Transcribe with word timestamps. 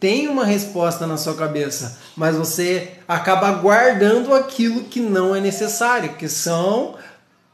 tem 0.00 0.28
uma 0.28 0.46
resposta 0.46 1.06
na 1.06 1.18
sua 1.18 1.34
cabeça, 1.34 1.98
mas 2.16 2.34
você 2.34 2.94
acaba 3.06 3.52
guardando 3.52 4.34
aquilo 4.34 4.84
que 4.84 4.98
não 4.98 5.36
é 5.36 5.40
necessário, 5.40 6.16
que 6.16 6.26
são 6.26 6.96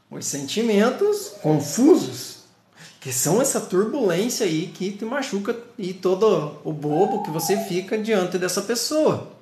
os 0.08 0.24
sentimentos 0.24 1.32
confusos, 1.42 2.44
que 3.00 3.12
são 3.12 3.42
essa 3.42 3.60
turbulência 3.60 4.46
aí 4.46 4.68
que 4.68 4.92
te 4.92 5.04
machuca 5.04 5.56
e 5.76 5.92
todo 5.92 6.60
o 6.62 6.72
bobo 6.72 7.24
que 7.24 7.30
você 7.30 7.56
fica 7.56 7.98
diante 7.98 8.38
dessa 8.38 8.62
pessoa. 8.62 9.32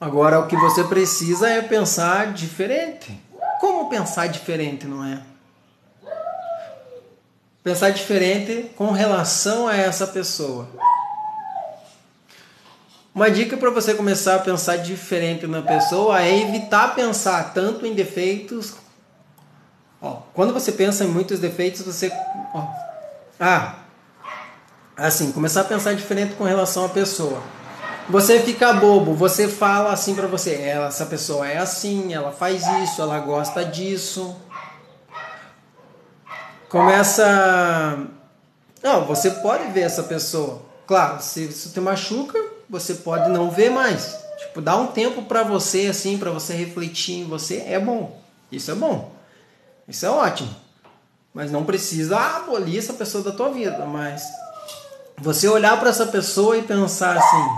Agora 0.00 0.40
o 0.40 0.48
que 0.48 0.56
você 0.56 0.82
precisa 0.82 1.48
é 1.48 1.62
pensar 1.62 2.32
diferente. 2.32 3.18
Como 3.60 3.88
pensar 3.88 4.26
diferente, 4.26 4.84
não 4.84 5.04
é? 5.04 5.22
Pensar 7.64 7.88
diferente 7.90 8.70
com 8.76 8.90
relação 8.90 9.66
a 9.66 9.74
essa 9.74 10.06
pessoa. 10.06 10.68
Uma 13.14 13.30
dica 13.30 13.56
para 13.56 13.70
você 13.70 13.94
começar 13.94 14.34
a 14.34 14.38
pensar 14.40 14.76
diferente 14.76 15.46
na 15.46 15.62
pessoa 15.62 16.20
é 16.20 16.42
evitar 16.42 16.94
pensar 16.94 17.54
tanto 17.54 17.86
em 17.86 17.94
defeitos. 17.94 18.74
Ó, 20.02 20.18
quando 20.34 20.52
você 20.52 20.72
pensa 20.72 21.04
em 21.04 21.08
muitos 21.08 21.38
defeitos, 21.38 21.80
você. 21.80 22.12
Ó, 22.52 22.66
ah, 23.40 23.76
assim, 24.96 25.32
começar 25.32 25.62
a 25.62 25.64
pensar 25.64 25.94
diferente 25.94 26.34
com 26.34 26.44
relação 26.44 26.84
à 26.84 26.88
pessoa. 26.90 27.42
Você 28.10 28.40
fica 28.40 28.74
bobo, 28.74 29.14
você 29.14 29.48
fala 29.48 29.90
assim 29.92 30.14
para 30.14 30.26
você: 30.26 30.54
ela, 30.56 30.88
essa 30.88 31.06
pessoa 31.06 31.48
é 31.48 31.56
assim, 31.56 32.12
ela 32.12 32.30
faz 32.30 32.66
isso, 32.82 33.00
ela 33.00 33.18
gosta 33.20 33.64
disso 33.64 34.36
começa. 36.74 37.96
Não, 38.82 39.04
você 39.04 39.30
pode 39.30 39.70
ver 39.70 39.82
essa 39.82 40.02
pessoa. 40.02 40.60
Claro, 40.88 41.22
se 41.22 41.44
isso 41.44 41.70
te 41.70 41.80
machuca, 41.80 42.36
você 42.68 42.94
pode 42.94 43.30
não 43.30 43.48
ver 43.48 43.70
mais. 43.70 44.18
Tipo, 44.38 44.60
dá 44.60 44.76
um 44.76 44.88
tempo 44.88 45.22
para 45.22 45.44
você, 45.44 45.86
assim, 45.86 46.18
para 46.18 46.32
você 46.32 46.52
refletir 46.52 47.20
em 47.20 47.24
você, 47.28 47.62
é 47.68 47.78
bom. 47.78 48.20
Isso 48.50 48.72
é 48.72 48.74
bom. 48.74 49.12
Isso 49.86 50.04
é 50.04 50.10
ótimo. 50.10 50.50
Mas 51.32 51.52
não 51.52 51.64
precisa 51.64 52.18
abolir 52.18 52.78
essa 52.78 52.92
pessoa 52.92 53.22
da 53.22 53.30
tua 53.30 53.50
vida. 53.50 53.86
Mas 53.86 54.24
você 55.16 55.46
olhar 55.46 55.78
para 55.78 55.90
essa 55.90 56.06
pessoa 56.06 56.56
e 56.56 56.62
pensar 56.62 57.16
assim: 57.16 57.48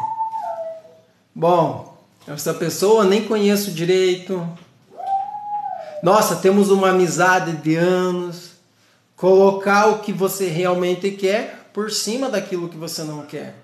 bom, 1.35 1.97
essa 2.29 2.53
pessoa 2.53 3.03
nem 3.03 3.27
conheço 3.27 3.71
direito. 3.71 4.47
Nossa, 6.03 6.37
temos 6.37 6.71
uma 6.71 6.91
amizade 6.91 7.53
de 7.53 7.77
anos 7.77 8.56
Colocar 9.17 9.87
o 9.87 10.01
que 10.01 10.13
você 10.13 10.49
realmente 10.49 11.11
quer 11.13 11.71
por 11.73 11.91
cima 11.91 12.29
daquilo 12.29 12.69
que 12.69 12.77
você 12.77 13.03
não 13.03 13.25
quer. 13.25 13.55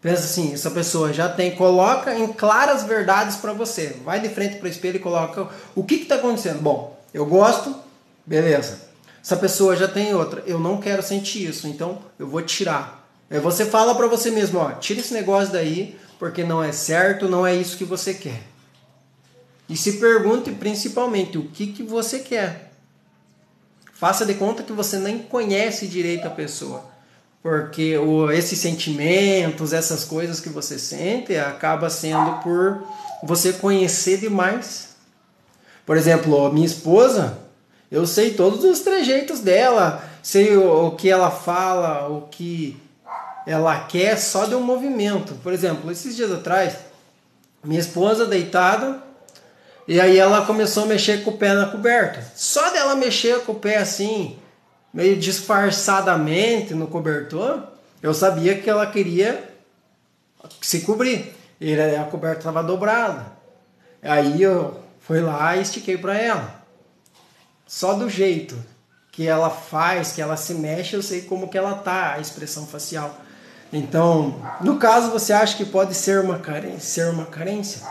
Pensa 0.00 0.22
assim, 0.22 0.54
essa 0.54 0.70
pessoa 0.70 1.12
já 1.12 1.28
tem, 1.28 1.54
coloca 1.54 2.14
em 2.14 2.32
claras 2.32 2.84
verdades 2.84 3.36
para 3.36 3.52
você. 3.52 3.96
Vai 4.04 4.20
de 4.20 4.30
frente 4.30 4.56
para 4.56 4.66
o 4.66 4.70
espelho 4.70 4.96
e 4.96 5.00
coloca 5.00 5.48
o 5.74 5.84
que 5.84 5.96
está 5.96 6.14
acontecendo. 6.14 6.62
Bom, 6.62 6.98
eu 7.12 7.26
gosto, 7.26 7.74
beleza. 8.24 8.88
Essa 9.22 9.36
pessoa 9.36 9.76
já 9.76 9.86
tem 9.86 10.14
outra, 10.14 10.42
eu 10.46 10.58
não 10.58 10.78
quero 10.78 11.02
sentir 11.02 11.46
isso, 11.46 11.66
então 11.66 11.98
eu 12.18 12.26
vou 12.26 12.40
tirar. 12.40 13.06
Aí 13.30 13.38
você 13.38 13.66
fala 13.66 13.94
para 13.94 14.06
você 14.06 14.30
mesmo, 14.30 14.58
ó, 14.58 14.72
tira 14.72 15.00
esse 15.00 15.12
negócio 15.12 15.52
daí, 15.52 15.98
porque 16.18 16.42
não 16.42 16.64
é 16.64 16.72
certo, 16.72 17.28
não 17.28 17.46
é 17.46 17.54
isso 17.54 17.76
que 17.76 17.84
você 17.84 18.14
quer. 18.14 18.42
E 19.68 19.76
se 19.76 19.98
pergunte 19.98 20.50
principalmente 20.50 21.36
o 21.36 21.44
que, 21.44 21.68
que 21.68 21.82
você 21.82 22.20
quer. 22.20 22.69
Faça 24.00 24.24
de 24.24 24.32
conta 24.32 24.62
que 24.62 24.72
você 24.72 24.96
nem 24.96 25.18
conhece 25.18 25.86
direito 25.86 26.26
a 26.26 26.30
pessoa. 26.30 26.82
Porque 27.42 27.98
o, 27.98 28.32
esses 28.32 28.58
sentimentos, 28.58 29.74
essas 29.74 30.04
coisas 30.04 30.40
que 30.40 30.48
você 30.48 30.78
sente, 30.78 31.36
acaba 31.36 31.90
sendo 31.90 32.40
por 32.42 32.82
você 33.22 33.52
conhecer 33.52 34.16
demais. 34.16 34.96
Por 35.84 35.98
exemplo, 35.98 36.50
minha 36.50 36.64
esposa, 36.64 37.40
eu 37.90 38.06
sei 38.06 38.32
todos 38.32 38.64
os 38.64 38.80
trejeitos 38.80 39.40
dela, 39.40 40.02
sei 40.22 40.56
o, 40.56 40.86
o 40.86 40.96
que 40.96 41.10
ela 41.10 41.30
fala, 41.30 42.08
o 42.08 42.22
que 42.22 42.80
ela 43.46 43.80
quer 43.80 44.16
só 44.16 44.46
de 44.46 44.54
um 44.54 44.62
movimento. 44.62 45.34
Por 45.42 45.52
exemplo, 45.52 45.92
esses 45.92 46.16
dias 46.16 46.32
atrás, 46.32 46.74
minha 47.62 47.80
esposa 47.80 48.24
deitada, 48.24 49.02
e 49.86 50.00
aí 50.00 50.18
ela 50.18 50.46
começou 50.46 50.84
a 50.84 50.86
mexer 50.86 51.24
com 51.24 51.30
o 51.30 51.36
pé 51.36 51.54
na 51.54 51.66
coberta. 51.66 52.22
Só 52.34 52.70
dela 52.70 52.94
mexer 52.94 53.40
com 53.40 53.52
o 53.52 53.58
pé 53.58 53.78
assim, 53.78 54.38
meio 54.92 55.16
disfarçadamente 55.16 56.74
no 56.74 56.86
cobertor, 56.86 57.64
eu 58.02 58.14
sabia 58.14 58.56
que 58.58 58.68
ela 58.68 58.86
queria 58.86 59.52
se 60.60 60.80
cobrir. 60.80 61.34
E 61.60 61.78
a 61.78 62.04
coberta 62.04 62.38
estava 62.38 62.62
dobrada. 62.62 63.26
Aí 64.02 64.42
eu 64.42 64.80
fui 65.00 65.20
lá 65.20 65.56
e 65.56 65.62
estiquei 65.62 65.98
para 65.98 66.16
ela. 66.16 66.54
Só 67.66 67.94
do 67.94 68.08
jeito 68.08 68.56
que 69.12 69.26
ela 69.26 69.50
faz, 69.50 70.12
que 70.12 70.22
ela 70.22 70.36
se 70.36 70.54
mexe, 70.54 70.94
eu 70.94 71.02
sei 71.02 71.22
como 71.22 71.48
que 71.48 71.58
ela 71.58 71.74
tá, 71.74 72.14
a 72.14 72.20
expressão 72.20 72.66
facial. 72.66 73.14
Então, 73.72 74.40
no 74.60 74.78
caso, 74.78 75.10
você 75.10 75.32
acha 75.32 75.56
que 75.56 75.64
pode 75.64 75.94
ser 75.94 76.20
uma 76.20 76.38
carência? 76.38 77.04
Ser 77.04 77.10
uma 77.10 77.26
carência? 77.26 77.82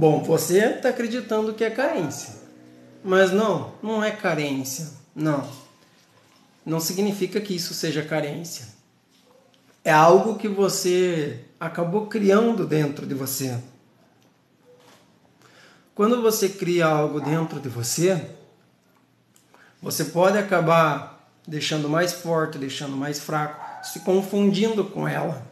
Bom, 0.00 0.22
você 0.22 0.76
está 0.76 0.88
acreditando 0.88 1.52
que 1.52 1.62
é 1.62 1.68
carência. 1.68 2.34
Mas 3.04 3.32
não, 3.32 3.74
não 3.82 4.02
é 4.02 4.10
carência. 4.10 4.88
Não. 5.14 5.46
Não 6.64 6.80
significa 6.80 7.38
que 7.38 7.54
isso 7.54 7.74
seja 7.74 8.02
carência. 8.02 8.66
É 9.84 9.92
algo 9.92 10.38
que 10.38 10.48
você 10.48 11.44
acabou 11.60 12.06
criando 12.06 12.66
dentro 12.66 13.06
de 13.06 13.12
você. 13.12 13.62
Quando 15.94 16.22
você 16.22 16.48
cria 16.48 16.86
algo 16.86 17.20
dentro 17.20 17.60
de 17.60 17.68
você, 17.68 18.26
você 19.82 20.06
pode 20.06 20.38
acabar 20.38 21.30
deixando 21.46 21.90
mais 21.90 22.10
forte, 22.10 22.56
deixando 22.56 22.96
mais 22.96 23.20
fraco, 23.20 23.84
se 23.84 24.00
confundindo 24.00 24.82
com 24.82 25.06
ela. 25.06 25.46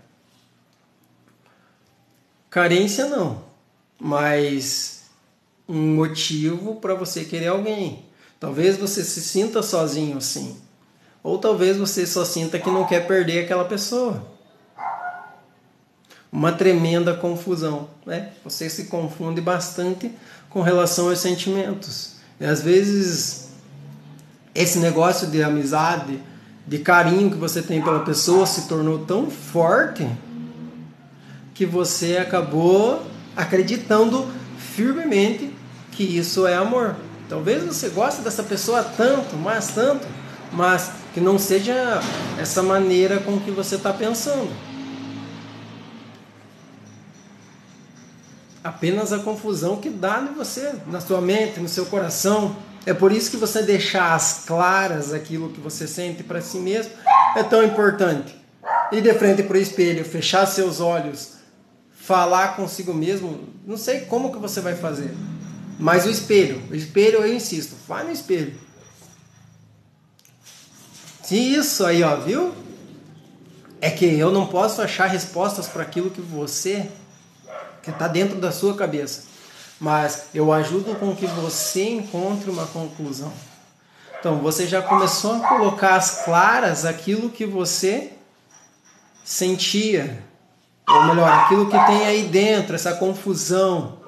Carência 2.49 3.05
não 3.09 3.47
mas 4.01 5.03
um 5.69 5.95
motivo 5.95 6.77
para 6.77 6.95
você 6.95 7.25
querer 7.25 7.49
alguém. 7.49 8.05
Talvez 8.41 8.77
você 8.77 9.03
se 9.03 9.21
sinta 9.21 9.63
sozinho 9.63 10.19
assim, 10.19 10.57
ou 11.23 11.39
talvez 11.39 11.77
você 11.77 12.07
só 12.07 12.25
sinta 12.25 12.59
que 12.59 12.71
não 12.71 12.87
quer 12.87 13.07
perder 13.07 13.45
aquela 13.45 13.65
pessoa. 13.65 14.25
Uma 16.31 16.53
tremenda 16.53 17.15
confusão, 17.15 17.89
né? 18.07 18.33
Você 18.45 18.69
se 18.69 18.85
confunde 18.85 19.41
bastante 19.41 20.13
com 20.51 20.61
relação 20.61 21.09
aos 21.09 21.19
sentimentos. 21.19 22.17
E 22.39 22.45
às 22.45 22.63
vezes 22.63 23.49
esse 24.55 24.79
negócio 24.79 25.29
de 25.29 25.43
amizade, 25.43 26.21
de 26.67 26.79
carinho 26.79 27.31
que 27.31 27.37
você 27.37 27.63
tem 27.63 27.83
pela 27.83 28.01
pessoa 28.01 28.47
se 28.47 28.69
tornou 28.69 29.05
tão 29.05 29.31
forte 29.31 30.09
que 31.55 31.65
você 31.65 32.19
acabou 32.19 33.07
acreditando 33.39 34.29
firmemente 34.75 35.55
que 35.93 36.03
isso 36.03 36.45
é 36.45 36.57
amor. 36.57 36.97
Talvez 37.29 37.63
você 37.63 37.89
goste 37.89 38.21
dessa 38.21 38.43
pessoa 38.43 38.83
tanto, 38.83 39.37
mas 39.37 39.69
tanto, 39.69 40.09
mas 40.53 40.91
que 41.15 41.21
não 41.21 41.39
seja 41.39 42.01
essa 42.37 42.65
maneira 42.65 43.19
com 43.21 43.39
que 43.39 43.53
você 43.53 43.77
está 43.77 43.93
pensando. 43.93 44.51
Apenas 48.65 49.13
a 49.13 49.21
confusão 49.21 49.77
que 49.77 49.89
dá 49.89 50.21
em 50.21 50.35
você, 50.35 50.75
na 50.89 51.01
sua 51.01 51.21
mente, 51.21 51.61
no 51.61 51.69
seu 51.69 51.87
coração. 51.87 52.57
É 52.85 52.93
por 52.93 53.13
isso 53.13 53.31
que 53.31 53.37
você 53.37 53.63
deixar 53.63 54.15
as 54.15 54.45
claras 54.47 55.13
aquilo 55.13 55.51
que 55.51 55.61
você 55.61 55.87
sente 55.87 56.25
para 56.25 56.41
si 56.41 56.59
mesmo 56.59 56.93
é 57.37 57.43
tão 57.45 57.63
importante. 57.63 58.35
Ir 58.91 59.01
de 59.01 59.15
frente 59.15 59.45
para 59.45 59.57
o 59.57 59.61
espelho, 59.61 60.05
fechar 60.05 60.45
seus 60.47 60.81
olhos, 60.81 61.38
falar 62.09 62.57
consigo 62.57 62.95
mesmo, 62.95 63.47
não 63.67 63.77
sei 63.77 64.01
como 64.01 64.33
que 64.33 64.39
você 64.39 64.63
vai 64.63 64.75
fazer. 64.75 65.15
Mas 65.79 66.07
o 66.07 66.11
espelho, 66.11 66.63
o 66.71 66.75
espelho 66.75 67.19
eu 67.19 67.35
insisto, 67.35 67.77
vai 67.87 68.03
no 68.03 68.11
espelho. 68.11 68.59
Isso 71.31 71.85
aí, 71.85 72.03
ó, 72.03 72.17
viu? 72.17 72.55
É 73.79 73.91
que 73.91 74.07
eu 74.07 74.33
não 74.33 74.47
posso 74.47 74.81
achar 74.81 75.05
respostas 75.05 75.69
para 75.69 75.83
aquilo 75.83 76.11
que 76.11 76.23
você 76.23 76.91
que 77.83 77.91
está 77.91 78.09
dentro 78.09 78.41
da 78.41 78.51
sua 78.51 78.75
cabeça, 78.75 79.25
mas 79.79 80.29
eu 80.33 80.51
ajudo 80.51 80.99
com 80.99 81.15
que 81.15 81.27
você 81.27 81.91
encontre 81.91 82.51
uma 82.51 82.67
conclusão. 82.69 83.33
Então, 84.19 84.39
você 84.39 84.67
já 84.67 84.81
começou 84.81 85.35
a 85.35 85.47
colocar 85.47 85.97
as 85.97 86.25
claras 86.25 86.87
aquilo 86.87 87.29
que 87.29 87.45
você 87.45 88.15
sentia, 89.23 90.27
ou 90.89 91.05
melhor, 91.05 91.29
aquilo 91.29 91.67
que 91.67 91.79
tem 91.87 92.07
aí 92.07 92.23
dentro, 92.25 92.75
essa 92.75 92.95
confusão. 92.95 93.99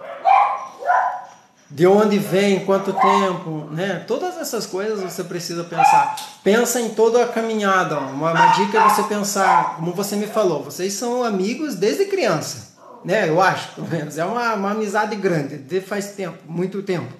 de 1.72 1.86
onde 1.86 2.18
vem, 2.18 2.64
quanto 2.64 2.92
tempo, 2.92 3.68
né? 3.70 4.02
Todas 4.06 4.36
essas 4.38 4.66
coisas 4.66 5.00
você 5.00 5.22
precisa 5.22 5.62
pensar. 5.62 6.16
Pensa 6.42 6.80
em 6.80 6.88
toda 6.88 7.22
a 7.22 7.28
caminhada. 7.28 7.98
Uma, 7.98 8.32
uma 8.32 8.46
dica 8.54 8.78
é 8.78 8.88
você 8.88 9.04
pensar, 9.04 9.76
como 9.76 9.92
você 9.92 10.16
me 10.16 10.26
falou, 10.26 10.64
vocês 10.64 10.94
são 10.94 11.22
amigos 11.22 11.76
desde 11.76 12.06
criança, 12.06 12.76
né? 13.04 13.28
Eu 13.28 13.40
acho, 13.40 13.72
pelo 13.74 13.88
menos. 13.88 14.18
É 14.18 14.24
uma, 14.24 14.54
uma 14.54 14.72
amizade 14.72 15.14
grande, 15.14 15.58
de 15.58 15.80
faz 15.80 16.12
tempo, 16.12 16.38
muito 16.46 16.82
tempo. 16.82 17.12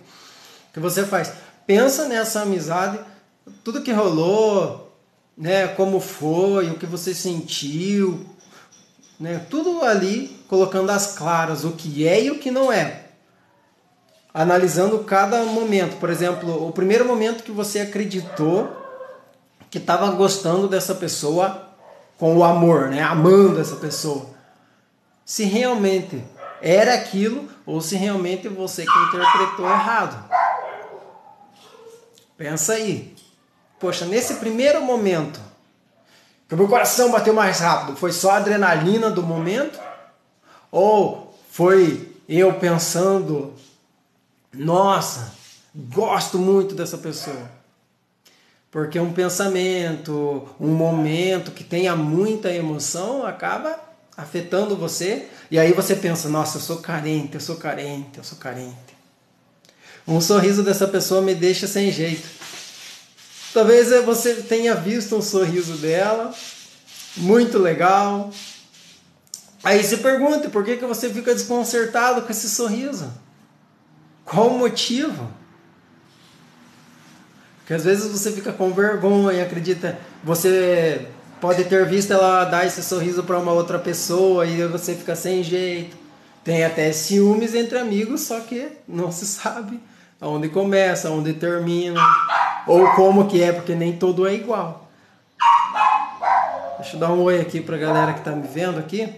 Que 0.73 0.81
você 0.81 1.05
faz. 1.05 1.33
Pensa 1.65 2.09
nessa 2.09 2.43
amizade, 2.43 2.99
tudo 3.63 3.83
que 3.83 3.93
rolou, 3.93 4.97
né? 5.39 5.69
Como 5.69 6.01
foi, 6.01 6.71
o 6.71 6.75
que 6.75 6.87
você 6.87 7.15
sentiu, 7.15 8.27
né? 9.21 9.47
Tudo 9.51 9.85
ali 9.85 10.45
colocando 10.49 10.91
as 10.91 11.15
claras, 11.15 11.65
o 11.65 11.73
que 11.73 12.09
é 12.09 12.25
e 12.25 12.31
o 12.31 12.39
que 12.39 12.51
não 12.51 12.73
é 12.73 13.11
analisando 14.33 15.01
cada 15.01 15.45
momento. 15.45 15.99
Por 15.99 16.11
exemplo, 16.11 16.67
o 16.67 16.73
primeiro 16.73 17.05
momento 17.05 17.43
que 17.45 17.53
você 17.53 17.81
acreditou 17.81 18.77
que 19.71 19.79
estava 19.79 20.11
gostando 20.11 20.67
dessa 20.69 20.95
pessoa 20.95 21.69
com 22.19 22.37
o 22.37 22.45
amor, 22.45 22.89
né? 22.89 23.03
amando 23.03 23.61
essa 23.61 23.77
pessoa. 23.77 24.27
Se 25.25 25.45
realmente 25.45 26.23
era 26.61 26.95
aquilo 26.95 27.49
ou 27.65 27.81
se 27.81 27.97
realmente 27.97 28.49
você 28.49 28.85
que 28.85 28.99
interpretou 29.09 29.67
errado. 29.67 30.29
Pensa 32.37 32.75
aí. 32.75 33.15
Poxa, 33.79 34.05
nesse 34.05 34.35
primeiro 34.35 34.83
momento, 34.83 35.41
que 36.51 36.55
o 36.57 36.59
meu 36.59 36.67
coração 36.67 37.13
bateu 37.13 37.33
mais 37.33 37.61
rápido, 37.61 37.97
foi 37.97 38.11
só 38.11 38.33
a 38.33 38.37
adrenalina 38.39 39.09
do 39.09 39.23
momento? 39.23 39.79
Ou 40.69 41.33
foi 41.49 42.13
eu 42.29 42.55
pensando 42.55 43.55
nossa, 44.53 45.33
gosto 45.73 46.41
muito 46.41 46.75
dessa 46.75 46.99
pessoa. 46.99 47.49
Porque 48.69 48.99
um 48.99 49.13
pensamento, 49.13 50.49
um 50.59 50.73
momento 50.73 51.53
que 51.53 51.63
tenha 51.63 51.95
muita 51.95 52.53
emoção 52.53 53.25
acaba 53.25 53.79
afetando 54.17 54.77
você. 54.77 55.29
E 55.53 55.57
aí 55.59 55.73
você 55.73 55.95
pensa: 55.95 56.29
nossa, 56.29 56.59
eu 56.59 56.63
sou 56.63 56.79
carente, 56.79 57.35
eu 57.35 57.41
sou 57.41 57.59
carente, 57.59 58.19
eu 58.19 58.25
sou 58.25 58.39
carente. 58.39 58.75
Um 60.05 60.21
sorriso 60.21 60.65
dessa 60.65 60.89
pessoa 60.89 61.23
me 61.23 61.33
deixa 61.33 61.69
sem 61.69 61.93
jeito. 61.93 62.40
Talvez 63.53 63.91
você 64.05 64.35
tenha 64.35 64.75
visto 64.75 65.17
um 65.17 65.23
sorriso 65.23 65.77
dela, 65.79 66.33
muito 67.17 67.59
legal. 67.59 68.31
Aí 69.63 69.83
se 69.83 69.99
pergunta 69.99 70.49
por 70.49 70.65
que, 70.65 70.77
que 70.77 70.87
você 70.87 71.11
fica 71.11 71.35
desconcertado 71.35 72.23
com 72.23 72.31
esse 72.31 72.49
sorriso? 72.49 73.13
Qual 74.25 74.49
o 74.49 74.59
motivo? 74.59 75.29
Porque 77.59 77.75
às 77.75 77.85
vezes 77.85 78.11
você 78.11 78.33
fica 78.33 78.53
com 78.53 78.73
vergonha, 78.73 79.43
acredita, 79.43 79.99
você 80.23 81.09
pode 81.41 81.65
ter 81.65 81.87
visto 81.87 82.13
ela 82.13 82.45
dar 82.45 82.67
esse 82.67 82.83
sorriso 82.83 83.25
para 83.25 83.39
uma 83.39 83.53
outra 83.53 83.79
pessoa 83.79 84.47
e 84.47 84.67
você 84.69 84.95
fica 84.95 85.17
sem 85.17 85.43
jeito. 85.43 85.97
Tem 86.45 86.65
até 86.65 86.91
ciúmes 86.93 87.55
entre 87.55 87.79
amigos, 87.79 88.23
só 88.23 88.41
que 88.41 88.69
não 88.89 89.13
se 89.13 89.27
sabe 89.27 89.81
aonde 90.21 90.49
começa, 90.49 91.09
aonde 91.09 91.33
termina, 91.33 92.01
ou 92.71 92.87
como 92.93 93.27
que 93.27 93.43
é, 93.43 93.53
porque 93.53 93.75
nem 93.75 93.95
todo 93.95 94.29
é 94.29 94.33
igual. 94.33 94.89
Deixa 96.79 96.95
eu 96.95 97.01
dar 97.01 97.11
um 97.11 97.21
oi 97.23 97.41
aqui 97.41 97.61
para 97.61 97.75
a 97.75 97.79
galera 97.79 98.13
que 98.13 98.21
está 98.21 98.31
me 98.31 98.47
vendo 98.47 98.79
aqui, 98.79 99.09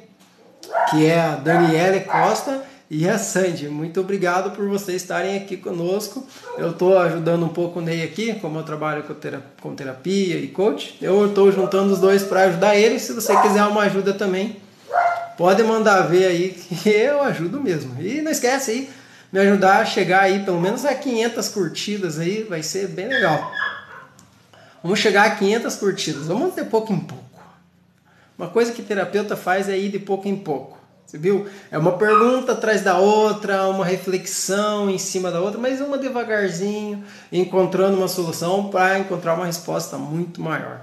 que 0.91 1.05
é 1.05 1.21
a 1.21 1.37
Daniele 1.37 2.01
Costa 2.01 2.65
e 2.91 3.07
a 3.07 3.19
Sandy. 3.19 3.69
Muito 3.69 4.01
obrigado 4.01 4.53
por 4.53 4.67
vocês 4.67 5.03
estarem 5.03 5.37
aqui 5.37 5.59
conosco. 5.59 6.27
Eu 6.57 6.71
estou 6.71 6.97
ajudando 6.99 7.45
um 7.45 7.51
pouco 7.51 7.79
o 7.79 7.83
Ney 7.83 8.03
aqui, 8.03 8.35
como 8.37 8.59
eu 8.59 8.63
trabalho 8.63 9.03
com, 9.03 9.13
terapia, 9.13 9.47
com 9.61 9.75
terapia 9.75 10.37
e 10.37 10.49
coach. 10.49 10.97
Eu 11.03 11.27
estou 11.27 11.53
juntando 11.53 11.93
os 11.93 12.01
dois 12.01 12.23
para 12.23 12.45
ajudar 12.45 12.75
ele. 12.75 12.99
Se 12.99 13.13
você 13.13 13.37
quiser 13.43 13.65
uma 13.65 13.83
ajuda 13.83 14.15
também, 14.15 14.57
pode 15.37 15.63
mandar 15.63 16.01
ver 16.03 16.25
aí 16.25 16.49
que 16.57 16.89
eu 16.89 17.23
ajudo 17.23 17.61
mesmo. 17.61 18.01
E 18.01 18.23
não 18.23 18.33
esquece 18.33 18.71
aí, 18.71 18.91
me 19.33 19.41
ajudar 19.41 19.81
a 19.81 19.85
chegar 19.85 20.25
aí 20.25 20.45
pelo 20.45 20.61
menos 20.61 20.85
a 20.85 20.95
500 20.95 21.49
curtidas 21.49 22.19
aí, 22.19 22.43
vai 22.43 22.63
ser 22.63 22.89
bem 22.89 23.09
legal. 23.09 23.51
Vamos 24.83 24.99
chegar 24.99 25.25
a 25.25 25.31
500 25.31 25.75
curtidas, 25.77 26.27
vamos 26.27 26.55
de 26.55 26.65
pouco 26.65 26.93
em 26.93 27.01
pouco. 27.01 27.23
Uma 28.37 28.49
coisa 28.49 28.73
que 28.73 28.83
terapeuta 28.83 29.37
faz 29.37 29.69
é 29.69 29.79
ir 29.79 29.91
de 29.91 29.99
pouco 29.99 30.29
em 30.29 30.37
pouco. 30.37 30.77
Você 31.07 31.19
viu? 31.19 31.47
É 31.71 31.79
uma 31.79 31.93
pergunta 31.93 32.53
atrás 32.53 32.83
da 32.83 32.97
outra, 32.97 33.69
uma 33.69 33.85
reflexão 33.85 34.91
em 34.91 34.99
cima 34.99 35.31
da 35.31 35.41
outra, 35.41 35.61
mas 35.61 35.81
uma 35.81 35.99
devagarzinho, 35.99 37.05
encontrando 37.31 37.97
uma 37.97 38.09
solução 38.09 38.71
para 38.71 38.99
encontrar 38.99 39.35
uma 39.35 39.47
resposta 39.47 39.97
muito 39.97 40.41
maior. 40.41 40.81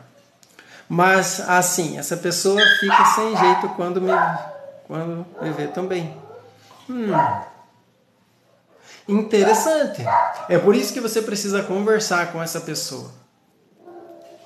Mas 0.87 1.39
assim, 1.41 1.97
essa 1.97 2.15
pessoa 2.15 2.61
fica 2.79 3.05
sem 3.15 3.37
jeito 3.37 3.69
quando 3.69 4.01
me, 4.01 4.11
quando 4.87 5.25
me 5.41 5.51
vê 5.51 5.67
também. 5.67 6.15
Hum. 6.89 7.11
Interessante. 9.09 10.03
É 10.47 10.59
por 10.59 10.75
isso 10.75 10.93
que 10.93 11.01
você 11.01 11.21
precisa 11.21 11.63
conversar 11.63 12.31
com 12.31 12.41
essa 12.41 12.61
pessoa. 12.61 13.11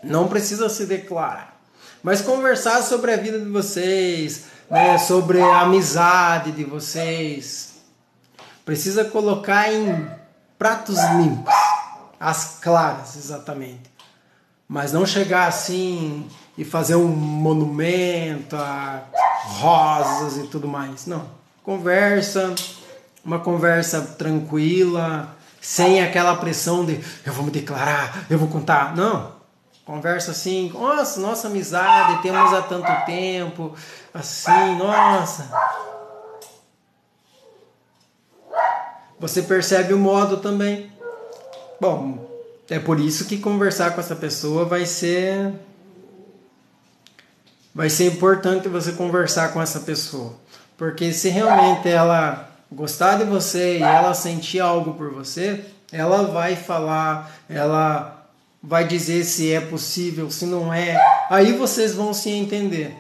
Não 0.02 0.28
precisa 0.28 0.70
se 0.70 0.86
declarar, 0.86 1.60
mas 2.02 2.22
conversar 2.22 2.82
sobre 2.82 3.14
a 3.14 3.18
vida 3.18 3.40
de 3.40 3.50
vocês, 3.50 4.46
né, 4.70 4.98
sobre 4.98 5.42
a 5.42 5.62
amizade 5.62 6.52
de 6.52 6.64
vocês. 6.64 7.74
Precisa 8.66 9.06
colocar 9.06 9.72
em 9.72 10.10
pratos 10.58 10.98
limpos, 11.18 11.54
as 12.20 12.60
claras, 12.62 13.16
exatamente. 13.16 13.92
Mas 14.68 14.94
não 14.94 15.06
chegar 15.06 15.48
assim 15.48 16.28
e 16.58 16.64
fazer 16.64 16.96
um 16.96 17.08
monumento 17.08 18.56
a 18.56 19.04
rosas 19.44 20.38
e 20.38 20.48
tudo 20.48 20.68
mais. 20.68 21.06
Não. 21.06 21.26
Conversa, 21.64 22.54
uma 23.24 23.40
conversa 23.40 24.02
tranquila, 24.02 25.36
sem 25.62 26.04
aquela 26.04 26.36
pressão 26.36 26.86
de 26.86 27.00
eu 27.26 27.32
vou 27.32 27.46
me 27.46 27.52
declarar, 27.52 28.26
eu 28.30 28.38
vou 28.38 28.50
contar. 28.50 28.96
Não. 28.96 29.32
Conversa 29.86 30.32
assim, 30.32 30.72
nossa, 30.74 31.20
nossa 31.20 31.48
amizade, 31.48 32.22
temos 32.22 32.54
há 32.54 32.62
tanto 32.62 33.06
tempo, 33.06 33.76
assim, 34.14 34.76
nossa. 34.78 35.50
Você 39.20 39.42
percebe 39.42 39.94
o 39.94 40.00
modo 40.00 40.38
também. 40.38 40.92
Bom, 41.80 42.30
é 42.70 42.80
por 42.80 43.00
isso 43.00 43.26
que 43.26 43.38
conversar 43.38 43.92
com 43.92 44.00
essa 44.00 44.16
pessoa 44.16 44.66
vai 44.66 44.86
ser 44.86 45.54
vai 47.76 47.90
ser 47.90 48.06
importante 48.06 48.70
você 48.70 48.92
conversar 48.92 49.52
com 49.52 49.62
essa 49.62 49.80
pessoa. 49.80 50.34
Porque 50.78 51.12
se 51.12 51.30
realmente 51.30 51.90
ela 51.90 52.53
gostar 52.74 53.18
de 53.18 53.24
você 53.24 53.78
e 53.78 53.84
ela 53.84 54.14
sentir 54.14 54.60
algo 54.60 54.94
por 54.94 55.12
você, 55.12 55.64
ela 55.92 56.24
vai 56.24 56.56
falar, 56.56 57.32
ela 57.48 58.28
vai 58.62 58.88
dizer 58.88 59.24
se 59.24 59.52
é 59.52 59.62
possível, 59.62 60.32
se 60.32 60.46
não 60.46 60.74
é. 60.74 60.98
Aí 61.30 61.54
vocês 61.54 61.94
vão 61.94 62.14
se 62.14 62.30
entender. 62.30 62.96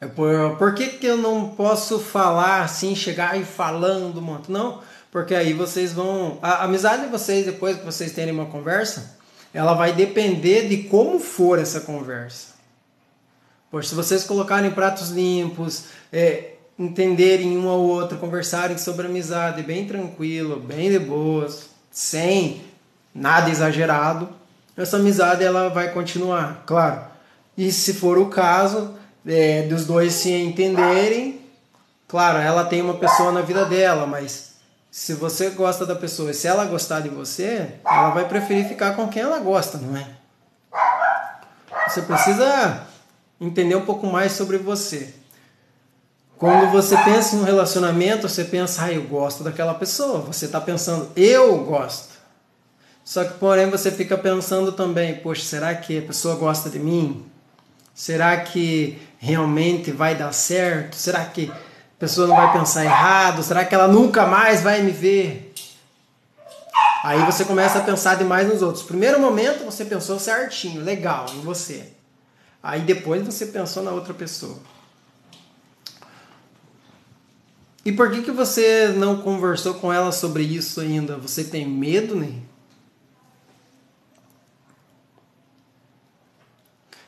É 0.00 0.06
por, 0.06 0.56
por 0.58 0.74
que, 0.74 0.88
que 0.88 1.06
eu 1.06 1.16
não 1.16 1.50
posso 1.50 1.98
falar 1.98 2.62
assim, 2.62 2.94
chegar 2.94 3.38
e 3.38 3.44
falando 3.44 4.20
muito? 4.20 4.50
Não, 4.50 4.80
porque 5.10 5.34
aí 5.34 5.52
vocês 5.52 5.92
vão. 5.92 6.38
A 6.42 6.64
amizade 6.64 7.04
de 7.04 7.08
vocês, 7.08 7.46
depois 7.46 7.78
que 7.78 7.84
vocês 7.84 8.12
terem 8.12 8.34
uma 8.34 8.46
conversa, 8.46 9.16
ela 9.52 9.74
vai 9.74 9.92
depender 9.92 10.68
de 10.68 10.88
como 10.88 11.20
for 11.20 11.58
essa 11.58 11.80
conversa. 11.80 12.54
Pois 13.70 13.88
se 13.88 13.94
vocês 13.94 14.24
colocarem 14.24 14.70
pratos 14.70 15.10
limpos, 15.10 15.84
é, 16.12 16.53
entenderem 16.78 17.56
um 17.56 17.68
ao 17.68 17.80
outro, 17.80 18.18
conversarem 18.18 18.76
sobre 18.78 19.06
amizade 19.06 19.62
bem 19.62 19.86
tranquilo, 19.86 20.58
bem 20.60 20.90
de 20.90 20.98
boas, 20.98 21.70
sem 21.90 22.62
nada 23.14 23.50
exagerado, 23.50 24.28
essa 24.76 24.96
amizade 24.96 25.44
ela 25.44 25.68
vai 25.68 25.92
continuar, 25.92 26.64
claro. 26.66 27.02
E 27.56 27.70
se 27.70 27.94
for 27.94 28.18
o 28.18 28.26
caso 28.26 28.94
é, 29.24 29.62
dos 29.62 29.86
dois 29.86 30.12
se 30.14 30.32
entenderem, 30.32 31.40
claro, 32.08 32.38
ela 32.38 32.64
tem 32.64 32.82
uma 32.82 32.94
pessoa 32.94 33.30
na 33.30 33.40
vida 33.40 33.64
dela, 33.64 34.04
mas 34.06 34.54
se 34.90 35.14
você 35.14 35.50
gosta 35.50 35.86
da 35.86 35.94
pessoa 35.94 36.32
e 36.32 36.34
se 36.34 36.48
ela 36.48 36.64
gostar 36.64 37.00
de 37.00 37.08
você, 37.08 37.74
ela 37.86 38.10
vai 38.10 38.28
preferir 38.28 38.68
ficar 38.68 38.96
com 38.96 39.08
quem 39.08 39.22
ela 39.22 39.38
gosta, 39.38 39.78
não 39.78 39.96
é? 39.96 40.06
Você 41.88 42.02
precisa 42.02 42.82
entender 43.40 43.76
um 43.76 43.84
pouco 43.84 44.06
mais 44.08 44.32
sobre 44.32 44.58
você. 44.58 45.14
Quando 46.44 46.70
você 46.70 46.94
pensa 46.98 47.36
em 47.36 47.38
um 47.38 47.42
relacionamento, 47.42 48.28
você 48.28 48.44
pensa, 48.44 48.84
ah, 48.84 48.92
eu 48.92 49.04
gosto 49.04 49.42
daquela 49.42 49.72
pessoa. 49.72 50.18
Você 50.20 50.44
está 50.44 50.60
pensando, 50.60 51.08
eu 51.16 51.56
gosto. 51.64 52.12
Só 53.02 53.24
que, 53.24 53.32
porém, 53.38 53.70
você 53.70 53.90
fica 53.90 54.18
pensando 54.18 54.70
também: 54.70 55.14
poxa, 55.14 55.42
será 55.42 55.74
que 55.74 56.00
a 56.00 56.02
pessoa 56.02 56.34
gosta 56.36 56.68
de 56.68 56.78
mim? 56.78 57.24
Será 57.94 58.36
que 58.36 59.00
realmente 59.16 59.90
vai 59.90 60.14
dar 60.14 60.32
certo? 60.32 60.96
Será 60.96 61.24
que 61.24 61.50
a 61.50 61.98
pessoa 61.98 62.26
não 62.26 62.36
vai 62.36 62.52
pensar 62.52 62.84
errado? 62.84 63.42
Será 63.42 63.64
que 63.64 63.74
ela 63.74 63.88
nunca 63.88 64.26
mais 64.26 64.60
vai 64.60 64.82
me 64.82 64.90
ver? 64.90 65.54
Aí 67.04 67.24
você 67.24 67.46
começa 67.46 67.78
a 67.78 67.82
pensar 67.82 68.16
demais 68.16 68.46
nos 68.46 68.60
outros. 68.60 68.84
Primeiro 68.84 69.18
momento 69.18 69.64
você 69.64 69.82
pensou 69.82 70.18
certinho, 70.18 70.84
legal, 70.84 71.24
em 71.34 71.40
você. 71.40 71.88
Aí 72.62 72.82
depois 72.82 73.24
você 73.24 73.46
pensou 73.46 73.82
na 73.82 73.92
outra 73.92 74.12
pessoa. 74.12 74.73
E 77.84 77.92
por 77.92 78.10
que, 78.10 78.22
que 78.22 78.30
você 78.30 78.88
não 78.88 79.20
conversou 79.20 79.74
com 79.74 79.92
ela 79.92 80.10
sobre 80.10 80.42
isso 80.42 80.80
ainda? 80.80 81.18
Você 81.18 81.44
tem 81.44 81.68
medo, 81.68 82.16
né? 82.16 82.40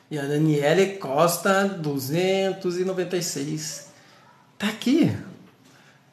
E 0.09 0.17
a 0.17 0.21
Daniele 0.21 0.97
Costa 0.97 1.67
296 1.67 3.91
tá 4.57 4.67
aqui. 4.67 5.13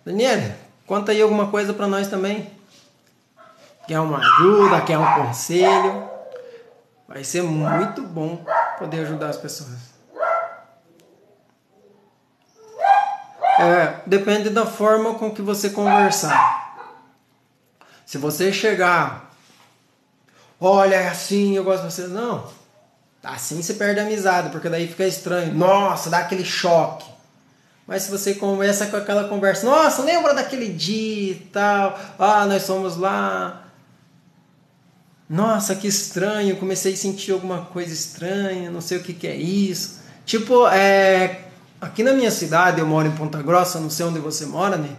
Daniele, 0.05 0.53
conta 0.87 1.13
aí 1.13 1.23
alguma 1.23 1.47
coisa 1.49 1.73
para 1.73 1.87
nós 1.87 2.09
também. 2.09 2.51
Quer 3.87 4.01
uma 4.01 4.19
ajuda, 4.19 4.81
quer 4.81 4.99
um 4.99 5.27
conselho? 5.27 6.09
Vai 7.07 7.23
ser 7.23 7.43
muito 7.43 8.03
bom 8.03 8.45
poder 8.79 9.01
ajudar 9.01 9.29
as 9.29 9.37
pessoas. 9.37 9.94
É, 13.59 14.01
depende 14.07 14.51
da 14.51 14.67
forma 14.67 15.15
com 15.15 15.31
que 15.31 15.43
você 15.43 15.71
conversar. 15.71 16.65
Se 18.05 18.19
você 18.19 18.53
chegar, 18.53 19.31
olha, 20.61 20.97
é 20.97 21.09
assim, 21.09 21.57
eu 21.57 21.65
gosto 21.65 21.87
de 21.87 21.93
você. 21.93 22.07
Não. 22.07 22.47
Assim 23.23 23.63
você 23.63 23.75
perde 23.75 24.01
a 24.01 24.03
amizade, 24.03 24.51
porque 24.51 24.69
daí 24.69 24.87
fica 24.87 25.07
estranho. 25.07 25.55
Nossa, 25.55 26.11
dá 26.11 26.19
aquele 26.19 26.45
choque. 26.45 27.07
Mas 27.87 28.05
se 28.05 28.11
você 28.11 28.35
começa 28.35 28.87
com 28.87 28.97
aquela 28.97 29.29
conversa, 29.29 29.67
nossa, 29.67 30.03
lembra 30.03 30.35
daquele 30.35 30.69
dia 30.69 31.33
e 31.33 31.49
tal, 31.53 31.99
ah, 32.19 32.47
nós 32.47 32.67
fomos 32.67 32.97
lá. 32.97 33.63
Nossa, 35.29 35.75
que 35.75 35.87
estranho, 35.87 36.57
comecei 36.57 36.95
a 36.95 36.97
sentir 36.97 37.33
alguma 37.33 37.63
coisa 37.67 37.93
estranha, 37.93 38.71
não 38.71 38.81
sei 38.81 38.99
o 38.99 39.03
que, 39.03 39.13
que 39.13 39.27
é 39.27 39.37
isso. 39.37 40.01
Tipo, 40.25 40.67
é, 40.69 41.44
Aqui 41.85 42.03
na 42.03 42.15
minha 42.15 42.31
cidade, 42.31 42.81
eu 42.81 42.87
moro 42.87 43.07
em 43.07 43.11
Ponta 43.11 43.43
Grossa, 43.43 43.79
não 43.79 43.91
sei 43.91 44.07
onde 44.07 44.19
você 44.19 44.47
mora, 44.47 44.79
né? 44.79 44.97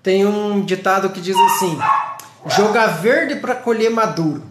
Tem 0.00 0.24
um 0.24 0.64
ditado 0.64 1.10
que 1.10 1.20
diz 1.20 1.36
assim: 1.36 1.76
jogar 2.56 2.86
verde 2.86 3.34
para 3.34 3.52
colher 3.52 3.90
maduro. 3.90 4.44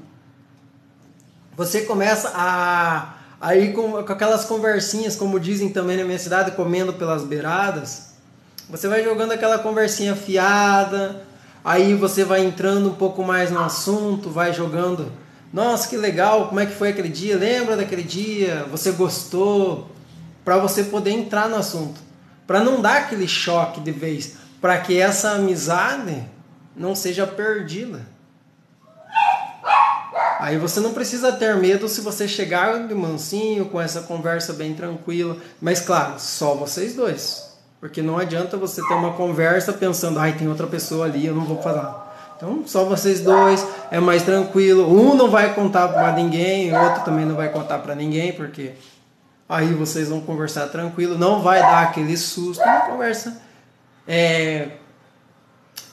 Você 1.56 1.84
começa 1.84 2.34
a, 2.36 3.14
a 3.40 3.56
ir 3.56 3.72
com, 3.72 4.04
com 4.04 4.12
aquelas 4.12 4.44
conversinhas, 4.44 5.16
como 5.16 5.40
dizem 5.40 5.70
também 5.70 5.96
na 5.96 6.04
minha 6.04 6.20
cidade, 6.20 6.52
comendo 6.52 6.92
pelas 6.92 7.24
beiradas. 7.24 8.08
Você 8.70 8.90
vai 8.90 9.02
jogando 9.02 9.32
aquela 9.32 9.58
conversinha 9.60 10.18
fiada, 10.18 11.26
aí 11.64 11.94
você 11.94 12.26
vai 12.26 12.44
entrando 12.44 12.90
um 12.90 12.96
pouco 12.96 13.24
mais 13.24 13.50
no 13.50 13.64
assunto, 13.64 14.30
vai 14.30 14.52
jogando. 14.54 15.10
Nossa, 15.54 15.88
que 15.88 15.96
legal, 15.96 16.50
como 16.50 16.60
é 16.60 16.66
que 16.66 16.76
foi 16.76 16.90
aquele 16.90 17.08
dia? 17.08 17.38
Lembra 17.38 17.78
daquele 17.78 18.04
dia? 18.04 18.68
Você 18.70 18.92
gostou? 18.92 19.95
Para 20.46 20.58
você 20.58 20.84
poder 20.84 21.10
entrar 21.10 21.50
no 21.50 21.56
assunto, 21.56 22.00
para 22.46 22.60
não 22.60 22.80
dar 22.80 22.98
aquele 22.98 23.28
choque 23.28 23.82
de 23.82 23.92
vez, 23.92 24.36
para 24.62 24.78
que 24.78 25.02
essa 25.02 25.32
amizade 25.32 26.24
não 26.76 26.94
seja 26.94 27.26
perdida. 27.26 28.02
Aí 30.40 30.58
você 30.58 30.80
não 30.80 30.94
precisa 30.94 31.32
ter 31.32 31.56
medo 31.56 31.88
se 31.88 32.02
você 32.02 32.28
chegar 32.28 32.88
de 32.88 32.94
mansinho, 32.94 33.66
com 33.66 33.82
essa 33.82 34.02
conversa 34.02 34.54
bem 34.54 34.76
tranquila. 34.76 35.38
Mas 35.60 35.80
claro, 35.80 36.20
só 36.20 36.54
vocês 36.54 36.94
dois. 36.94 37.56
Porque 37.80 38.02
não 38.02 38.18
adianta 38.18 38.58
você 38.58 38.82
ter 38.88 38.94
uma 38.94 39.14
conversa 39.14 39.74
pensando, 39.74 40.20
ai, 40.20 40.34
tem 40.34 40.48
outra 40.48 40.68
pessoa 40.68 41.06
ali, 41.06 41.26
eu 41.26 41.36
não 41.36 41.46
vou 41.46 41.62
falar. 41.62 42.34
Então, 42.38 42.64
só 42.66 42.84
vocês 42.84 43.22
dois, 43.22 43.66
é 43.90 44.00
mais 44.00 44.24
tranquilo. 44.24 44.92
Um 44.92 45.16
não 45.16 45.30
vai 45.30 45.54
contar 45.54 45.88
para 45.88 46.12
ninguém, 46.12 46.72
o 46.72 46.80
outro 46.80 47.04
também 47.04 47.26
não 47.26 47.36
vai 47.36 47.50
contar 47.50 47.80
para 47.80 47.96
ninguém, 47.96 48.34
porque 48.34 48.74
Aí 49.48 49.74
vocês 49.74 50.10
vão 50.10 50.22
conversar 50.22 50.68
tranquilo, 50.70 51.18
não 51.18 51.42
vai 51.42 51.60
dar 51.60 51.84
aquele 51.84 52.18
susto, 52.18 52.64
uma 52.64 52.82
conversa 52.82 53.42
é, 54.08 54.70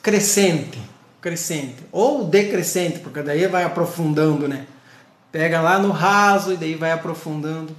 crescente, 0.03 0.81
crescente 1.21 1.77
ou 1.93 2.25
decrescente, 2.25 3.01
porque 3.01 3.21
daí 3.23 3.47
vai 3.47 3.65
aprofundando, 3.65 4.49
né? 4.49 4.67
Pega 5.31 5.61
lá 5.61 5.79
no 5.79 5.91
raso 5.91 6.55
e 6.55 6.57
daí 6.57 6.75
vai 6.75 6.93
aprofundando 6.93 7.77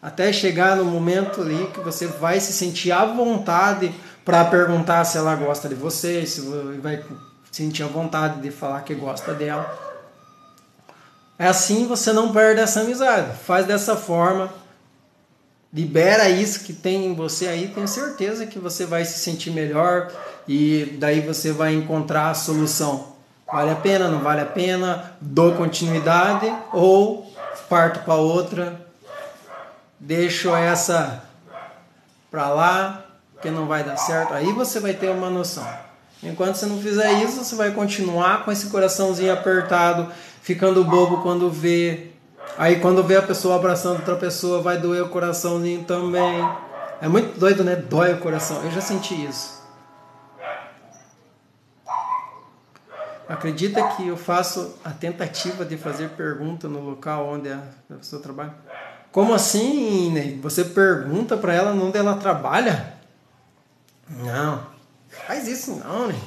até 0.00 0.32
chegar 0.32 0.76
no 0.76 0.84
momento 0.84 1.40
ali 1.40 1.70
que 1.72 1.80
você 1.80 2.06
vai 2.06 2.38
se 2.38 2.52
sentir 2.52 2.92
à 2.92 3.04
vontade 3.04 3.92
para 4.24 4.44
perguntar 4.44 5.04
se 5.04 5.18
ela 5.18 5.34
gosta 5.34 5.68
de 5.68 5.74
você, 5.74 6.24
se 6.26 6.40
vai 6.80 7.02
sentir 7.50 7.82
a 7.82 7.86
vontade 7.86 8.40
de 8.40 8.50
falar 8.50 8.82
que 8.82 8.94
gosta 8.94 9.32
dela. 9.34 9.76
É 11.38 11.46
assim 11.46 11.86
você 11.86 12.12
não 12.12 12.32
perde 12.32 12.60
essa 12.60 12.80
amizade. 12.80 13.36
Faz 13.44 13.66
dessa 13.66 13.96
forma 13.96 14.52
libera 15.72 16.28
isso 16.28 16.64
que 16.64 16.72
tem 16.72 17.06
em 17.06 17.14
você 17.14 17.46
aí, 17.48 17.68
tenho 17.68 17.86
certeza 17.86 18.46
que 18.46 18.58
você 18.58 18.86
vai 18.86 19.04
se 19.04 19.18
sentir 19.18 19.50
melhor 19.50 20.10
e 20.46 20.96
daí 20.98 21.20
você 21.20 21.52
vai 21.52 21.74
encontrar 21.74 22.30
a 22.30 22.34
solução. 22.34 23.16
Vale 23.50 23.70
a 23.70 23.76
pena, 23.76 24.08
não 24.08 24.20
vale 24.20 24.40
a 24.40 24.46
pena? 24.46 25.12
Dou 25.20 25.52
continuidade 25.52 26.52
ou 26.72 27.32
parto 27.68 28.00
para 28.00 28.14
outra? 28.14 28.86
Deixo 29.98 30.54
essa 30.54 31.24
para 32.30 32.48
lá, 32.50 33.04
que 33.40 33.50
não 33.50 33.66
vai 33.66 33.82
dar 33.82 33.96
certo. 33.96 34.34
Aí 34.34 34.52
você 34.52 34.80
vai 34.80 34.92
ter 34.92 35.10
uma 35.10 35.30
noção. 35.30 35.66
Enquanto 36.22 36.56
você 36.56 36.66
não 36.66 36.80
fizer 36.80 37.22
isso, 37.22 37.44
você 37.44 37.54
vai 37.54 37.70
continuar 37.70 38.44
com 38.44 38.52
esse 38.52 38.66
coraçãozinho 38.66 39.32
apertado, 39.32 40.12
ficando 40.42 40.84
bobo 40.84 41.22
quando 41.22 41.50
vê 41.50 42.08
Aí 42.56 42.80
quando 42.80 43.02
vê 43.04 43.16
a 43.16 43.22
pessoa 43.22 43.56
abraçando 43.56 43.98
outra 43.98 44.16
pessoa, 44.16 44.60
vai 44.62 44.78
doer 44.78 45.04
o 45.04 45.08
coraçãozinho 45.08 45.84
também. 45.84 46.40
É 47.00 47.06
muito 47.06 47.38
doido, 47.38 47.62
né? 47.62 47.76
Dói 47.76 48.14
o 48.14 48.18
coração. 48.18 48.62
Eu 48.64 48.70
já 48.70 48.80
senti 48.80 49.14
isso. 49.14 49.58
Acredita 53.28 53.86
que 53.88 54.08
eu 54.08 54.16
faço 54.16 54.76
a 54.82 54.90
tentativa 54.90 55.62
de 55.64 55.76
fazer 55.76 56.08
pergunta 56.10 56.66
no 56.66 56.80
local 56.80 57.28
onde 57.28 57.50
a 57.52 57.60
pessoa 57.88 58.22
trabalha? 58.22 58.54
Como 59.12 59.34
assim, 59.34 60.10
Ney? 60.10 60.40
Você 60.40 60.64
pergunta 60.64 61.36
para 61.36 61.52
ela 61.52 61.72
onde 61.72 61.98
ela 61.98 62.16
trabalha? 62.16 62.94
Não. 64.08 64.66
Faz 65.26 65.46
isso 65.46 65.76
não, 65.76 66.08
Ney. 66.08 66.20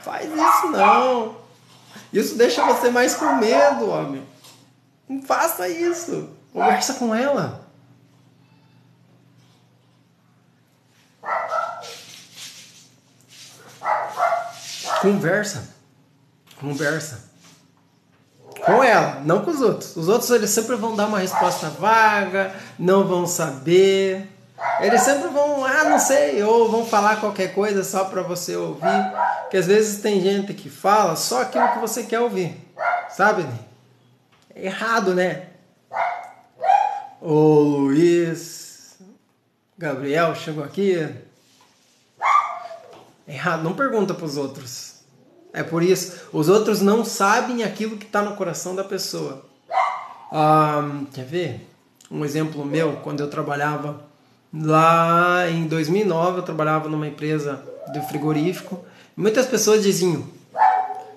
Faz 0.00 0.30
isso 0.30 0.68
não. 0.70 1.36
Isso 2.12 2.36
deixa 2.36 2.64
você 2.64 2.88
mais 2.90 3.14
com 3.16 3.34
medo, 3.34 3.90
homem. 3.90 4.29
Não 5.10 5.20
faça 5.20 5.68
isso. 5.68 6.30
Conversa 6.52 6.94
com 6.94 7.12
ela. 7.12 7.68
Conversa. 15.02 15.74
Conversa. 16.60 17.30
Com 18.64 18.84
ela, 18.84 19.20
não 19.24 19.44
com 19.44 19.50
os 19.50 19.60
outros. 19.60 19.96
Os 19.96 20.06
outros 20.06 20.30
eles 20.30 20.50
sempre 20.50 20.76
vão 20.76 20.94
dar 20.94 21.08
uma 21.08 21.18
resposta 21.18 21.68
vaga, 21.70 22.54
não 22.78 23.04
vão 23.08 23.26
saber. 23.26 24.28
Eles 24.78 25.00
sempre 25.00 25.26
vão, 25.28 25.64
ah, 25.64 25.84
não 25.84 25.98
sei, 25.98 26.40
ou 26.44 26.70
vão 26.70 26.86
falar 26.86 27.18
qualquer 27.18 27.52
coisa 27.52 27.82
só 27.82 28.04
para 28.04 28.22
você 28.22 28.54
ouvir. 28.54 29.12
Que 29.50 29.56
às 29.56 29.66
vezes 29.66 30.00
tem 30.00 30.20
gente 30.20 30.54
que 30.54 30.70
fala 30.70 31.16
só 31.16 31.42
aquilo 31.42 31.72
que 31.72 31.78
você 31.80 32.04
quer 32.04 32.20
ouvir. 32.20 32.54
Sabe? 33.08 33.44
Errado, 34.54 35.14
né? 35.14 35.48
O 37.20 37.60
Luiz 37.60 38.98
Gabriel 39.76 40.34
chegou 40.34 40.64
aqui. 40.64 41.08
Errado, 43.26 43.62
não 43.62 43.74
pergunta 43.74 44.14
para 44.14 44.24
os 44.24 44.36
outros. 44.36 45.00
É 45.52 45.62
por 45.62 45.82
isso, 45.82 46.28
os 46.32 46.48
outros 46.48 46.80
não 46.80 47.04
sabem 47.04 47.62
aquilo 47.62 47.96
que 47.96 48.06
está 48.06 48.22
no 48.22 48.36
coração 48.36 48.74
da 48.74 48.84
pessoa. 48.84 49.44
Quer 51.12 51.24
ver? 51.24 51.68
Um 52.10 52.24
exemplo 52.24 52.64
meu, 52.64 52.96
quando 53.04 53.20
eu 53.20 53.28
trabalhava 53.28 54.02
lá 54.52 55.48
em 55.48 55.66
2009, 55.66 56.38
eu 56.38 56.42
trabalhava 56.42 56.88
numa 56.88 57.06
empresa 57.06 57.62
de 57.92 58.00
frigorífico. 58.08 58.84
Muitas 59.16 59.46
pessoas 59.46 59.82
diziam: 59.82 60.24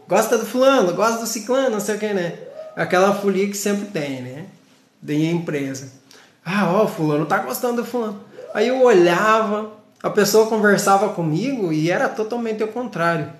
gosta 0.07 0.37
do 0.37 0.45
fulano, 0.45 0.93
gosta 0.93 1.19
do 1.19 1.27
ciclano, 1.27 1.71
não 1.71 1.79
sei 1.79 1.95
o 1.95 1.99
que, 1.99 2.13
né? 2.13 2.37
Aquela 2.75 3.13
folia 3.13 3.47
que 3.47 3.57
sempre 3.57 3.87
tem, 3.87 4.21
né? 4.21 4.45
De 5.01 5.25
empresa. 5.25 5.91
Ah, 6.45 6.71
ó, 6.71 6.87
fulano 6.87 7.25
tá 7.25 7.39
gostando 7.39 7.81
do 7.81 7.85
fulano. 7.85 8.21
Aí 8.53 8.67
eu 8.67 8.81
olhava, 8.81 9.71
a 10.01 10.09
pessoa 10.09 10.47
conversava 10.47 11.09
comigo 11.09 11.71
e 11.71 11.89
era 11.89 12.09
totalmente 12.09 12.63
o 12.63 12.67
contrário. 12.67 13.31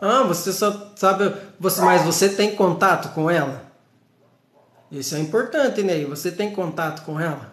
Ah, 0.00 0.24
você 0.24 0.52
só 0.52 0.92
sabe, 0.96 1.32
você, 1.60 1.80
mas 1.80 2.02
você 2.02 2.28
tem 2.28 2.56
contato 2.56 3.14
com 3.14 3.30
ela? 3.30 3.62
Isso 4.90 5.14
é 5.14 5.20
importante, 5.20 5.82
né? 5.82 6.04
Você 6.06 6.32
tem 6.32 6.52
contato 6.52 7.04
com 7.04 7.20
ela? 7.20 7.52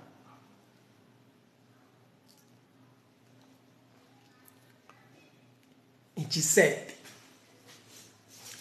27. 6.20 6.96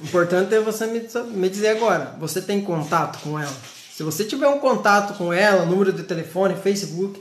O 0.00 0.04
importante 0.04 0.54
é 0.54 0.60
você 0.60 0.86
me 0.86 1.48
dizer 1.48 1.68
agora, 1.68 2.14
você 2.20 2.40
tem 2.40 2.62
contato 2.62 3.20
com 3.22 3.38
ela? 3.38 3.54
Se 3.92 4.04
você 4.04 4.24
tiver 4.24 4.46
um 4.46 4.60
contato 4.60 5.18
com 5.18 5.32
ela, 5.32 5.64
número 5.64 5.92
de 5.92 6.04
telefone, 6.04 6.54
Facebook, 6.54 7.20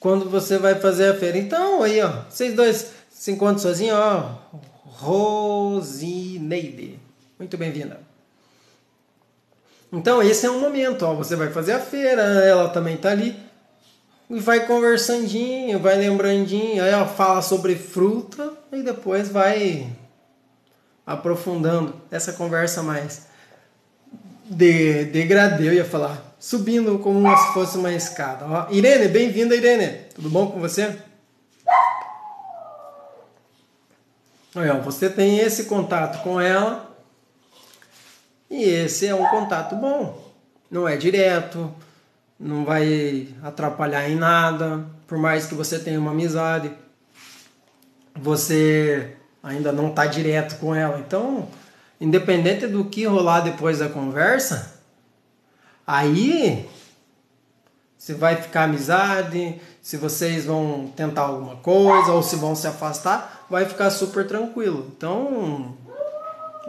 quando 0.00 0.30
você 0.30 0.56
vai 0.56 0.80
fazer 0.80 1.10
a 1.10 1.14
feira. 1.14 1.36
Então, 1.36 1.82
aí, 1.82 2.00
ó, 2.00 2.22
vocês 2.28 2.54
dois 2.54 2.90
se 3.10 3.30
encontram 3.30 3.58
sozinhos, 3.58 3.98
ó. 3.98 4.38
Rosineide. 4.84 6.98
Muito 7.38 7.58
bem-vinda. 7.58 8.00
Então, 9.92 10.22
esse 10.22 10.46
é 10.46 10.50
um 10.50 10.58
momento, 10.58 11.02
ó. 11.02 11.14
Você 11.14 11.36
vai 11.36 11.52
fazer 11.52 11.72
a 11.72 11.78
feira, 11.78 12.22
ela 12.22 12.70
também 12.70 12.96
tá 12.96 13.10
ali. 13.10 13.38
E 14.30 14.38
vai 14.38 14.66
conversandinho, 14.66 15.78
vai 15.78 15.96
lembrandinho, 15.96 16.82
aí 16.82 16.90
ela 16.90 17.06
fala 17.06 17.42
sobre 17.42 17.76
fruta 17.76 18.52
e 18.72 18.82
depois 18.82 19.28
vai 19.28 19.90
aprofundando 21.06 21.94
essa 22.10 22.32
conversa 22.32 22.82
mais 22.82 23.26
de 24.44 25.04
degradê, 25.06 25.68
eu 25.68 25.72
ia 25.72 25.84
falar, 25.84 26.34
subindo 26.38 26.98
como 26.98 27.36
se 27.36 27.52
fosse 27.52 27.78
uma 27.78 27.92
escada. 27.92 28.44
Ó, 28.46 28.70
Irene, 28.70 29.08
bem-vinda, 29.08 29.54
Irene. 29.54 30.06
Tudo 30.14 30.28
bom 30.28 30.50
com 30.50 30.60
você? 30.60 30.96
Olha, 34.54 34.74
você 34.74 35.08
tem 35.08 35.38
esse 35.38 35.64
contato 35.64 36.22
com 36.22 36.38
ela 36.38 36.94
e 38.50 38.64
esse 38.64 39.06
é 39.06 39.14
um 39.14 39.26
contato 39.28 39.74
bom. 39.74 40.30
Não 40.70 40.86
é 40.86 40.96
direto, 40.96 41.72
não 42.42 42.64
vai 42.64 43.28
atrapalhar 43.42 44.10
em 44.10 44.16
nada, 44.16 44.84
por 45.06 45.16
mais 45.16 45.46
que 45.46 45.54
você 45.54 45.78
tenha 45.78 46.00
uma 46.00 46.10
amizade, 46.10 46.72
você 48.20 49.16
ainda 49.40 49.70
não 49.70 49.90
está 49.90 50.06
direto 50.06 50.58
com 50.58 50.74
ela. 50.74 50.98
Então, 50.98 51.48
independente 52.00 52.66
do 52.66 52.84
que 52.84 53.06
rolar 53.06 53.40
depois 53.40 53.78
da 53.78 53.88
conversa, 53.88 54.80
aí 55.86 56.68
se 57.96 58.14
vai 58.14 58.34
ficar 58.34 58.64
amizade, 58.64 59.60
se 59.80 59.96
vocês 59.96 60.44
vão 60.44 60.92
tentar 60.96 61.22
alguma 61.22 61.54
coisa 61.56 62.10
ou 62.10 62.20
se 62.20 62.34
vão 62.34 62.56
se 62.56 62.66
afastar, 62.66 63.46
vai 63.48 63.64
ficar 63.64 63.90
super 63.90 64.26
tranquilo. 64.26 64.90
Então, 64.96 65.76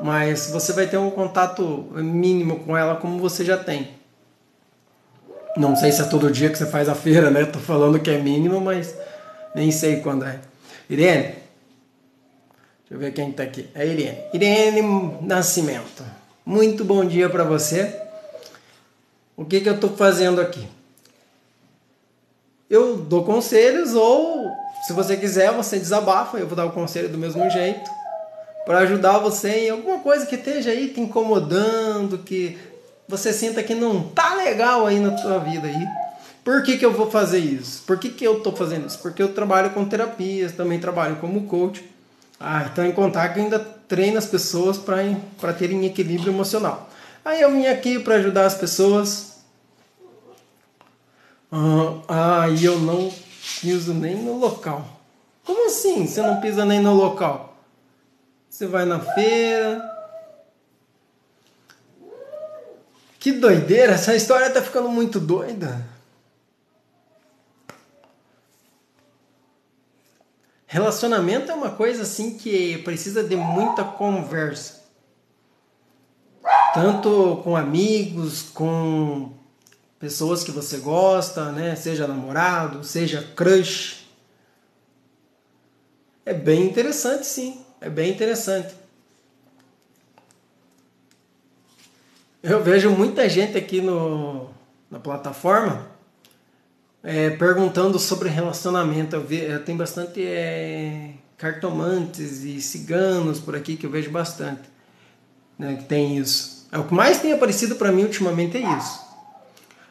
mas 0.03 0.51
você 0.51 0.71
vai 0.73 0.85
ter 0.85 0.97
um 0.97 1.09
contato 1.09 1.63
mínimo 1.95 2.59
com 2.59 2.77
ela 2.77 2.97
como 2.97 3.17
você 3.17 3.43
já 3.43 3.57
tem. 3.57 4.02
Não 5.55 5.75
sei 5.75 5.91
se 5.91 6.01
é 6.01 6.05
todo 6.05 6.31
dia 6.31 6.49
que 6.49 6.57
você 6.57 6.65
faz 6.65 6.89
a 6.89 6.95
feira, 6.95 7.29
né? 7.29 7.45
Tô 7.45 7.59
falando 7.59 7.99
que 7.99 8.09
é 8.09 8.17
mínimo, 8.17 8.59
mas 8.59 8.95
nem 9.55 9.71
sei 9.71 10.01
quando 10.01 10.25
é. 10.25 10.39
Irene, 10.89 11.43
Deixa 12.93 12.93
eu 12.93 12.99
ver 12.99 13.13
quem 13.13 13.31
está 13.31 13.41
aqui. 13.41 13.67
É 13.73 13.87
Irene. 13.87 14.19
Irene 14.33 15.17
Nascimento. 15.21 16.03
Muito 16.45 16.85
bom 16.85 17.03
dia 17.03 17.27
para 17.27 17.43
você. 17.43 17.99
O 19.35 19.43
que, 19.43 19.61
que 19.61 19.67
eu 19.67 19.73
estou 19.73 19.89
fazendo 19.95 20.39
aqui? 20.39 20.67
Eu 22.69 22.97
dou 22.97 23.23
conselhos 23.23 23.95
ou, 23.95 24.51
se 24.85 24.93
você 24.93 25.17
quiser, 25.17 25.51
você 25.53 25.79
desabafa. 25.79 26.37
Eu 26.37 26.45
vou 26.45 26.55
dar 26.55 26.65
o 26.65 26.71
conselho 26.71 27.09
do 27.09 27.17
mesmo 27.17 27.49
jeito 27.49 27.89
para 28.63 28.79
ajudar 28.79 29.17
você 29.17 29.65
em 29.65 29.69
alguma 29.71 29.99
coisa 29.99 30.27
que 30.27 30.35
esteja 30.35 30.69
aí 30.69 30.89
te 30.89 31.01
incomodando, 31.01 32.19
que 32.19 32.59
você 33.17 33.31
sinta 33.31 33.61
que 33.61 33.75
não 33.75 34.01
tá 34.01 34.33
legal 34.33 34.87
aí 34.87 34.99
na 34.99 35.15
sua 35.17 35.37
vida 35.37 35.67
aí. 35.67 35.87
Por 36.43 36.63
que, 36.63 36.77
que 36.77 36.85
eu 36.85 36.91
vou 36.91 37.09
fazer 37.11 37.37
isso? 37.37 37.83
Por 37.83 37.97
que, 37.99 38.09
que 38.09 38.25
eu 38.25 38.39
estou 38.39 38.55
fazendo 38.55 38.87
isso? 38.87 38.99
Porque 38.99 39.21
eu 39.21 39.33
trabalho 39.33 39.69
com 39.69 39.85
terapias, 39.85 40.51
também 40.51 40.79
trabalho 40.79 41.17
como 41.17 41.45
coach. 41.45 41.87
Ah, 42.39 42.67
então 42.71 42.83
em 42.83 42.91
contar 42.91 43.29
que 43.29 43.39
ainda 43.39 43.59
treina 43.59 44.17
as 44.17 44.25
pessoas 44.25 44.77
para 44.77 45.53
terem 45.53 45.85
equilíbrio 45.85 46.33
emocional. 46.33 46.89
Aí 47.23 47.39
eu 47.39 47.51
vim 47.51 47.67
aqui 47.67 47.99
para 47.99 48.15
ajudar 48.15 48.47
as 48.47 48.55
pessoas. 48.55 49.43
Ah, 52.09 52.47
e 52.49 52.65
eu 52.65 52.79
não 52.79 53.13
piso 53.61 53.93
nem 53.93 54.15
no 54.15 54.37
local. 54.37 54.85
Como 55.45 55.67
assim? 55.67 56.07
Você 56.07 56.21
não 56.21 56.41
pisa 56.41 56.65
nem 56.65 56.81
no 56.81 56.95
local? 56.95 57.55
Você 58.49 58.65
vai 58.65 58.85
na 58.85 58.99
feira. 58.99 59.92
Que 63.23 63.31
doideira, 63.31 63.93
essa 63.93 64.13
história 64.13 64.49
tá 64.49 64.61
ficando 64.61 64.89
muito 64.89 65.17
doida. 65.17 65.87
Relacionamento 70.67 71.49
é 71.49 71.55
uma 71.55 71.69
coisa 71.69 72.01
assim 72.01 72.37
que 72.37 72.79
precisa 72.79 73.23
de 73.23 73.37
muita 73.37 73.81
conversa. 73.81 74.83
Tanto 76.73 77.39
com 77.45 77.55
amigos, 77.55 78.49
com 78.49 79.31
pessoas 79.97 80.43
que 80.43 80.51
você 80.51 80.79
gosta, 80.79 81.49
né? 81.53 81.77
Seja 81.77 82.05
namorado, 82.05 82.83
seja 82.83 83.23
crush. 83.37 84.05
É 86.25 86.33
bem 86.33 86.65
interessante, 86.65 87.25
sim. 87.25 87.63
É 87.79 87.89
bem 87.89 88.11
interessante. 88.11 88.82
Eu 92.43 92.61
vejo 92.61 92.89
muita 92.89 93.29
gente 93.29 93.57
aqui 93.57 93.79
no, 93.79 94.49
na 94.91 94.99
plataforma 94.99 95.87
é, 97.01 97.29
perguntando 97.29 97.97
sobre 97.97 98.27
relacionamento. 98.27 99.15
Eu, 99.15 99.25
eu 99.31 99.63
tenho 99.63 99.77
bastante 99.77 100.21
é, 100.21 101.11
cartomantes 101.37 102.43
e 102.43 102.59
ciganos 102.59 103.39
por 103.39 103.55
aqui 103.55 103.77
que 103.77 103.85
eu 103.85 103.89
vejo 103.89 104.11
bastante. 104.11 104.63
Né, 105.57 105.77
que 105.77 105.85
tem 105.85 106.17
isso. 106.17 106.67
É, 106.69 106.77
o 106.77 106.83
que 106.83 106.93
mais 106.93 107.21
tem 107.21 107.31
aparecido 107.31 107.75
para 107.75 107.93
mim 107.93 108.03
ultimamente 108.03 108.57
é 108.57 108.77
isso. 108.77 108.99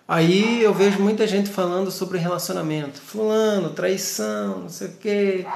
Aí 0.06 0.62
eu 0.62 0.74
vejo 0.74 1.00
muita 1.00 1.26
gente 1.26 1.48
falando 1.48 1.90
sobre 1.90 2.18
relacionamento. 2.18 3.00
Fulano, 3.00 3.70
traição, 3.70 4.58
não 4.58 4.68
sei 4.68 4.88
o 4.88 4.96
quê. 4.98 5.46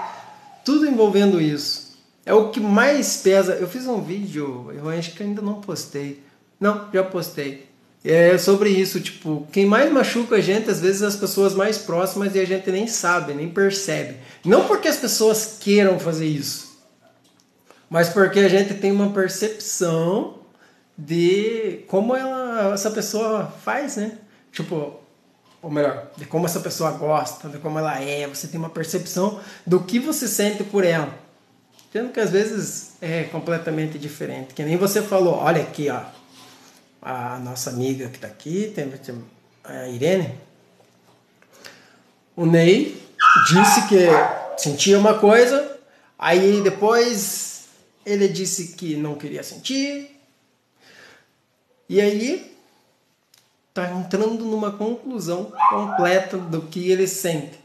Tudo 0.64 0.86
envolvendo 0.86 1.42
isso. 1.42 1.94
É 2.24 2.32
o 2.32 2.48
que 2.48 2.58
mais 2.58 3.18
pesa. 3.18 3.52
Eu 3.52 3.68
fiz 3.68 3.86
um 3.86 4.00
vídeo, 4.00 4.72
eu 4.74 4.88
acho 4.88 5.12
que 5.12 5.22
ainda 5.22 5.42
não 5.42 5.60
postei. 5.60 6.24
Não, 6.58 6.88
já 6.92 7.04
postei 7.04 7.66
é 8.06 8.38
sobre 8.38 8.70
isso, 8.70 9.00
tipo, 9.00 9.46
quem 9.50 9.66
mais 9.66 9.92
machuca 9.92 10.36
a 10.36 10.40
gente, 10.40 10.70
às 10.70 10.80
vezes, 10.80 11.02
as 11.02 11.16
pessoas 11.16 11.54
mais 11.54 11.76
próximas 11.76 12.34
e 12.36 12.38
a 12.38 12.44
gente 12.44 12.70
nem 12.70 12.86
sabe, 12.86 13.34
nem 13.34 13.48
percebe. 13.48 14.16
Não 14.44 14.66
porque 14.66 14.86
as 14.86 14.96
pessoas 14.96 15.56
queiram 15.60 15.98
fazer 15.98 16.26
isso, 16.26 16.78
mas 17.90 18.08
porque 18.08 18.38
a 18.38 18.48
gente 18.48 18.74
tem 18.74 18.92
uma 18.92 19.10
percepção 19.10 20.38
de 20.96 21.84
como 21.88 22.14
ela, 22.14 22.72
essa 22.72 22.90
pessoa 22.92 23.52
faz, 23.64 23.96
né? 23.96 24.18
Tipo, 24.52 25.00
ou 25.60 25.70
melhor, 25.70 26.08
de 26.16 26.26
como 26.26 26.46
essa 26.46 26.60
pessoa 26.60 26.92
gosta, 26.92 27.48
de 27.48 27.58
como 27.58 27.78
ela 27.78 28.00
é, 28.00 28.26
você 28.28 28.46
tem 28.46 28.58
uma 28.58 28.70
percepção 28.70 29.40
do 29.66 29.80
que 29.80 29.98
você 29.98 30.28
sente 30.28 30.62
por 30.62 30.84
ela. 30.84 31.12
Sendo 31.92 32.12
que 32.12 32.20
às 32.20 32.30
vezes 32.30 32.92
é 33.00 33.24
completamente 33.24 33.98
diferente. 33.98 34.54
Que 34.54 34.62
nem 34.62 34.76
você 34.76 35.02
falou, 35.02 35.34
olha 35.34 35.62
aqui, 35.62 35.88
ó 35.90 36.15
a 37.00 37.38
nossa 37.38 37.70
amiga 37.70 38.08
que 38.08 38.16
está 38.16 38.26
aqui, 38.26 38.72
tem 38.74 38.92
a 39.64 39.88
Irene. 39.88 40.34
O 42.34 42.44
Ney 42.44 43.00
disse 43.48 43.88
que 43.88 44.06
sentia 44.56 44.98
uma 44.98 45.14
coisa, 45.18 45.78
aí 46.18 46.60
depois 46.62 47.66
ele 48.04 48.28
disse 48.28 48.74
que 48.74 48.96
não 48.96 49.14
queria 49.14 49.42
sentir, 49.42 50.20
e 51.88 52.00
aí 52.00 52.56
está 53.68 53.90
entrando 53.92 54.44
numa 54.44 54.72
conclusão 54.72 55.52
completa 55.70 56.36
do 56.38 56.62
que 56.62 56.90
ele 56.90 57.06
sente. 57.06 57.60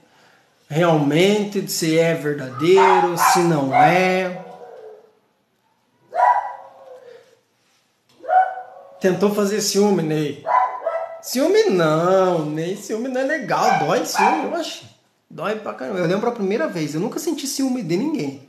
Realmente, 0.70 1.70
se 1.70 1.98
é 1.98 2.14
verdadeiro, 2.14 3.18
se 3.34 3.40
não 3.40 3.76
é. 3.76 4.41
Tentou 9.02 9.34
fazer 9.34 9.62
ciúme, 9.62 10.04
Ney. 10.04 10.46
Ciúme 11.24 11.64
não, 11.72 12.46
Ney. 12.46 12.78
Ciúme 12.78 13.10
não 13.10 13.20
é 13.20 13.24
legal. 13.24 13.80
Dói 13.80 14.06
ciúme, 14.06 14.54
oxe. 14.54 14.84
Dói 15.28 15.56
pra 15.56 15.74
caramba. 15.74 15.98
Eu 15.98 16.06
lembro 16.06 16.30
a 16.30 16.32
primeira 16.32 16.68
vez. 16.68 16.94
Eu 16.94 17.02
nunca 17.02 17.18
senti 17.18 17.48
ciúme 17.48 17.82
de 17.82 17.98
ninguém. 17.98 18.48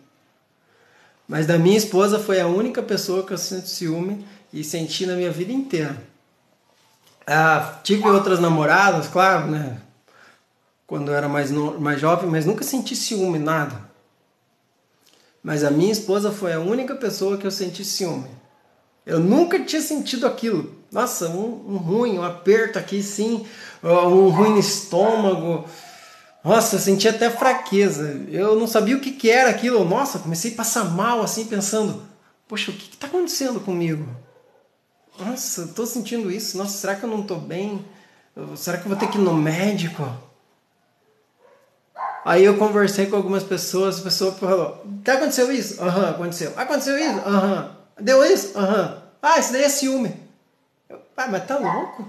Mas 1.26 1.46
da 1.46 1.56
minha 1.56 1.78
esposa 1.78 2.18
foi 2.18 2.38
a 2.38 2.46
única 2.46 2.82
pessoa 2.82 3.24
que 3.24 3.32
eu 3.32 3.38
senti 3.38 3.70
ciúme 3.70 4.26
e 4.52 4.62
senti 4.62 5.06
na 5.06 5.14
minha 5.14 5.30
vida 5.30 5.52
inteira. 5.52 5.96
Ah, 7.26 7.80
tive 7.82 8.06
outras 8.06 8.38
namoradas, 8.38 9.08
claro, 9.08 9.46
né? 9.46 9.78
Quando 10.86 11.10
eu 11.10 11.16
era 11.16 11.30
mais, 11.30 11.50
no, 11.50 11.80
mais 11.80 11.98
jovem, 11.98 12.28
mas 12.28 12.44
nunca 12.44 12.62
senti 12.62 12.94
ciúme, 12.94 13.38
nada. 13.38 13.90
Mas 15.42 15.64
a 15.64 15.70
minha 15.70 15.92
esposa 15.92 16.30
foi 16.30 16.52
a 16.52 16.60
única 16.60 16.94
pessoa 16.94 17.38
que 17.38 17.46
eu 17.46 17.50
senti 17.50 17.82
ciúme. 17.84 18.41
Eu 19.04 19.18
nunca 19.18 19.58
tinha 19.60 19.82
sentido 19.82 20.26
aquilo. 20.26 20.74
Nossa, 20.90 21.28
um, 21.28 21.74
um 21.74 21.76
ruim, 21.76 22.18
um 22.18 22.22
aperto 22.22 22.78
aqui 22.78 23.02
sim, 23.02 23.46
um 23.82 24.28
ruim 24.28 24.50
no 24.50 24.60
estômago. 24.60 25.64
Nossa, 26.44 26.76
eu 26.76 26.80
senti 26.80 27.08
até 27.08 27.30
fraqueza. 27.30 28.24
Eu 28.28 28.56
não 28.56 28.66
sabia 28.66 28.96
o 28.96 29.00
que, 29.00 29.12
que 29.12 29.30
era 29.30 29.50
aquilo. 29.50 29.84
Nossa, 29.84 30.18
comecei 30.18 30.52
a 30.52 30.56
passar 30.56 30.84
mal 30.84 31.22
assim, 31.22 31.46
pensando: 31.46 32.02
Poxa, 32.46 32.70
o 32.70 32.74
que 32.74 32.94
está 32.94 33.06
acontecendo 33.06 33.60
comigo? 33.60 34.06
Nossa, 35.18 35.62
estou 35.62 35.86
sentindo 35.86 36.30
isso. 36.30 36.58
Nossa, 36.58 36.76
será 36.76 36.94
que 36.94 37.04
eu 37.04 37.10
não 37.10 37.20
estou 37.20 37.38
bem? 37.38 37.84
Será 38.56 38.78
que 38.78 38.84
eu 38.84 38.88
vou 38.88 38.98
ter 38.98 39.08
que 39.08 39.18
ir 39.18 39.20
no 39.20 39.34
médico? 39.34 40.06
Aí 42.24 42.44
eu 42.44 42.56
conversei 42.56 43.06
com 43.06 43.16
algumas 43.16 43.42
pessoas, 43.42 44.00
a 44.00 44.02
pessoa 44.02 44.32
falou: 44.32 44.84
tá, 45.04 45.14
aconteceu 45.14 45.50
isso? 45.50 45.82
Aham, 45.82 46.02
uhum, 46.02 46.10
aconteceu. 46.10 46.52
Aconteceu 46.56 46.98
isso? 46.98 47.18
Aham. 47.20 47.62
Uhum. 47.76 47.81
Deu 48.00 48.24
isso? 48.24 48.58
Aham. 48.58 48.94
Uhum. 48.94 49.02
Ah, 49.22 49.38
isso 49.38 49.52
daí 49.52 49.62
é 49.62 49.68
ciúme. 49.68 50.20
Eu, 50.88 51.00
ah, 51.16 51.28
mas 51.28 51.46
tá 51.46 51.56
louco? 51.56 52.04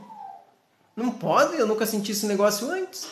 Não 0.96 1.12
pode, 1.12 1.58
eu 1.58 1.68
nunca 1.68 1.86
senti 1.86 2.12
esse 2.12 2.26
negócio 2.26 2.70
antes. 2.70 3.08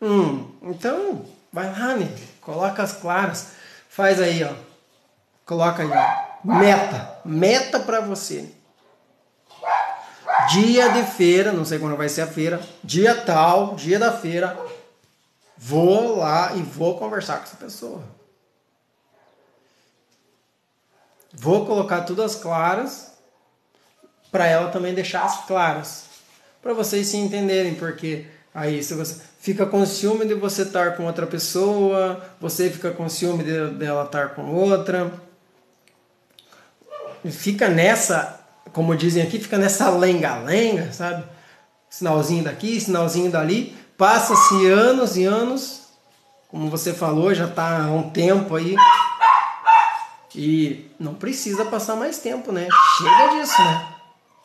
Hum, 0.00 0.52
então 0.62 1.24
vai 1.52 1.70
lá, 1.72 1.96
né? 1.96 2.08
Coloca 2.40 2.82
as 2.82 2.92
claras. 2.92 3.52
Faz 3.88 4.20
aí, 4.20 4.44
ó. 4.44 4.54
Coloca 5.44 5.82
aí, 5.82 5.90
ó. 5.90 6.46
Meta. 6.58 7.20
Meta 7.24 7.80
para 7.80 8.00
você. 8.00 8.52
Dia 10.50 10.88
de 10.90 11.02
feira, 11.04 11.52
não 11.52 11.64
sei 11.64 11.78
quando 11.78 11.96
vai 11.96 12.08
ser 12.08 12.22
a 12.22 12.26
feira. 12.26 12.60
Dia 12.82 13.14
tal, 13.14 13.74
dia 13.74 13.98
da 13.98 14.12
feira. 14.12 14.56
Vou 15.56 16.18
lá 16.18 16.54
e 16.54 16.62
vou 16.62 16.98
conversar 16.98 17.38
com 17.38 17.44
essa 17.44 17.56
pessoa. 17.56 18.02
Vou 21.32 21.66
colocar 21.66 22.02
tudo 22.02 22.22
as 22.22 22.34
claras 22.34 23.12
para 24.30 24.46
ela 24.46 24.70
também 24.70 24.94
deixar 24.94 25.24
as 25.24 25.46
claras. 25.46 26.04
Para 26.62 26.72
vocês 26.72 27.06
se 27.06 27.16
entenderem, 27.16 27.74
porque 27.74 28.26
aí 28.54 28.82
se 28.82 28.94
você 28.94 29.20
fica 29.38 29.64
com 29.66 29.84
ciúme 29.86 30.26
de 30.26 30.34
você 30.34 30.62
estar 30.62 30.96
com 30.96 31.06
outra 31.06 31.26
pessoa, 31.26 32.22
você 32.40 32.68
fica 32.70 32.90
com 32.90 33.08
ciúme 33.08 33.44
de, 33.44 33.68
dela 33.70 34.04
estar 34.04 34.34
com 34.34 34.42
outra. 34.54 35.12
Fica 37.30 37.68
nessa, 37.68 38.45
como 38.72 38.96
dizem 38.96 39.22
aqui, 39.22 39.38
fica 39.38 39.58
nessa 39.58 39.90
lenga-lenga, 39.90 40.92
sabe? 40.92 41.24
Sinalzinho 41.88 42.44
daqui, 42.44 42.80
sinalzinho 42.80 43.30
dali. 43.30 43.76
Passa-se 43.96 44.66
anos 44.66 45.16
e 45.16 45.24
anos, 45.24 45.88
como 46.48 46.68
você 46.68 46.92
falou, 46.92 47.34
já 47.34 47.46
está 47.46 47.84
há 47.84 47.90
um 47.90 48.10
tempo 48.10 48.56
aí. 48.56 48.76
E 50.34 50.90
não 51.00 51.14
precisa 51.14 51.64
passar 51.64 51.96
mais 51.96 52.18
tempo, 52.18 52.52
né? 52.52 52.68
Chega 52.98 53.28
disso, 53.40 53.62
né? 53.62 53.86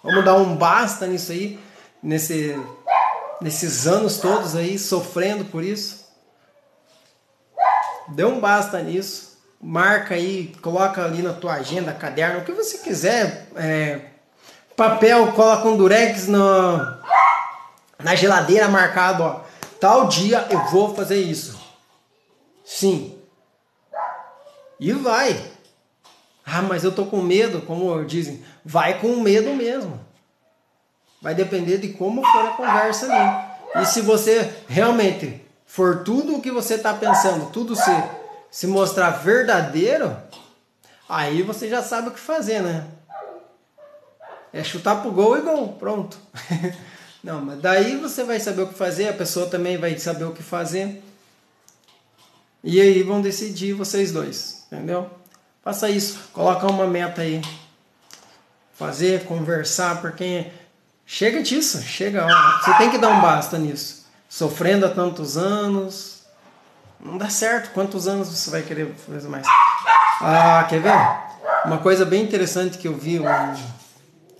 Vamos 0.03 0.23
dar 0.23 0.35
um 0.35 0.55
basta 0.55 1.05
nisso 1.05 1.31
aí, 1.31 1.59
nesse 2.01 2.57
nesses 3.41 3.87
anos 3.87 4.17
todos 4.19 4.55
aí 4.55 4.77
sofrendo 4.77 5.45
por 5.45 5.63
isso. 5.63 6.05
Dê 8.09 8.23
um 8.23 8.39
basta 8.39 8.81
nisso. 8.81 9.31
Marca 9.59 10.15
aí, 10.15 10.55
coloca 10.61 11.03
ali 11.03 11.21
na 11.21 11.33
tua 11.33 11.53
agenda, 11.53 11.93
caderno, 11.93 12.39
o 12.39 12.45
que 12.45 12.51
você 12.51 12.77
quiser. 12.79 13.47
É, 13.55 14.10
papel, 14.81 15.31
coloca 15.33 15.67
um 15.67 15.77
durex 15.77 16.27
no, 16.27 16.77
na 17.99 18.15
geladeira 18.15 18.67
marcado, 18.67 19.21
ó. 19.21 19.41
Tal 19.79 20.07
dia 20.07 20.47
eu 20.49 20.59
vou 20.71 20.95
fazer 20.95 21.21
isso. 21.21 21.59
Sim. 22.65 23.15
E 24.79 24.91
vai. 24.91 25.51
Ah, 26.43 26.63
mas 26.63 26.83
eu 26.83 26.91
tô 26.91 27.05
com 27.05 27.21
medo, 27.21 27.61
como 27.61 28.03
dizem. 28.05 28.43
Vai 28.65 28.99
com 28.99 29.17
medo 29.17 29.53
mesmo. 29.53 29.99
Vai 31.21 31.35
depender 31.35 31.77
de 31.77 31.89
como 31.89 32.23
for 32.25 32.45
a 32.47 32.51
conversa 32.51 33.05
ali. 33.05 33.83
E 33.83 33.85
se 33.85 34.01
você 34.01 34.51
realmente 34.67 35.45
for 35.67 36.03
tudo 36.03 36.35
o 36.35 36.41
que 36.41 36.51
você 36.51 36.73
está 36.73 36.93
pensando, 36.93 37.51
tudo 37.51 37.75
se, 37.75 38.03
se 38.49 38.65
mostrar 38.65 39.11
verdadeiro, 39.11 40.17
aí 41.07 41.43
você 41.43 41.69
já 41.69 41.83
sabe 41.83 42.07
o 42.09 42.11
que 42.11 42.19
fazer, 42.19 42.61
né? 42.61 42.87
É 44.53 44.63
chutar 44.63 45.01
pro 45.01 45.11
gol 45.11 45.37
e 45.37 45.41
gol, 45.41 45.69
pronto. 45.79 46.17
Não, 47.23 47.39
mas 47.39 47.61
daí 47.61 47.97
você 47.97 48.23
vai 48.23 48.39
saber 48.39 48.63
o 48.63 48.67
que 48.67 48.73
fazer, 48.73 49.09
a 49.09 49.13
pessoa 49.13 49.47
também 49.47 49.77
vai 49.77 49.97
saber 49.97 50.25
o 50.25 50.33
que 50.33 50.43
fazer. 50.43 51.03
E 52.63 52.81
aí 52.81 53.03
vão 53.03 53.21
decidir 53.21 53.73
vocês 53.73 54.11
dois, 54.11 54.65
entendeu? 54.71 55.09
Faça 55.63 55.89
isso, 55.89 56.19
coloca 56.33 56.67
uma 56.67 56.87
meta 56.87 57.21
aí. 57.21 57.41
Fazer, 58.73 59.25
conversar, 59.25 60.01
porque 60.01 60.47
Chega 61.13 61.43
disso, 61.43 61.81
chega. 61.81 62.25
Ó. 62.25 62.59
Você 62.59 62.73
tem 62.77 62.89
que 62.89 62.97
dar 62.97 63.09
um 63.09 63.19
basta 63.19 63.57
nisso. 63.57 64.05
Sofrendo 64.29 64.85
há 64.85 64.89
tantos 64.89 65.37
anos. 65.37 66.21
Não 67.01 67.17
dá 67.17 67.29
certo. 67.29 67.73
Quantos 67.73 68.07
anos 68.07 68.29
você 68.29 68.49
vai 68.49 68.61
querer 68.61 68.93
fazer 68.95 69.27
mais? 69.27 69.45
Ah, 70.21 70.65
quer 70.69 70.79
ver? 70.79 70.93
Uma 71.65 71.79
coisa 71.79 72.05
bem 72.05 72.23
interessante 72.23 72.77
que 72.77 72.87
eu 72.87 72.95
vi. 72.95 73.19
Um... 73.19 73.25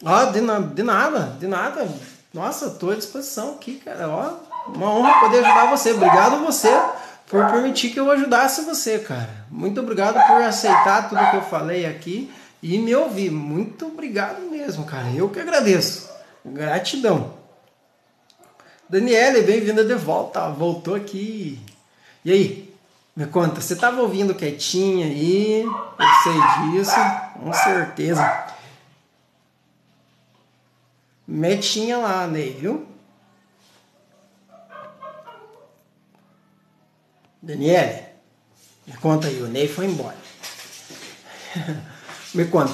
Ah, 0.05 0.25
de, 0.25 0.41
na... 0.41 0.59
de 0.59 0.83
nada, 0.83 1.35
de 1.39 1.47
nada. 1.47 1.87
Nossa, 2.33 2.67
estou 2.67 2.91
à 2.91 2.95
disposição 2.95 3.51
aqui, 3.51 3.75
cara. 3.75 4.09
Ó, 4.09 4.33
uma 4.67 4.93
honra 4.93 5.19
poder 5.19 5.43
ajudar 5.45 5.69
você. 5.69 5.91
Obrigado 5.91 6.43
você 6.45 6.69
por 7.27 7.45
permitir 7.51 7.91
que 7.91 7.99
eu 7.99 8.09
ajudasse 8.09 8.61
você, 8.61 8.99
cara. 8.99 9.29
Muito 9.49 9.79
obrigado 9.79 10.15
por 10.27 10.41
aceitar 10.41 11.09
tudo 11.09 11.29
que 11.29 11.35
eu 11.37 11.41
falei 11.43 11.85
aqui 11.85 12.31
e 12.61 12.77
me 12.77 12.95
ouvir. 12.95 13.31
Muito 13.31 13.87
obrigado 13.87 14.41
mesmo, 14.49 14.85
cara. 14.85 15.09
Eu 15.15 15.29
que 15.29 15.39
agradeço. 15.39 16.09
Gratidão. 16.43 17.33
Daniele, 18.89 19.41
bem-vinda 19.41 19.83
de 19.85 19.95
volta. 19.95 20.49
Voltou 20.49 20.95
aqui. 20.95 21.61
E 22.25 22.31
aí? 22.31 22.71
Me 23.15 23.25
conta, 23.25 23.59
você 23.59 23.73
estava 23.73 24.01
ouvindo 24.01 24.33
quietinha 24.33 25.05
aí? 25.05 25.63
Eu 25.63 26.07
sei 26.23 26.71
disso, 26.71 26.95
com 27.33 27.51
certeza. 27.51 28.45
Metinha 31.31 31.97
lá, 31.97 32.27
Ney, 32.27 32.57
viu? 32.59 32.85
Daniele, 37.41 38.03
me 38.85 38.93
conta 38.97 39.27
aí, 39.27 39.41
o 39.41 39.47
Ney 39.47 39.65
foi 39.65 39.85
embora. 39.85 40.17
me 42.35 42.43
conta. 42.47 42.73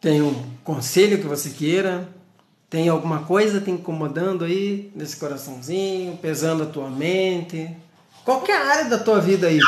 Tem 0.00 0.22
um 0.22 0.56
conselho 0.64 1.18
que 1.18 1.26
você 1.26 1.50
queira? 1.50 2.08
Tem 2.70 2.88
alguma 2.88 3.24
coisa 3.24 3.60
te 3.60 3.70
incomodando 3.70 4.46
aí 4.46 4.90
nesse 4.94 5.18
coraçãozinho, 5.18 6.16
pesando 6.16 6.62
a 6.62 6.66
tua 6.66 6.88
mente? 6.88 7.76
Qualquer 8.24 8.62
área 8.62 8.84
da 8.86 8.98
tua 8.98 9.20
vida 9.20 9.46
aí. 9.46 9.60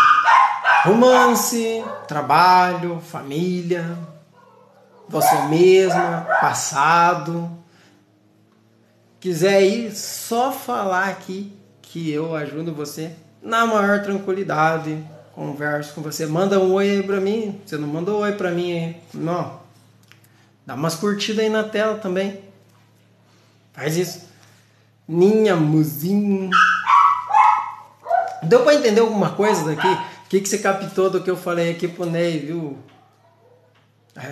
Romance, 0.85 1.85
trabalho, 2.09 2.99
família, 2.99 3.99
você 5.09 5.35
mesma, 5.49 6.27
passado. 6.41 7.51
Quiser 9.21 9.63
ir, 9.63 9.95
só 9.95 10.51
falar 10.51 11.09
aqui 11.09 11.53
que 11.81 12.11
eu 12.11 12.35
ajudo 12.35 12.75
você 12.75 13.13
na 13.43 13.67
maior 13.67 14.03
tranquilidade. 14.03 14.99
Converso 15.35 15.95
com 15.95 16.03
você, 16.03 16.27
manda 16.27 16.59
um 16.59 16.73
oi 16.73 17.03
para 17.03 17.21
mim. 17.21 17.61
Você 17.65 17.77
não 17.77 17.89
mandou 17.89 18.21
oi 18.21 18.33
para 18.33 18.51
mim, 18.51 18.73
aí? 18.73 18.97
não? 19.15 19.61
Dá 20.67 20.75
umas 20.75 20.95
curtidas 20.95 21.45
aí 21.45 21.51
na 21.51 21.65
tela 21.65 21.99
também. 21.99 22.41
Faz 23.73 23.97
isso. 23.97 24.29
Ninha 25.09 25.57
Muzinho. 25.57 26.51
Deu 28.43 28.63
para 28.63 28.75
entender 28.75 29.01
alguma 29.01 29.31
coisa 29.31 29.65
daqui? 29.65 29.87
O 29.87 30.29
que, 30.29 30.41
que 30.41 30.49
você 30.49 30.59
captou 30.59 31.11
do 31.11 31.23
que 31.23 31.31
eu 31.31 31.37
falei 31.37 31.73
aqui 31.73 31.89
pro 31.89 32.07
Ney, 32.07 32.39
viu? 32.39 32.79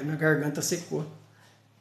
Minha 0.02 0.16
garganta 0.16 0.62
secou. 0.62 1.06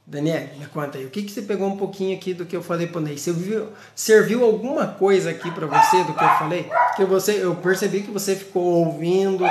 Daniel, 0.09 0.49
me 0.57 0.65
conta 0.65 0.97
aí, 0.97 1.05
o 1.05 1.09
que, 1.11 1.21
que 1.21 1.31
você 1.31 1.43
pegou 1.43 1.67
um 1.67 1.77
pouquinho 1.77 2.17
aqui 2.17 2.33
do 2.33 2.43
que 2.43 2.55
eu 2.55 2.63
falei 2.63 2.87
pro 2.87 2.99
Ney? 2.99 3.15
Você 3.15 3.31
viu, 3.31 3.67
serviu 3.95 4.43
alguma 4.43 4.87
coisa 4.87 5.29
aqui 5.29 5.51
para 5.51 5.67
você 5.67 6.03
do 6.03 6.15
que 6.15 6.23
eu 6.23 6.29
falei? 6.29 6.67
Que 6.95 7.05
você, 7.05 7.43
eu 7.43 7.55
percebi 7.55 8.01
que 8.01 8.09
você 8.09 8.35
ficou 8.35 8.63
ouvindo, 8.63 9.45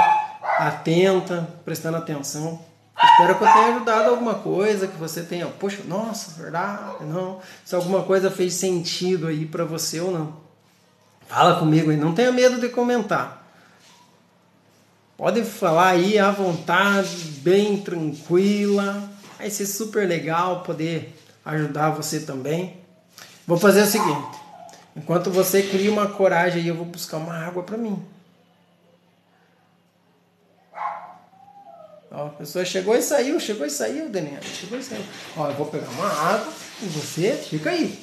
atenta, 0.58 1.48
prestando 1.64 1.96
atenção. 1.96 2.60
Espero 3.00 3.38
que 3.38 3.44
eu 3.44 3.52
tenha 3.52 3.66
ajudado 3.76 4.10
alguma 4.10 4.34
coisa, 4.34 4.88
que 4.88 4.96
você 4.96 5.22
tenha, 5.22 5.46
poxa, 5.46 5.82
nossa, 5.86 6.42
verdade, 6.42 7.04
não. 7.04 7.38
Se 7.64 7.76
alguma 7.76 8.02
coisa 8.02 8.28
fez 8.28 8.54
sentido 8.54 9.28
aí 9.28 9.46
para 9.46 9.64
você 9.64 10.00
ou 10.00 10.10
não. 10.10 10.36
Fala 11.28 11.60
comigo 11.60 11.92
aí, 11.92 11.96
não 11.96 12.12
tenha 12.12 12.32
medo 12.32 12.60
de 12.60 12.68
comentar. 12.68 13.47
Pode 15.18 15.42
falar 15.42 15.88
aí 15.88 16.16
à 16.16 16.30
vontade, 16.30 17.16
bem 17.42 17.82
tranquila. 17.82 19.10
Vai 19.36 19.50
ser 19.50 19.66
super 19.66 20.06
legal 20.06 20.62
poder 20.62 21.12
ajudar 21.44 21.90
você 21.90 22.20
também. 22.20 22.76
Vou 23.44 23.58
fazer 23.58 23.82
o 23.82 23.86
seguinte: 23.86 24.38
enquanto 24.94 25.28
você 25.28 25.60
cria 25.60 25.90
uma 25.90 26.06
coragem 26.06 26.64
eu 26.64 26.76
vou 26.76 26.86
buscar 26.86 27.16
uma 27.16 27.34
água 27.34 27.64
para 27.64 27.76
mim. 27.76 28.00
Ó, 32.12 32.26
a 32.26 32.30
pessoa 32.30 32.64
chegou 32.64 32.94
e 32.94 33.02
saiu, 33.02 33.40
chegou 33.40 33.66
e 33.66 33.70
saiu, 33.70 34.08
Daniela. 34.08 34.40
Chegou 34.42 34.78
e 34.78 34.82
saiu. 34.84 35.04
Ó, 35.36 35.48
eu 35.48 35.54
vou 35.54 35.66
pegar 35.66 35.88
uma 35.90 36.06
água 36.06 36.52
e 36.80 36.86
você 36.86 37.32
fica 37.32 37.70
aí. 37.70 38.00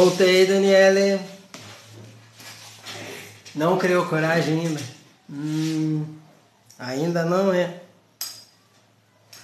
Voltei, 0.00 0.46
Daniele. 0.46 1.20
Não 3.54 3.76
criou 3.76 4.06
coragem 4.06 4.58
ainda? 4.58 4.80
Hum, 5.28 6.06
ainda 6.78 7.22
não 7.22 7.52
é. 7.52 7.82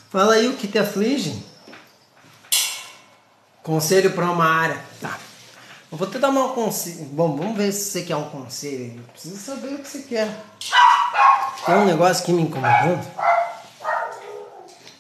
Fala 0.09 0.33
aí 0.33 0.49
o 0.49 0.57
que 0.57 0.66
te 0.66 0.79
aflige. 0.79 1.45
Conselho 3.62 4.12
para 4.12 4.31
uma 4.31 4.47
área. 4.47 4.83
Tá. 4.99 5.19
Eu 5.92 5.99
vou 5.99 6.09
te 6.09 6.19
dar 6.19 6.31
um 6.31 6.49
conselho. 6.55 7.05
Bom, 7.05 7.37
vamos 7.37 7.59
ver 7.59 7.71
se 7.71 7.90
você 7.90 8.01
quer 8.01 8.16
um 8.16 8.31
conselho. 8.31 8.97
Eu 8.97 9.12
preciso 9.12 9.37
saber 9.37 9.75
o 9.75 9.79
que 9.81 9.88
você 9.88 10.05
quer. 10.09 10.27
Tem 11.66 11.75
um 11.75 11.85
negócio 11.85 12.25
que 12.25 12.33
me 12.33 12.40
incomodando. 12.40 13.07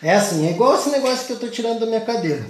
É 0.02 0.16
assim, 0.16 0.48
é 0.48 0.50
igual 0.50 0.74
esse 0.74 0.90
negócio 0.90 1.26
que 1.26 1.32
eu 1.32 1.40
tô 1.40 1.48
tirando 1.48 1.80
da 1.80 1.86
minha 1.86 2.02
cadeira. 2.02 2.44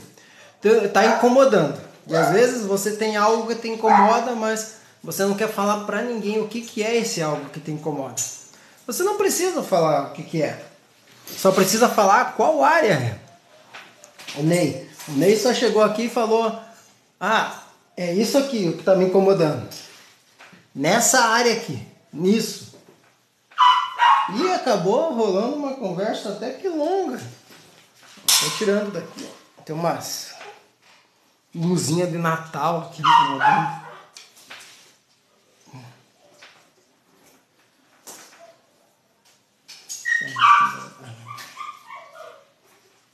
Tá 0.92 1.06
incomodando. 1.06 1.85
E 2.06 2.14
às 2.14 2.30
vezes 2.30 2.64
você 2.64 2.92
tem 2.92 3.16
algo 3.16 3.48
que 3.48 3.54
te 3.56 3.68
incomoda, 3.68 4.32
mas 4.32 4.76
você 5.02 5.24
não 5.24 5.34
quer 5.34 5.48
falar 5.48 5.84
para 5.84 6.02
ninguém 6.02 6.40
o 6.40 6.48
que, 6.48 6.60
que 6.60 6.82
é 6.82 6.96
esse 6.96 7.20
algo 7.20 7.50
que 7.50 7.60
te 7.60 7.70
incomoda. 7.70 8.14
Você 8.86 9.02
não 9.02 9.16
precisa 9.16 9.62
falar 9.62 10.08
o 10.08 10.12
que, 10.12 10.22
que 10.22 10.42
é. 10.42 10.64
Só 11.26 11.50
precisa 11.50 11.88
falar 11.88 12.36
qual 12.36 12.62
área 12.62 12.92
é. 12.92 13.18
O 14.36 14.42
Ney. 14.42 14.88
O 15.08 15.12
Ney 15.12 15.36
só 15.36 15.52
chegou 15.52 15.82
aqui 15.82 16.04
e 16.04 16.10
falou: 16.10 16.56
Ah, 17.20 17.62
é 17.96 18.12
isso 18.14 18.38
aqui 18.38 18.68
o 18.68 18.74
que 18.74 18.80
está 18.80 18.94
me 18.94 19.06
incomodando. 19.06 19.68
Nessa 20.72 21.20
área 21.20 21.52
aqui. 21.52 21.84
Nisso. 22.12 22.76
E 24.34 24.50
acabou 24.52 25.12
rolando 25.12 25.56
uma 25.56 25.74
conversa 25.74 26.30
até 26.30 26.50
que 26.50 26.68
longa. 26.68 27.20
Estou 28.26 28.50
tirando 28.58 28.92
daqui. 28.92 29.28
Tem 29.64 29.74
umas 29.74 30.35
luzinha 31.56 32.06
de 32.06 32.18
Natal 32.18 32.82
aqui 32.82 33.00
incomodando. 33.00 33.86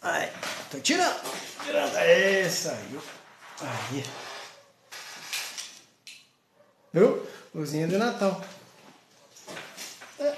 Ai, 0.02 0.32
tô 0.68 0.80
tirando, 0.80 1.20
tirando, 1.64 1.96
aí, 1.96 2.50
saiu. 2.50 3.00
Aí. 3.60 4.04
Viu? 6.92 7.24
Luzinha 7.54 7.86
de 7.86 7.96
Natal. 7.96 8.42
É. 10.18 10.34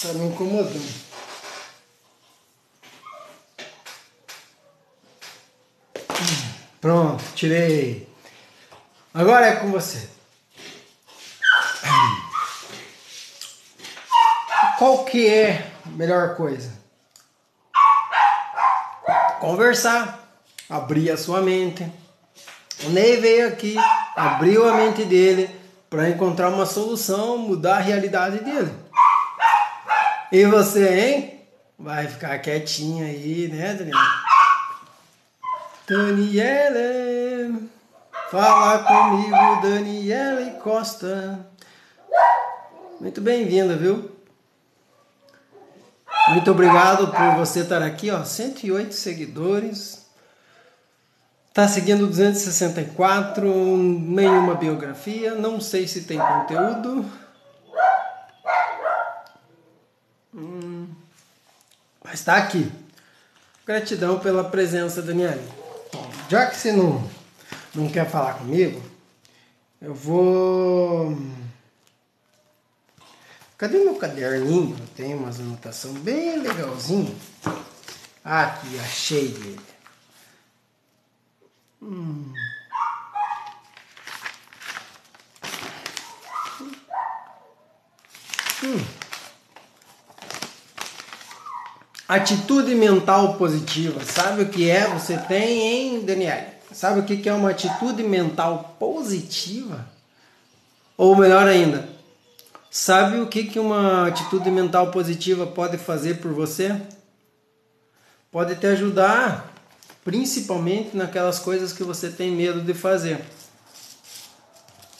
Tá 0.00 0.12
me 0.14 0.28
incomodando. 0.28 1.11
Pronto, 6.82 7.22
tirei. 7.36 8.08
Agora 9.14 9.46
é 9.46 9.54
com 9.54 9.70
você. 9.70 10.10
Qual 14.78 15.04
que 15.04 15.28
é 15.28 15.70
a 15.86 15.90
melhor 15.90 16.34
coisa? 16.34 16.72
Conversar, 19.38 20.28
abrir 20.68 21.12
a 21.12 21.16
sua 21.16 21.40
mente. 21.40 21.86
O 22.82 22.88
Ney 22.88 23.16
veio 23.18 23.46
aqui, 23.46 23.76
abriu 24.16 24.68
a 24.68 24.74
mente 24.74 25.04
dele 25.04 25.48
para 25.88 26.10
encontrar 26.10 26.48
uma 26.48 26.66
solução, 26.66 27.38
mudar 27.38 27.76
a 27.76 27.80
realidade 27.80 28.40
dele. 28.40 28.74
E 30.32 30.44
você, 30.46 30.98
hein? 30.98 31.40
Vai 31.78 32.08
ficar 32.08 32.40
quietinho 32.40 33.06
aí, 33.06 33.46
né, 33.46 33.74
Daniel? 33.74 34.21
Daniele, 35.84 37.68
fala 38.30 38.84
comigo, 38.84 39.60
Daniele 39.62 40.52
Costa. 40.60 41.44
Muito 43.00 43.20
bem-vinda, 43.20 43.74
viu? 43.76 44.12
Muito 46.28 46.52
obrigado 46.52 47.08
por 47.08 47.34
você 47.34 47.60
estar 47.60 47.82
aqui, 47.82 48.12
ó, 48.12 48.22
108 48.22 48.94
seguidores. 48.94 50.06
Tá 51.52 51.66
seguindo 51.66 52.06
264, 52.06 53.44
nenhuma 53.76 54.54
biografia, 54.54 55.34
não 55.34 55.60
sei 55.60 55.88
se 55.88 56.02
tem 56.04 56.16
conteúdo. 56.16 57.04
Hum, 60.32 60.88
mas 62.04 62.22
tá 62.22 62.36
aqui. 62.36 62.70
Gratidão 63.66 64.20
pela 64.20 64.44
presença, 64.44 65.02
Daniele 65.02 65.61
já 66.32 66.46
que 66.46 66.56
você 66.56 66.72
não, 66.72 67.06
não 67.74 67.90
quer 67.90 68.08
falar 68.08 68.38
comigo, 68.38 68.82
eu 69.82 69.92
vou. 69.92 71.14
Cadê 73.58 73.84
meu 73.84 73.96
caderninho? 73.96 74.74
Eu 74.80 74.86
tenho 74.96 75.18
umas 75.18 75.38
anotações 75.38 75.98
bem 75.98 76.38
legalzinho. 76.38 77.14
Aqui, 78.24 78.78
achei 78.78 79.26
ele. 79.26 79.60
Hum. 81.82 82.32
Hum. 88.64 89.01
Atitude 92.12 92.74
mental 92.74 93.38
positiva. 93.38 94.04
Sabe 94.04 94.42
o 94.42 94.48
que 94.50 94.68
é? 94.68 94.86
Você 94.88 95.16
tem, 95.16 95.60
hein, 95.60 96.04
Daniel? 96.04 96.44
Sabe 96.70 97.00
o 97.00 97.04
que 97.04 97.26
é 97.26 97.32
uma 97.32 97.48
atitude 97.48 98.02
mental 98.02 98.76
positiva? 98.78 99.88
Ou 100.94 101.16
melhor 101.16 101.46
ainda, 101.46 101.88
sabe 102.70 103.18
o 103.18 103.28
que 103.28 103.58
uma 103.58 104.08
atitude 104.08 104.50
mental 104.50 104.90
positiva 104.90 105.46
pode 105.46 105.78
fazer 105.78 106.20
por 106.20 106.34
você? 106.34 106.78
Pode 108.30 108.56
te 108.56 108.66
ajudar, 108.66 109.50
principalmente 110.04 110.94
naquelas 110.94 111.38
coisas 111.38 111.72
que 111.72 111.82
você 111.82 112.10
tem 112.10 112.30
medo 112.30 112.60
de 112.60 112.74
fazer. 112.74 113.24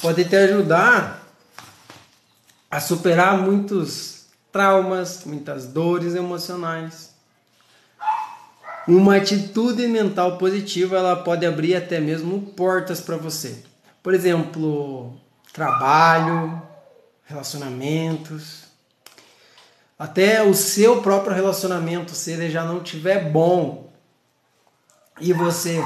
Pode 0.00 0.24
te 0.24 0.34
ajudar 0.34 1.22
a 2.70 2.80
superar 2.80 3.36
muitos 3.36 4.21
traumas, 4.52 5.24
muitas 5.24 5.66
dores 5.66 6.14
emocionais. 6.14 7.10
Uma 8.86 9.16
atitude 9.16 9.86
mental 9.86 10.36
positiva 10.38 10.96
ela 10.96 11.16
pode 11.16 11.46
abrir 11.46 11.74
até 11.74 11.98
mesmo 11.98 12.40
portas 12.40 13.00
para 13.00 13.16
você. 13.16 13.64
Por 14.02 14.12
exemplo, 14.12 15.14
trabalho, 15.52 16.60
relacionamentos, 17.24 18.64
até 19.98 20.42
o 20.42 20.52
seu 20.52 21.00
próprio 21.00 21.34
relacionamento, 21.34 22.12
se 22.12 22.32
ele 22.32 22.50
já 22.50 22.64
não 22.64 22.80
tiver 22.80 23.30
bom 23.30 23.88
e 25.20 25.32
você 25.32 25.80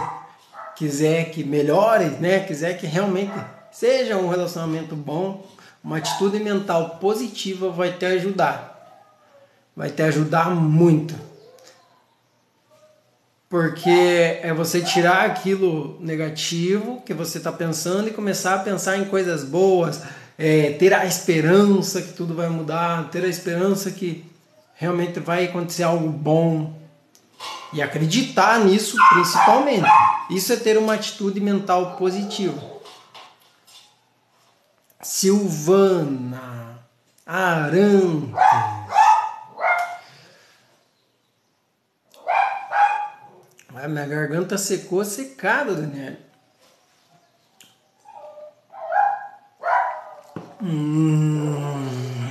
quiser 0.74 1.30
que 1.30 1.44
melhore, 1.44 2.06
né, 2.18 2.40
quiser 2.40 2.78
que 2.78 2.86
realmente 2.86 3.34
seja 3.70 4.16
um 4.16 4.28
relacionamento 4.28 4.96
bom, 4.96 5.46
uma 5.86 5.98
atitude 5.98 6.40
mental 6.40 6.98
positiva 7.00 7.70
vai 7.70 7.92
te 7.92 8.04
ajudar. 8.04 8.74
Vai 9.76 9.88
te 9.88 10.02
ajudar 10.02 10.50
muito. 10.50 11.14
Porque 13.48 14.40
é 14.42 14.52
você 14.52 14.80
tirar 14.80 15.26
aquilo 15.26 15.96
negativo 16.00 17.00
que 17.06 17.14
você 17.14 17.38
está 17.38 17.52
pensando 17.52 18.08
e 18.08 18.12
começar 18.12 18.56
a 18.56 18.58
pensar 18.58 18.98
em 18.98 19.04
coisas 19.04 19.44
boas, 19.44 20.02
é, 20.36 20.72
ter 20.72 20.92
a 20.92 21.06
esperança 21.06 22.02
que 22.02 22.14
tudo 22.14 22.34
vai 22.34 22.48
mudar, 22.48 23.08
ter 23.10 23.24
a 23.24 23.28
esperança 23.28 23.88
que 23.92 24.24
realmente 24.74 25.20
vai 25.20 25.44
acontecer 25.44 25.84
algo 25.84 26.08
bom. 26.08 26.76
E 27.72 27.80
acreditar 27.80 28.58
nisso 28.58 28.96
principalmente. 29.14 29.88
Isso 30.30 30.52
é 30.52 30.56
ter 30.56 30.76
uma 30.78 30.94
atitude 30.94 31.40
mental 31.40 31.94
positiva. 31.96 32.75
Silvana 35.06 36.80
Arantes. 37.24 38.34
A 43.72 43.86
minha 43.86 44.06
garganta 44.06 44.58
secou 44.58 45.04
secada, 45.04 45.74
Daniel. 45.74 46.16
Hum. 50.60 52.28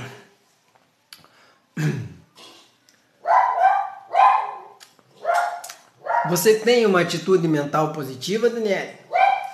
Você 6.28 6.58
tem 6.58 6.84
uma 6.84 7.00
atitude 7.00 7.48
mental 7.48 7.94
positiva, 7.94 8.50
Daniel? 8.50 9.05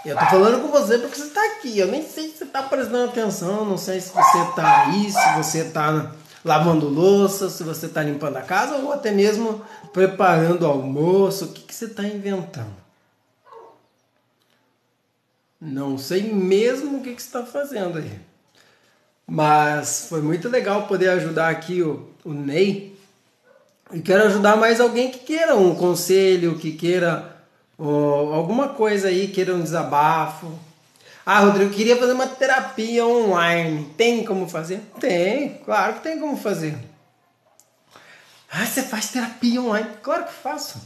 Eu 0.04 0.18
tô 0.18 0.24
falando 0.26 0.60
com 0.62 0.68
você 0.68 0.98
porque 0.98 1.16
você 1.16 1.30
tá 1.30 1.44
aqui. 1.46 1.78
Eu 1.78 1.88
nem 1.88 2.02
sei 2.02 2.28
se 2.28 2.38
você 2.38 2.46
tá 2.46 2.62
prestando 2.62 3.10
atenção, 3.10 3.64
não 3.64 3.78
sei 3.78 4.00
se 4.00 4.12
você 4.12 4.52
tá 4.56 4.86
aí, 4.86 5.10
se 5.10 5.36
você 5.36 5.64
tá 5.64 6.12
lavando 6.44 6.88
louça, 6.88 7.48
se 7.48 7.62
você 7.62 7.88
tá 7.88 8.02
limpando 8.02 8.36
a 8.36 8.42
casa 8.42 8.76
ou 8.76 8.92
até 8.92 9.12
mesmo 9.12 9.64
preparando 9.92 10.62
o 10.62 10.66
almoço. 10.66 11.44
O 11.46 11.48
que, 11.48 11.62
que 11.62 11.74
você 11.74 11.88
tá 11.88 12.02
inventando? 12.02 12.82
Não 15.60 15.96
sei 15.96 16.32
mesmo 16.32 16.98
o 16.98 17.02
que, 17.02 17.14
que 17.14 17.22
você 17.22 17.28
está 17.28 17.46
fazendo 17.46 17.98
aí. 17.98 18.20
Mas 19.24 20.06
foi 20.08 20.20
muito 20.20 20.48
legal 20.48 20.88
poder 20.88 21.10
ajudar 21.10 21.48
aqui 21.48 21.80
o, 21.80 22.10
o 22.24 22.32
Ney. 22.32 22.98
E 23.92 24.00
quero 24.00 24.24
ajudar 24.24 24.56
mais 24.56 24.80
alguém 24.80 25.12
que 25.12 25.20
queira 25.20 25.54
um 25.54 25.76
conselho, 25.76 26.58
que 26.58 26.72
queira 26.72 27.31
oh, 27.84 28.34
alguma 28.34 28.68
coisa 28.70 29.08
aí, 29.08 29.28
queira 29.28 29.54
um 29.54 29.62
desabafo. 29.62 30.52
Ah, 31.24 31.40
Rodrigo, 31.40 31.72
queria 31.72 31.96
fazer 31.96 32.12
uma 32.12 32.26
terapia 32.26 33.06
online. 33.06 33.84
Tem 33.96 34.24
como 34.24 34.48
fazer? 34.48 34.80
Tem, 34.98 35.58
claro 35.64 35.94
que 35.94 36.00
tem 36.00 36.18
como 36.18 36.36
fazer. 36.36 36.76
Ah, 38.50 38.66
você 38.66 38.82
faz 38.82 39.10
terapia 39.10 39.60
online? 39.60 39.88
Claro 40.02 40.24
que 40.24 40.32
faço. 40.32 40.80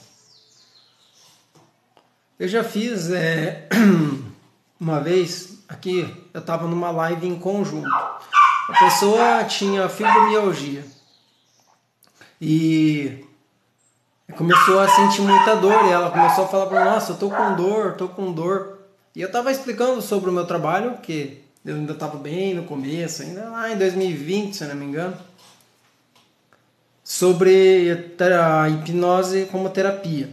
Eu 2.39 2.49
já 2.49 2.63
fiz 2.63 3.11
é, 3.11 3.67
uma 4.79 5.01
vez 5.01 5.59
aqui, 5.69 6.15
eu 6.33 6.41
estava 6.41 6.69
numa 6.69 6.91
live 6.91 7.27
em 7.27 7.39
conjunto. 7.39 7.89
A 7.89 8.79
pessoa 8.79 9.45
tinha 9.45 9.89
fibromialgia 9.89 10.85
e 12.41 13.26
começou 14.35 14.81
a 14.81 14.89
sentir 14.89 15.23
muita 15.23 15.57
dor 15.57 15.85
e 15.87 15.93
ela 15.93 16.11
começou 16.11 16.45
a 16.45 16.49
falar 16.49 16.67
para 16.67 16.85
nossa, 16.85 17.13
eu 17.13 17.17
tô 17.17 17.31
com 17.31 17.55
dor, 17.55 17.95
tô 17.95 18.09
com 18.09 18.33
dor. 18.33 18.79
E 19.15 19.21
eu 19.21 19.29
estava 19.29 19.51
explicando 19.51 20.03
sobre 20.03 20.29
o 20.29 20.33
meu 20.33 20.47
trabalho, 20.47 20.99
que 20.99 21.43
eu 21.65 21.77
ainda 21.77 21.93
estava 21.93 22.19
bem 22.19 22.55
no 22.55 22.65
começo, 22.65 23.23
ainda 23.23 23.49
lá 23.49 23.73
em 23.73 23.79
2020, 23.79 24.55
se 24.55 24.65
não 24.65 24.75
me 24.75 24.85
engano, 24.85 25.17
sobre 27.03 28.13
a 28.21 28.69
hipnose 28.69 29.49
como 29.51 29.71
terapia. 29.71 30.29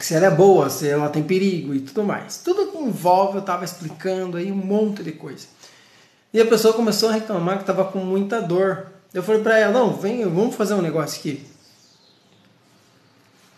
Se 0.00 0.14
ela 0.14 0.26
é 0.26 0.30
boa, 0.30 0.70
se 0.70 0.88
ela 0.88 1.08
tem 1.08 1.22
perigo 1.22 1.74
e 1.74 1.80
tudo 1.80 2.04
mais. 2.04 2.38
Tudo 2.38 2.70
que 2.70 2.78
envolve, 2.78 3.34
eu 3.34 3.40
estava 3.40 3.64
explicando 3.64 4.36
aí 4.36 4.50
um 4.50 4.56
monte 4.56 5.02
de 5.02 5.12
coisa. 5.12 5.46
E 6.32 6.40
a 6.40 6.46
pessoa 6.46 6.74
começou 6.74 7.08
a 7.08 7.12
reclamar 7.12 7.56
que 7.56 7.62
estava 7.62 7.84
com 7.84 7.98
muita 7.98 8.40
dor. 8.40 8.86
Eu 9.12 9.22
falei 9.22 9.42
para 9.42 9.58
ela: 9.58 9.72
não, 9.72 9.92
vem, 9.94 10.24
vamos 10.24 10.54
fazer 10.54 10.74
um 10.74 10.82
negócio 10.82 11.18
aqui. 11.18 11.44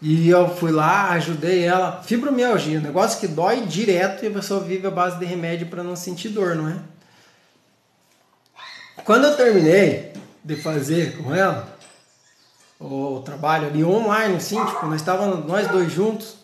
E 0.02 0.30
eu 0.30 0.48
fui 0.56 0.72
lá, 0.72 1.10
ajudei 1.10 1.64
ela. 1.64 2.02
Fibromialgia, 2.02 2.78
um 2.78 2.82
negócio 2.82 3.20
que 3.20 3.28
dói 3.28 3.60
direto 3.66 4.24
e 4.24 4.28
a 4.28 4.30
pessoa 4.30 4.60
vive 4.60 4.86
à 4.86 4.90
base 4.90 5.18
de 5.18 5.26
remédio 5.26 5.66
para 5.66 5.82
não 5.82 5.94
sentir 5.94 6.30
dor, 6.30 6.54
não 6.54 6.68
é? 6.68 6.76
Quando 9.04 9.26
eu 9.26 9.36
terminei 9.36 10.12
de 10.42 10.56
fazer 10.56 11.18
com 11.18 11.34
ela 11.34 11.76
o 12.78 13.20
trabalho 13.22 13.66
ali 13.66 13.84
online, 13.84 14.36
assim, 14.36 14.64
tipo, 14.64 14.86
nós 14.86 15.00
estávamos 15.00 15.44
nós 15.44 15.68
dois 15.68 15.92
juntos, 15.92 16.36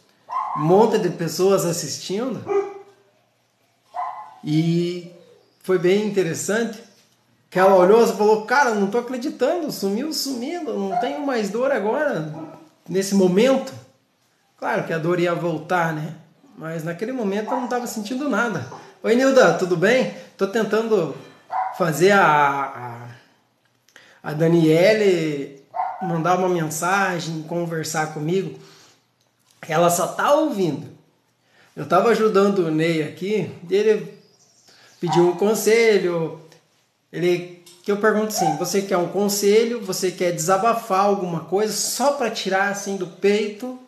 um 0.56 0.64
monte 0.64 0.98
de 0.98 1.08
pessoas 1.08 1.64
assistindo. 1.64 2.44
E 4.44 5.10
foi 5.62 5.78
bem 5.78 6.06
interessante. 6.06 6.84
Que 7.48 7.58
ela 7.58 7.74
olhou 7.74 8.04
e 8.04 8.16
falou: 8.16 8.44
Cara, 8.44 8.74
não 8.74 8.88
tô 8.88 8.98
acreditando, 8.98 9.72
sumiu 9.72 10.12
sumindo, 10.12 10.76
não 10.76 10.98
tenho 11.00 11.24
mais 11.24 11.48
dor 11.48 11.70
agora, 11.72 12.32
nesse 12.88 13.14
momento. 13.14 13.72
Claro 14.58 14.84
que 14.84 14.92
a 14.92 14.98
dor 14.98 15.20
ia 15.20 15.34
voltar, 15.34 15.92
né? 15.92 16.14
Mas 16.56 16.84
naquele 16.84 17.12
momento 17.12 17.50
eu 17.50 17.56
não 17.56 17.64
estava 17.64 17.86
sentindo 17.86 18.28
nada. 18.28 18.66
Oi, 19.02 19.14
Nilda, 19.14 19.54
tudo 19.54 19.76
bem? 19.76 20.14
Tô 20.36 20.46
tentando 20.46 21.14
fazer 21.76 22.12
a, 22.12 23.08
a, 24.22 24.30
a 24.30 24.32
Daniele 24.32 25.62
mandar 26.00 26.38
uma 26.38 26.48
mensagem, 26.48 27.42
conversar 27.42 28.14
comigo. 28.14 28.58
Ela 29.68 29.90
só 29.90 30.06
tá 30.06 30.32
ouvindo. 30.32 30.88
Eu 31.74 31.84
estava 31.84 32.08
ajudando 32.10 32.60
o 32.60 32.70
Ney 32.70 33.02
aqui, 33.02 33.50
ele 33.68 34.18
pediu 35.00 35.28
um 35.28 35.36
conselho. 35.36 36.40
Ele 37.12 37.55
que 37.86 37.92
eu 37.92 37.98
pergunto 37.98 38.34
assim, 38.34 38.56
você 38.56 38.82
quer 38.82 38.96
um 38.96 39.06
conselho, 39.06 39.80
você 39.80 40.10
quer 40.10 40.32
desabafar 40.32 41.04
alguma 41.04 41.44
coisa 41.44 41.72
só 41.72 42.14
para 42.14 42.32
tirar 42.32 42.68
assim 42.68 42.96
do 42.96 43.06
peito 43.06 43.78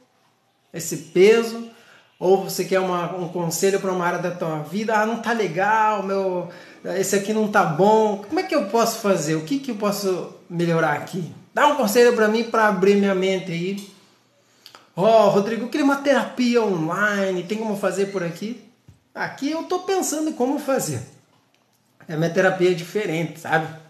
esse 0.72 0.96
peso, 0.96 1.68
ou 2.16 2.44
você 2.44 2.64
quer 2.64 2.78
uma, 2.78 3.16
um 3.16 3.28
conselho 3.28 3.80
para 3.80 3.90
uma 3.90 4.06
área 4.06 4.20
da 4.20 4.30
tua 4.30 4.60
vida, 4.60 4.94
ah, 4.94 5.04
não 5.04 5.20
tá 5.20 5.32
legal, 5.32 6.04
meu, 6.04 6.48
esse 6.96 7.16
aqui 7.16 7.32
não 7.32 7.48
tá 7.48 7.64
bom. 7.64 8.18
Como 8.18 8.38
é 8.38 8.44
que 8.44 8.54
eu 8.54 8.66
posso 8.66 9.00
fazer? 9.00 9.34
O 9.34 9.42
que 9.42 9.58
que 9.58 9.72
eu 9.72 9.76
posso 9.76 10.32
melhorar 10.48 10.92
aqui? 10.92 11.34
Dá 11.52 11.66
um 11.66 11.74
conselho 11.74 12.14
para 12.14 12.28
mim 12.28 12.44
para 12.44 12.68
abrir 12.68 12.94
minha 12.94 13.16
mente 13.16 13.50
aí. 13.50 13.90
Ó, 14.94 15.26
oh, 15.26 15.30
Rodrigo, 15.30 15.64
eu 15.64 15.68
queria 15.68 15.84
uma 15.84 15.96
terapia 15.96 16.62
online, 16.62 17.42
tem 17.42 17.58
como 17.58 17.76
fazer 17.76 18.12
por 18.12 18.22
aqui? 18.22 18.62
Aqui 19.12 19.50
eu 19.50 19.64
tô 19.64 19.80
pensando 19.80 20.30
em 20.30 20.34
como 20.34 20.60
fazer. 20.60 21.02
É 22.06 22.14
minha 22.14 22.30
terapia 22.30 22.72
diferente, 22.72 23.40
sabe? 23.40 23.87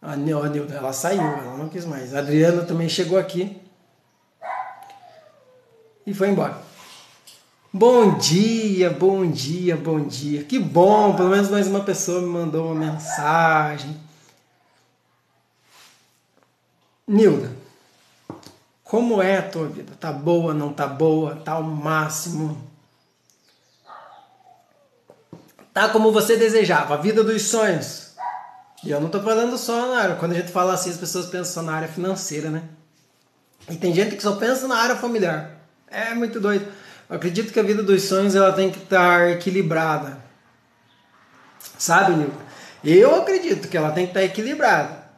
A 0.00 0.16
Nilda, 0.16 0.74
ela 0.74 0.92
saiu, 0.92 1.20
ela 1.20 1.56
não 1.56 1.68
quis 1.68 1.84
mais. 1.84 2.14
A 2.14 2.20
Adriana 2.20 2.62
também 2.62 2.88
chegou 2.88 3.18
aqui 3.18 3.60
e 6.06 6.14
foi 6.14 6.28
embora. 6.28 6.56
Bom 7.72 8.16
dia, 8.16 8.90
bom 8.90 9.30
dia, 9.30 9.76
bom 9.76 10.00
dia. 10.00 10.44
Que 10.44 10.58
bom, 10.58 11.14
pelo 11.14 11.28
menos 11.28 11.50
mais 11.50 11.66
uma 11.66 11.80
pessoa 11.80 12.22
me 12.22 12.28
mandou 12.28 12.72
uma 12.72 12.74
mensagem. 12.74 14.00
Nilda, 17.06 17.52
como 18.84 19.20
é 19.20 19.38
a 19.38 19.48
tua 19.48 19.66
vida? 19.66 19.92
Tá 19.98 20.12
boa, 20.12 20.54
não 20.54 20.72
tá 20.72 20.86
boa? 20.86 21.36
Tá 21.36 21.52
ao 21.52 21.62
máximo? 21.62 22.66
Tá 25.74 25.88
como 25.90 26.10
você 26.10 26.36
desejava, 26.36 26.94
a 26.94 26.96
vida 26.96 27.22
dos 27.22 27.42
sonhos. 27.42 28.07
E 28.84 28.90
eu 28.90 29.00
não 29.00 29.08
tô 29.08 29.20
falando 29.20 29.56
só 29.58 29.88
na 29.88 30.00
área. 30.00 30.16
Quando 30.16 30.32
a 30.32 30.36
gente 30.36 30.52
fala 30.52 30.74
assim, 30.74 30.90
as 30.90 30.96
pessoas 30.96 31.26
pensam 31.26 31.62
na 31.62 31.72
área 31.72 31.88
financeira, 31.88 32.50
né? 32.50 32.62
E 33.68 33.76
tem 33.76 33.94
gente 33.94 34.16
que 34.16 34.22
só 34.22 34.36
pensa 34.36 34.68
na 34.68 34.76
área 34.76 34.96
familiar. 34.96 35.60
É 35.90 36.14
muito 36.14 36.40
doido. 36.40 36.66
Eu 37.08 37.16
acredito 37.16 37.52
que 37.52 37.58
a 37.58 37.62
vida 37.62 37.82
dos 37.82 38.02
sonhos 38.04 38.34
ela 38.34 38.52
tem 38.52 38.70
que 38.70 38.78
estar 38.78 39.30
equilibrada. 39.30 40.18
Sabe, 41.76 42.12
Nilda? 42.12 42.48
Eu 42.84 43.16
acredito 43.16 43.68
que 43.68 43.76
ela 43.76 43.90
tem 43.90 44.04
que 44.04 44.10
estar 44.10 44.22
equilibrada. 44.22 45.08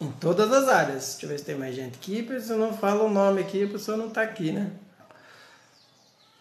Em 0.00 0.10
todas 0.12 0.52
as 0.52 0.68
áreas. 0.68 1.12
Deixa 1.12 1.26
eu 1.26 1.30
ver 1.30 1.38
se 1.38 1.44
tem 1.44 1.56
mais 1.56 1.74
gente 1.74 1.96
aqui, 1.96 2.22
porque 2.22 2.40
se 2.40 2.50
eu 2.50 2.58
não 2.58 2.76
falo 2.76 3.06
o 3.06 3.10
nome 3.10 3.42
aqui, 3.42 3.64
a 3.64 3.68
pessoa 3.68 3.96
não 3.96 4.08
está 4.08 4.22
aqui, 4.22 4.50
né? 4.50 4.70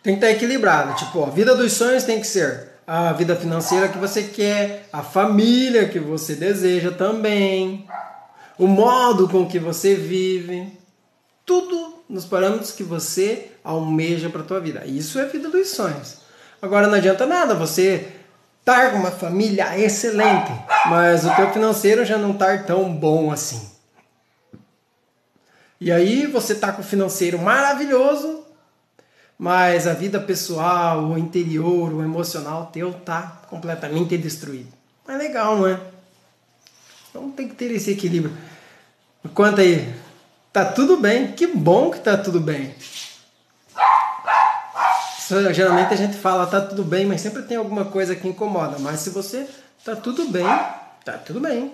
Tem 0.02 0.18
que 0.18 0.26
estar 0.26 0.28
tá 0.28 0.34
equilibrado. 0.34 0.96
Tipo, 0.96 1.24
a 1.24 1.30
vida 1.30 1.56
dos 1.56 1.74
sonhos 1.74 2.04
tem 2.04 2.20
que 2.20 2.28
ser 2.28 2.73
a 2.86 3.14
vida 3.14 3.36
financeira 3.36 3.88
que 3.88 3.98
você 3.98 4.24
quer, 4.24 4.88
a 4.92 5.02
família 5.02 5.88
que 5.88 6.00
você 6.00 6.36
deseja 6.36 6.92
também, 6.92 7.88
o 8.58 8.68
modo 8.68 9.28
com 9.30 9.48
que 9.48 9.60
você 9.60 9.96
vive, 9.96 10.78
tudo 11.46 12.04
nos 12.10 12.26
parâmetros 12.26 12.72
que 12.72 12.84
você 12.84 13.52
almeja 13.64 14.30
para 14.30 14.42
a 14.42 14.46
tua 14.46 14.60
vida. 14.60 14.86
Isso 14.86 15.20
é 15.20 15.24
a 15.24 15.28
vida 15.28 15.50
dos 15.50 15.70
sonhos. 15.70 16.18
Agora 16.62 16.88
não 16.88 16.96
adianta 16.96 17.26
nada 17.26 17.56
você 17.56 18.08
estar 18.60 18.92
com 18.92 18.98
uma 18.98 19.12
família 19.12 19.78
excelente, 19.78 20.52
mas 20.86 21.26
o 21.26 21.36
teu 21.36 21.52
financeiro 21.52 22.06
já 22.06 22.18
não 22.18 22.32
estar 22.32 22.66
tão 22.66 22.94
bom 22.94 23.32
assim. 23.32 23.70
E 25.82 25.92
aí 25.92 26.26
você 26.28 26.56
tá 26.56 26.72
com 26.72 26.82
o 26.82 26.86
financeiro 26.86 27.38
maravilhoso, 27.38 28.43
mas 29.38 29.88
a 29.88 29.94
vida 29.94 30.20
pessoal, 30.20 31.04
o 31.04 31.18
interior, 31.18 31.94
o 31.94 32.04
emocional 32.04 32.68
teu 32.68 32.94
tá 32.94 33.42
completamente 33.50 34.18
destruído. 34.18 34.72
É 35.08 35.18
legal, 35.18 35.58
não 35.58 35.68
é? 35.68 35.80
Então 37.10 37.30
tem 37.32 37.48
que 37.48 37.56
ter 37.56 37.72
esse 37.72 37.92
equilíbrio. 37.92 38.36
Quanto 39.34 39.62
aí, 39.62 39.94
tá 40.52 40.66
tudo 40.66 40.98
bem. 40.98 41.32
Que 41.34 41.48
bom 41.48 41.92
que 41.92 42.00
tá 42.00 42.18
tudo 42.18 42.40
bem. 42.40 42.76
Geralmente 45.54 45.94
a 45.94 45.98
gente 45.98 46.18
fala 46.18 46.46
tá 46.46 46.62
tudo 46.62 46.84
bem, 46.84 47.06
mas 47.06 47.22
sempre 47.22 47.44
tem 47.44 47.58
alguma 47.58 47.86
coisa 47.86 48.16
que 48.16 48.28
incomoda. 48.28 48.78
Mas 48.80 49.00
se 49.00 49.10
você 49.10 49.48
tá 49.84 49.96
tudo 49.96 50.28
bem, 50.30 50.46
tá 51.04 51.18
tudo 51.18 51.40
bem. 51.40 51.74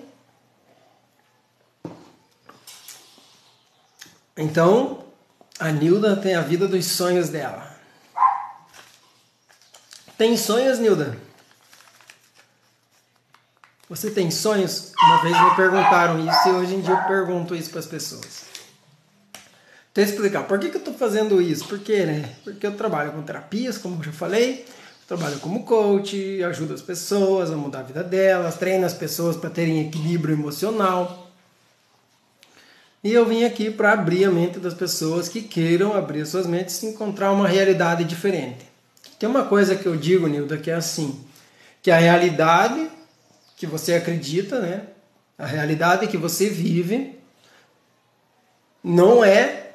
Então, 4.38 5.04
a 5.60 5.72
Nilda 5.72 6.16
tem 6.16 6.36
a 6.36 6.42
vida 6.42 6.68
dos 6.68 6.86
sonhos 6.86 7.30
dela. 7.30 7.70
Tem 10.18 10.36
sonhos, 10.38 10.80
Nilda? 10.80 11.18
Você 13.90 14.12
tem 14.12 14.32
sonhos? 14.32 14.94
Uma 15.02 15.22
vez 15.22 15.42
me 15.42 15.56
perguntaram 15.56 16.20
isso 16.20 16.50
e 16.50 16.52
hoje 16.52 16.76
em 16.76 16.82
dia 16.82 16.94
eu 16.94 17.08
pergunto 17.08 17.56
isso 17.56 17.72
para 17.72 17.80
as 17.80 17.88
pessoas. 17.88 18.46
Então, 19.92 20.04
explicar 20.04 20.44
por 20.44 20.60
que, 20.60 20.70
que 20.70 20.76
eu 20.76 20.80
estou 20.80 20.94
fazendo 20.94 21.42
isso. 21.42 21.66
Por 21.66 21.80
quê, 21.80 22.06
né? 22.06 22.36
Porque 22.44 22.66
eu 22.66 22.78
trabalho 22.78 23.12
com 23.12 23.22
terapias, 23.24 23.78
como 23.78 24.00
eu 24.00 24.04
já 24.04 24.12
falei, 24.12 24.66
trabalho 25.08 25.40
como 25.40 25.66
coach, 25.66 26.44
ajudo 26.44 26.74
as 26.74 26.82
pessoas 26.82 27.52
a 27.52 27.56
mudar 27.58 27.80
a 27.80 27.84
vida 27.84 28.04
delas, 28.04 28.56
treino 28.56 28.86
as 28.86 28.94
pessoas 28.94 29.36
para 29.36 29.50
terem 29.50 29.88
equilíbrio 29.88 30.36
emocional. 30.36 31.29
E 33.04 33.14
eu 33.14 33.26
vim 33.26 33.44
aqui 33.44 33.72
para 33.72 33.94
abrir 33.94 34.26
a 34.26 34.32
mente 34.32 34.60
das 34.60 34.74
pessoas 34.74 35.30
que 35.30 35.42
queiram 35.42 35.94
abrir 35.94 36.26
suas 36.26 36.46
mentes 36.46 36.82
e 36.84 36.88
encontrar 36.88 37.32
uma 37.32 37.48
realidade 37.48 38.04
diferente. 38.04 38.68
Tem 39.18 39.28
uma 39.28 39.46
coisa 39.46 39.76
que 39.76 39.86
eu 39.86 39.96
digo, 39.96 40.28
Nilda, 40.28 40.58
que 40.58 40.70
é 40.70 40.76
assim, 40.76 41.24
que 41.82 41.92
a 41.92 41.98
realidade 41.98 42.90
que 43.56 43.66
você 43.66 43.94
acredita, 43.94 44.60
né? 44.62 44.84
A 45.38 45.46
realidade 45.46 46.08
que 46.08 46.18
você 46.18 46.50
vive 46.50 47.18
não 48.84 49.24
é 49.24 49.72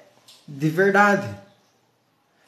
de 0.47 0.69
verdade. 0.69 1.29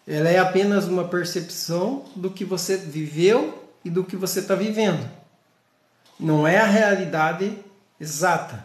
Ela 0.06 0.28
é 0.28 0.38
apenas 0.38 0.84
uma 0.84 1.08
percepção 1.08 2.04
do 2.14 2.30
que 2.30 2.44
você 2.44 2.76
viveu 2.76 3.70
e 3.84 3.90
do 3.90 4.04
que 4.04 4.16
você 4.16 4.40
está 4.40 4.54
vivendo. 4.54 5.08
Não 6.18 6.46
é 6.46 6.58
a 6.58 6.66
realidade 6.66 7.58
exata. 8.00 8.64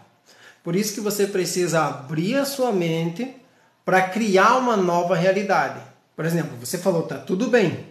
Por 0.64 0.76
isso 0.76 0.94
que 0.94 1.02
você 1.02 1.26
precisa 1.28 1.86
abrir 1.86 2.36
a 2.36 2.46
sua 2.46 2.72
mente 2.72 3.36
para 3.84 4.10
criar 4.10 4.58
uma 4.58 4.78
nova 4.78 5.16
realidade. 5.16 5.82
Por 6.16 6.26
exemplo, 6.26 6.56
você 6.58 6.78
falou, 6.78 7.04
tá 7.04 7.18
tudo 7.18 7.48
bem. 7.48 7.88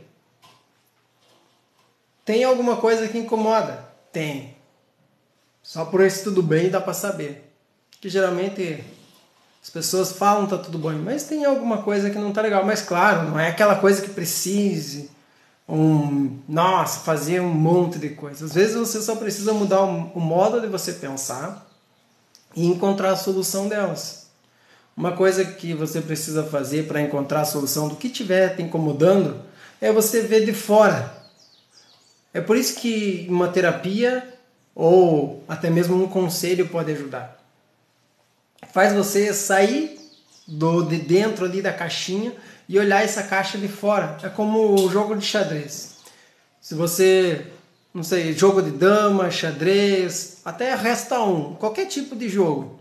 Tem 2.24 2.44
alguma 2.44 2.76
coisa 2.76 3.08
que 3.08 3.18
incomoda? 3.18 3.84
Tem. 4.12 4.56
Só 5.62 5.84
por 5.84 6.00
esse 6.00 6.22
tudo 6.22 6.42
bem 6.42 6.70
dá 6.70 6.80
para 6.80 6.94
saber. 6.94 7.52
Que 8.00 8.08
geralmente 8.08 8.84
as 9.62 9.68
pessoas 9.68 10.12
falam 10.12 10.46
tá 10.46 10.56
tudo 10.56 10.78
bem, 10.78 10.98
mas 10.98 11.24
tem 11.24 11.44
alguma 11.44 11.82
coisa 11.82 12.08
que 12.08 12.18
não 12.18 12.32
tá 12.32 12.40
legal. 12.40 12.64
Mas 12.64 12.82
claro, 12.82 13.28
não 13.28 13.38
é 13.38 13.48
aquela 13.48 13.76
coisa 13.76 14.00
que 14.00 14.10
precise 14.10 15.10
um, 15.68 16.38
nossa, 16.48 17.00
fazer 17.00 17.40
um 17.40 17.52
monte 17.52 17.98
de 17.98 18.10
coisas. 18.10 18.50
Às 18.50 18.54
vezes 18.54 18.76
você 18.76 19.02
só 19.02 19.16
precisa 19.16 19.52
mudar 19.52 19.82
o 19.82 20.20
modo 20.20 20.60
de 20.60 20.66
você 20.66 20.92
pensar 20.92 21.69
e 22.54 22.66
encontrar 22.66 23.12
a 23.12 23.16
solução 23.16 23.68
delas. 23.68 24.28
Uma 24.96 25.12
coisa 25.12 25.44
que 25.44 25.72
você 25.72 26.00
precisa 26.00 26.44
fazer 26.44 26.86
para 26.86 27.00
encontrar 27.00 27.42
a 27.42 27.44
solução 27.44 27.88
do 27.88 27.96
que 27.96 28.08
estiver 28.08 28.56
te 28.56 28.62
incomodando 28.62 29.40
é 29.80 29.92
você 29.92 30.20
ver 30.20 30.44
de 30.44 30.52
fora. 30.52 31.14
É 32.34 32.40
por 32.40 32.56
isso 32.56 32.78
que 32.78 33.26
uma 33.28 33.48
terapia 33.48 34.34
ou 34.74 35.42
até 35.48 35.70
mesmo 35.70 35.96
um 35.96 36.08
conselho 36.08 36.68
pode 36.68 36.92
ajudar. 36.92 37.38
Faz 38.72 38.92
você 38.92 39.32
sair 39.32 39.98
do 40.46 40.82
de 40.82 40.96
dentro 40.96 41.44
ali 41.44 41.62
da 41.62 41.72
caixinha 41.72 42.32
e 42.68 42.78
olhar 42.78 43.02
essa 43.02 43.22
caixa 43.22 43.58
de 43.58 43.68
fora. 43.68 44.18
É 44.22 44.28
como 44.28 44.74
o 44.74 44.90
jogo 44.90 45.16
de 45.16 45.24
xadrez. 45.24 45.96
Se 46.60 46.74
você 46.74 47.46
não 47.92 48.02
sei, 48.02 48.32
jogo 48.32 48.62
de 48.62 48.70
dama, 48.70 49.30
xadrez, 49.30 50.40
até 50.44 50.74
resta 50.74 51.20
um, 51.20 51.54
qualquer 51.54 51.86
tipo 51.86 52.14
de 52.14 52.28
jogo. 52.28 52.78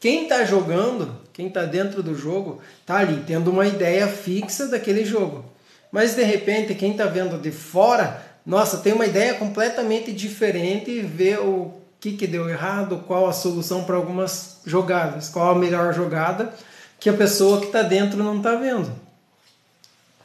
Quem 0.00 0.24
está 0.24 0.44
jogando, 0.44 1.14
quem 1.32 1.48
está 1.48 1.64
dentro 1.64 2.02
do 2.02 2.14
jogo, 2.14 2.60
está 2.80 2.96
ali 2.96 3.22
tendo 3.26 3.50
uma 3.50 3.66
ideia 3.66 4.06
fixa 4.06 4.66
daquele 4.68 5.04
jogo. 5.04 5.44
Mas 5.90 6.14
de 6.14 6.22
repente, 6.22 6.74
quem 6.74 6.92
está 6.92 7.06
vendo 7.06 7.38
de 7.40 7.50
fora, 7.50 8.22
nossa, 8.44 8.78
tem 8.78 8.92
uma 8.92 9.06
ideia 9.06 9.34
completamente 9.34 10.12
diferente 10.12 10.90
e 10.90 11.00
vê 11.00 11.36
o 11.36 11.72
que, 12.00 12.12
que 12.12 12.26
deu 12.26 12.48
errado, 12.48 13.04
qual 13.06 13.28
a 13.28 13.32
solução 13.32 13.84
para 13.84 13.96
algumas 13.96 14.60
jogadas, 14.66 15.28
qual 15.28 15.52
a 15.52 15.58
melhor 15.58 15.94
jogada 15.94 16.52
que 16.98 17.08
a 17.08 17.14
pessoa 17.14 17.60
que 17.60 17.66
está 17.66 17.82
dentro 17.82 18.22
não 18.22 18.38
está 18.38 18.54
vendo. 18.56 18.90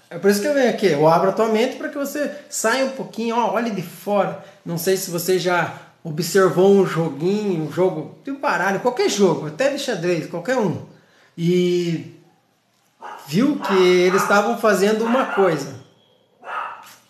É 0.10 0.18
por 0.18 0.32
isso 0.32 0.41
que 0.41 0.47
eu 0.47 0.53
venho 0.53 0.70
aqui. 0.70 0.88
Eu 0.88 1.07
abro 1.07 1.30
a 1.30 1.34
tua 1.34 1.49
mente 1.49 1.76
para 1.76 1.89
que 1.89 1.97
você 1.97 2.36
saia 2.49 2.86
um 2.86 2.91
pouquinho, 2.91 3.36
ó, 3.36 3.53
olhe 3.53 3.70
de 3.70 3.84
fora. 3.84 4.43
Não 4.66 4.78
sei 4.78 4.97
se 4.97 5.12
você 5.12 5.38
já 5.38 5.74
observou 6.03 6.72
um 6.72 6.86
joguinho, 6.86 7.64
um 7.64 7.72
jogo 7.72 8.18
de 8.24 8.32
baralho, 8.32 8.80
qualquer 8.80 9.10
jogo, 9.10 9.47
até 9.47 9.70
de 9.70 9.78
xadrez, 9.78 10.28
qualquer 10.28 10.57
um. 10.57 10.86
E 11.38 12.16
viu 13.28 13.60
que 13.60 13.78
eles 13.78 14.22
estavam 14.22 14.57
fazendo 14.57 15.05
uma 15.05 15.28
coisa. 15.28 15.80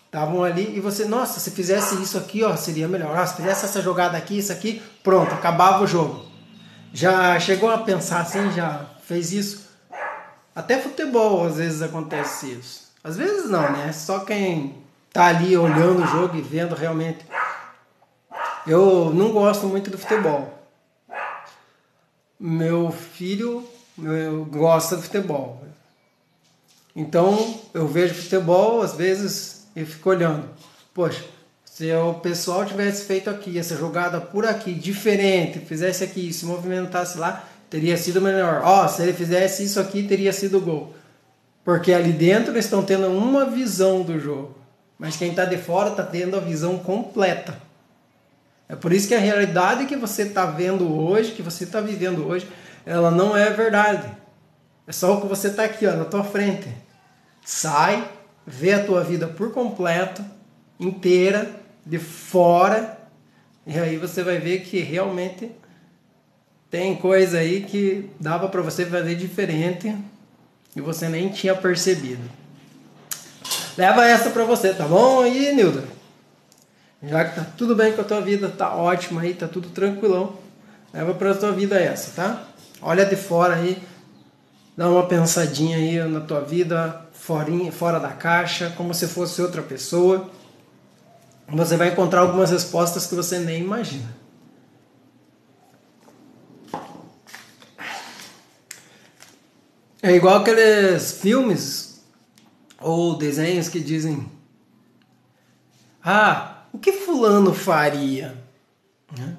Estavam 0.04 0.42
ali 0.42 0.76
e 0.76 0.80
você, 0.80 1.04
nossa, 1.04 1.38
se 1.40 1.52
fizesse 1.52 1.94
isso 2.02 2.18
aqui, 2.18 2.42
ó, 2.42 2.54
seria 2.56 2.88
melhor. 2.88 3.16
Ah, 3.16 3.26
se 3.26 3.36
fizesse 3.36 3.64
essa 3.64 3.80
jogada 3.80 4.18
aqui, 4.18 4.38
isso 4.38 4.52
aqui, 4.52 4.82
pronto, 5.02 5.32
acabava 5.32 5.84
o 5.84 5.86
jogo. 5.86 6.26
Já 6.92 7.38
chegou 7.38 7.70
a 7.70 7.78
pensar 7.78 8.20
assim, 8.20 8.50
já 8.52 8.86
fez 9.04 9.32
isso? 9.32 9.70
Até 10.54 10.78
futebol 10.80 11.46
às 11.46 11.56
vezes 11.56 11.80
acontece 11.80 12.52
isso. 12.52 12.79
Às 13.02 13.16
vezes 13.16 13.50
não, 13.50 13.72
né? 13.72 13.92
Só 13.92 14.20
quem 14.20 14.74
tá 15.12 15.26
ali 15.26 15.56
olhando 15.56 16.02
o 16.02 16.06
jogo 16.06 16.36
e 16.36 16.42
vendo 16.42 16.74
realmente. 16.74 17.24
Eu 18.66 19.10
não 19.14 19.32
gosto 19.32 19.66
muito 19.66 19.90
do 19.90 19.98
futebol. 19.98 20.58
Meu 22.38 22.90
filho 22.90 23.66
meu, 24.00 24.44
gosta 24.46 24.96
do 24.96 25.02
futebol. 25.02 25.62
Então 26.96 27.60
eu 27.72 27.86
vejo 27.86 28.14
futebol, 28.14 28.82
às 28.82 28.94
vezes, 28.94 29.66
e 29.76 29.84
fico 29.84 30.10
olhando. 30.10 30.48
Poxa, 30.92 31.22
se 31.64 31.92
o 31.92 32.14
pessoal 32.14 32.64
tivesse 32.64 33.04
feito 33.04 33.30
aqui, 33.30 33.58
essa 33.58 33.76
jogada 33.76 34.20
por 34.20 34.46
aqui, 34.46 34.72
diferente, 34.72 35.60
fizesse 35.60 36.02
aqui, 36.02 36.32
se 36.32 36.44
movimentasse 36.44 37.18
lá, 37.18 37.44
teria 37.68 37.96
sido 37.96 38.20
melhor. 38.20 38.62
Ó, 38.64 38.84
oh, 38.84 38.88
se 38.88 39.02
ele 39.02 39.12
fizesse 39.12 39.64
isso 39.64 39.78
aqui, 39.78 40.02
teria 40.02 40.32
sido 40.32 40.60
gol. 40.60 40.94
Porque 41.70 41.92
ali 41.92 42.12
dentro 42.12 42.52
eles 42.52 42.64
estão 42.64 42.82
tendo 42.82 43.06
uma 43.06 43.44
visão 43.44 44.02
do 44.02 44.18
jogo. 44.18 44.56
Mas 44.98 45.16
quem 45.16 45.30
está 45.30 45.44
de 45.44 45.56
fora 45.56 45.90
está 45.90 46.02
tendo 46.02 46.36
a 46.36 46.40
visão 46.40 46.76
completa. 46.80 47.56
É 48.68 48.74
por 48.74 48.92
isso 48.92 49.06
que 49.06 49.14
a 49.14 49.20
realidade 49.20 49.86
que 49.86 49.94
você 49.94 50.22
está 50.22 50.46
vendo 50.46 50.92
hoje, 50.92 51.30
que 51.30 51.42
você 51.42 51.62
está 51.62 51.80
vivendo 51.80 52.26
hoje, 52.26 52.48
ela 52.84 53.08
não 53.12 53.36
é 53.36 53.50
verdade. 53.50 54.10
É 54.84 54.90
só 54.90 55.16
o 55.16 55.20
que 55.20 55.28
você 55.28 55.46
está 55.46 55.62
aqui, 55.62 55.86
ó, 55.86 55.94
na 55.94 56.04
tua 56.04 56.24
frente. 56.24 56.68
Sai, 57.44 58.04
vê 58.44 58.72
a 58.72 58.84
tua 58.84 59.04
vida 59.04 59.28
por 59.28 59.52
completo, 59.52 60.24
inteira, 60.80 61.54
de 61.86 62.00
fora, 62.00 62.98
e 63.64 63.78
aí 63.78 63.96
você 63.96 64.24
vai 64.24 64.38
ver 64.38 64.62
que 64.62 64.80
realmente 64.80 65.52
tem 66.68 66.96
coisa 66.96 67.38
aí 67.38 67.62
que 67.62 68.10
dava 68.18 68.48
para 68.48 68.60
você 68.60 68.84
fazer 68.84 69.14
diferente 69.14 69.96
e 70.74 70.80
você 70.80 71.08
nem 71.08 71.28
tinha 71.28 71.54
percebido. 71.54 72.22
Leva 73.76 74.04
essa 74.06 74.30
para 74.30 74.44
você, 74.44 74.74
tá 74.74 74.84
bom 74.84 75.20
aí, 75.22 75.54
Nilda? 75.54 75.84
Já 77.02 77.24
que 77.24 77.36
tá 77.36 77.46
tudo 77.56 77.74
bem 77.74 77.92
com 77.92 78.02
a 78.02 78.04
tua 78.04 78.20
vida, 78.20 78.48
tá 78.48 78.74
ótimo 78.74 79.20
aí, 79.20 79.32
tá 79.32 79.48
tudo 79.48 79.70
tranquilão. 79.70 80.34
Leva 80.92 81.14
para 81.14 81.34
tua 81.34 81.52
vida 81.52 81.80
essa, 81.80 82.10
tá? 82.14 82.44
Olha 82.82 83.06
de 83.06 83.16
fora 83.16 83.54
aí, 83.54 83.82
dá 84.76 84.88
uma 84.88 85.06
pensadinha 85.06 85.76
aí 85.76 86.02
na 86.08 86.20
tua 86.20 86.40
vida, 86.40 87.06
forinha, 87.12 87.72
fora 87.72 87.98
da 87.98 88.10
caixa, 88.10 88.72
como 88.76 88.92
se 88.92 89.06
fosse 89.06 89.40
outra 89.40 89.62
pessoa. 89.62 90.28
Você 91.48 91.76
vai 91.76 91.88
encontrar 91.88 92.20
algumas 92.20 92.50
respostas 92.50 93.06
que 93.06 93.14
você 93.14 93.38
nem 93.38 93.62
imagina. 93.62 94.19
É 100.02 100.12
igual 100.12 100.36
aqueles 100.36 101.12
filmes 101.12 102.02
ou 102.80 103.16
desenhos 103.16 103.68
que 103.68 103.80
dizem: 103.80 104.30
Ah, 106.02 106.64
o 106.72 106.78
que 106.78 106.92
Fulano 106.92 107.52
faria? 107.52 108.36
Né? 109.16 109.36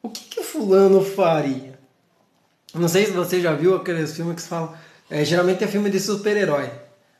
O 0.00 0.08
que, 0.08 0.24
que 0.24 0.42
Fulano 0.44 1.04
faria? 1.04 1.78
Não 2.72 2.88
sei 2.88 3.06
se 3.06 3.12
você 3.12 3.40
já 3.40 3.52
viu 3.52 3.74
aqueles 3.74 4.14
filmes 4.14 4.36
que 4.36 4.48
falam. 4.48 4.74
É, 5.10 5.24
geralmente 5.24 5.64
é 5.64 5.66
filme 5.66 5.90
de 5.90 5.98
super-herói. 5.98 6.70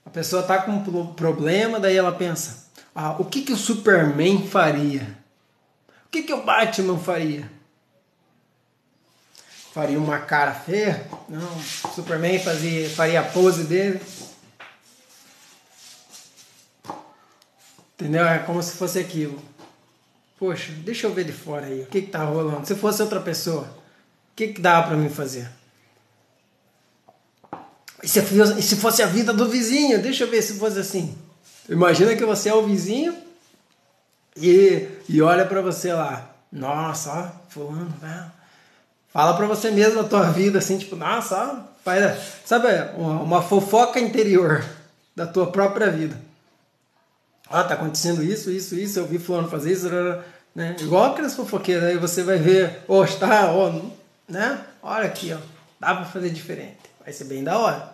A 0.05 0.11
pessoa 0.11 0.43
tá 0.43 0.62
com 0.62 0.72
um 0.72 1.12
problema, 1.14 1.80
daí 1.80 1.97
ela 1.97 2.12
pensa: 2.12 2.68
Ah, 2.95 3.16
o 3.18 3.24
que, 3.24 3.43
que 3.43 3.53
o 3.53 3.57
Superman 3.57 4.47
faria? 4.47 5.18
O 6.07 6.11
que, 6.11 6.22
que 6.22 6.32
o 6.32 6.45
Batman 6.45 6.99
faria? 6.99 7.51
Faria 9.73 9.99
uma 9.99 10.19
cara 10.19 10.53
feia. 10.53 11.07
Não, 11.29 11.62
Superman 11.95 12.39
fazia, 12.39 12.89
faria 12.91 13.21
a 13.21 13.25
pose 13.25 13.64
dele. 13.64 14.01
Entendeu? 17.95 18.27
É 18.27 18.39
como 18.39 18.62
se 18.62 18.77
fosse 18.77 18.99
aquilo. 18.99 19.41
Poxa, 20.39 20.73
deixa 20.73 21.07
eu 21.07 21.12
ver 21.12 21.25
de 21.25 21.33
fora 21.33 21.66
aí. 21.66 21.83
O 21.83 21.87
que 21.87 22.03
que 22.03 22.11
tá 22.11 22.25
rolando? 22.25 22.66
Se 22.66 22.75
fosse 22.77 23.03
outra 23.03 23.21
pessoa, 23.21 23.62
o 23.62 24.37
que 24.37 24.49
que 24.49 24.61
dava 24.61 24.89
para 24.89 24.97
mim 24.97 25.09
fazer? 25.09 25.51
E 28.03 28.09
se, 28.09 28.21
e 28.21 28.62
se 28.62 28.77
fosse 28.77 29.03
a 29.03 29.07
vida 29.07 29.33
do 29.33 29.49
vizinho? 29.49 30.01
Deixa 30.01 30.25
eu 30.25 30.31
ver 30.31 30.43
se 30.43 30.55
fosse 30.55 30.79
assim. 30.79 31.19
Imagina 31.69 32.14
que 32.14 32.25
você 32.25 32.49
é 32.49 32.55
o 32.55 32.64
vizinho 32.64 33.16
e, 34.37 34.89
e 35.09 35.21
olha 35.21 35.45
para 35.45 35.61
você 35.61 35.93
lá. 35.93 36.35
Nossa, 36.53 37.12
ó, 37.12 37.51
fulano, 37.51 37.93
né? 38.01 38.31
Fala 39.19 39.35
para 39.35 39.49
você 39.49 39.73
mesmo 39.73 39.99
a 39.99 40.05
tua 40.05 40.31
vida, 40.31 40.61
assim, 40.61 40.79
tipo, 40.79 40.95
nossa, 40.95 41.66
faz, 41.85 42.16
sabe, 42.45 42.69
uma, 42.97 43.21
uma 43.21 43.43
fofoca 43.43 43.99
interior 43.99 44.64
da 45.16 45.27
tua 45.27 45.51
própria 45.51 45.91
vida. 45.91 46.16
Ó, 47.51 47.61
tá 47.64 47.75
acontecendo 47.75 48.23
isso, 48.23 48.49
isso, 48.49 48.77
isso, 48.77 48.97
eu 48.97 49.09
vi 49.09 49.19
fulano 49.19 49.49
fazer 49.49 49.73
isso, 49.73 49.91
né? 50.55 50.77
Igual 50.79 51.07
aquelas 51.07 51.35
fofoqueiras, 51.35 51.83
aí 51.83 51.97
você 51.97 52.23
vai 52.23 52.39
ver, 52.39 52.85
ó, 52.87 53.01
oh, 53.01 53.05
está, 53.05 53.51
ó, 53.51 53.73
né? 54.29 54.64
Olha 54.81 55.07
aqui, 55.07 55.35
ó, 55.35 55.39
dá 55.81 55.97
para 55.97 56.05
fazer 56.05 56.31
diferente. 56.31 56.79
Vai 57.03 57.12
ser 57.12 57.25
bem 57.25 57.43
da 57.43 57.59
hora. 57.59 57.93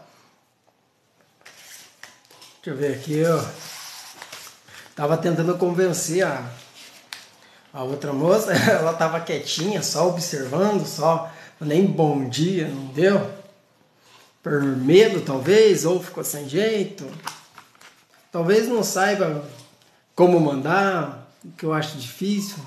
Deixa 2.63 2.69
eu 2.69 2.77
ver 2.77 2.97
aqui, 2.97 3.23
ó. 3.25 3.43
Tava 4.95 5.17
tentando 5.17 5.57
convencer 5.57 6.27
a, 6.27 6.47
a 7.75 7.83
outra 7.83 8.13
moça, 8.13 8.53
ela 8.71 8.95
tava 8.95 9.21
quietinha, 9.21 9.83
só 9.83 10.09
observando, 10.09 10.87
só 10.87 11.31
nem 11.61 11.85
bom 11.85 12.29
dia, 12.29 12.69
não 12.69 12.87
deu? 12.87 13.31
Por 14.41 14.63
medo, 14.63 15.21
talvez, 15.23 15.85
ou 15.85 16.01
ficou 16.01 16.23
sem 16.23 16.49
jeito. 16.49 17.05
Talvez 18.31 18.69
não 18.69 18.85
saiba 18.85 19.45
como 20.15 20.39
mandar, 20.39 21.29
o 21.45 21.51
que 21.53 21.67
eu 21.67 21.73
acho 21.73 21.99
difícil, 21.99 22.59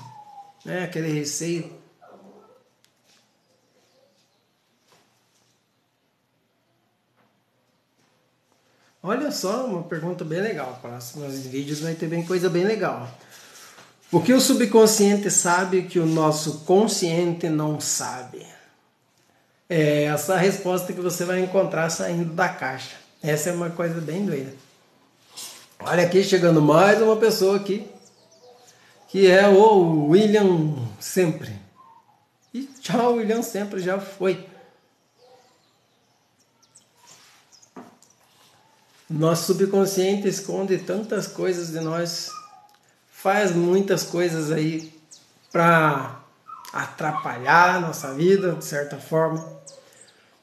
né? 0.64 0.84
Aquele 0.84 1.10
receio. 1.10 1.72
Olha 9.02 9.30
só, 9.30 9.64
uma 9.64 9.84
pergunta 9.84 10.24
bem 10.24 10.40
legal. 10.40 10.78
Próximos 10.82 11.38
vídeos 11.46 11.80
vai 11.80 11.94
ter 11.94 12.08
bem 12.08 12.26
coisa 12.26 12.50
bem 12.50 12.64
legal. 12.64 13.08
O 14.10 14.22
que 14.22 14.32
o 14.32 14.40
subconsciente 14.40 15.30
sabe 15.30 15.82
que 15.82 15.98
o 15.98 16.06
nosso 16.06 16.60
consciente 16.60 17.48
não 17.50 17.78
sabe? 17.78 18.46
É 19.68 20.04
essa 20.04 20.34
a 20.34 20.38
resposta 20.38 20.94
que 20.94 21.00
você 21.00 21.26
vai 21.26 21.40
encontrar 21.40 21.90
saindo 21.90 22.32
da 22.32 22.48
caixa. 22.48 22.96
Essa 23.22 23.50
é 23.50 23.52
uma 23.52 23.68
coisa 23.68 24.00
bem 24.00 24.24
doida. 24.24 24.54
Olha 25.80 26.04
aqui 26.04 26.24
chegando 26.24 26.62
mais 26.62 27.02
uma 27.02 27.16
pessoa 27.16 27.56
aqui, 27.56 27.86
que 29.08 29.26
é 29.26 29.46
o 29.46 30.06
William 30.06 30.74
Sempre. 30.98 31.52
E 32.54 32.62
tchau, 32.80 33.16
William 33.16 33.42
Sempre 33.42 33.80
já 33.80 34.00
foi. 34.00 34.48
Nosso 39.08 39.52
subconsciente 39.52 40.26
esconde 40.28 40.78
tantas 40.78 41.26
coisas 41.26 41.72
de 41.72 41.80
nós, 41.80 42.30
faz 43.22 43.52
muitas 43.52 44.04
coisas 44.04 44.52
aí 44.52 44.92
para 45.50 46.20
atrapalhar 46.72 47.76
a 47.76 47.80
nossa 47.80 48.14
vida, 48.14 48.52
de 48.52 48.64
certa 48.64 48.96
forma. 48.96 49.44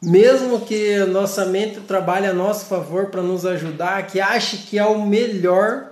Mesmo 0.02 0.62
que 0.62 0.98
nossa 1.06 1.46
mente 1.46 1.80
trabalhe 1.82 2.28
a 2.28 2.34
nosso 2.34 2.66
favor 2.66 3.08
para 3.08 3.22
nos 3.22 3.46
ajudar, 3.46 4.06
que 4.08 4.20
ache 4.20 4.58
que 4.58 4.78
é 4.78 4.86
o 4.86 5.06
melhor, 5.06 5.90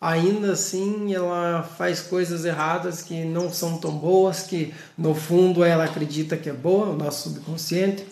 ainda 0.00 0.52
assim 0.52 1.14
ela 1.14 1.62
faz 1.62 2.00
coisas 2.00 2.44
erradas 2.44 3.02
que 3.02 3.24
não 3.24 3.52
são 3.52 3.76
tão 3.78 3.92
boas, 3.92 4.44
que 4.44 4.74
no 4.96 5.14
fundo 5.14 5.62
ela 5.62 5.84
acredita 5.84 6.36
que 6.36 6.48
é 6.48 6.54
boa, 6.54 6.86
o 6.86 6.96
nosso 6.96 7.28
subconsciente 7.28 8.06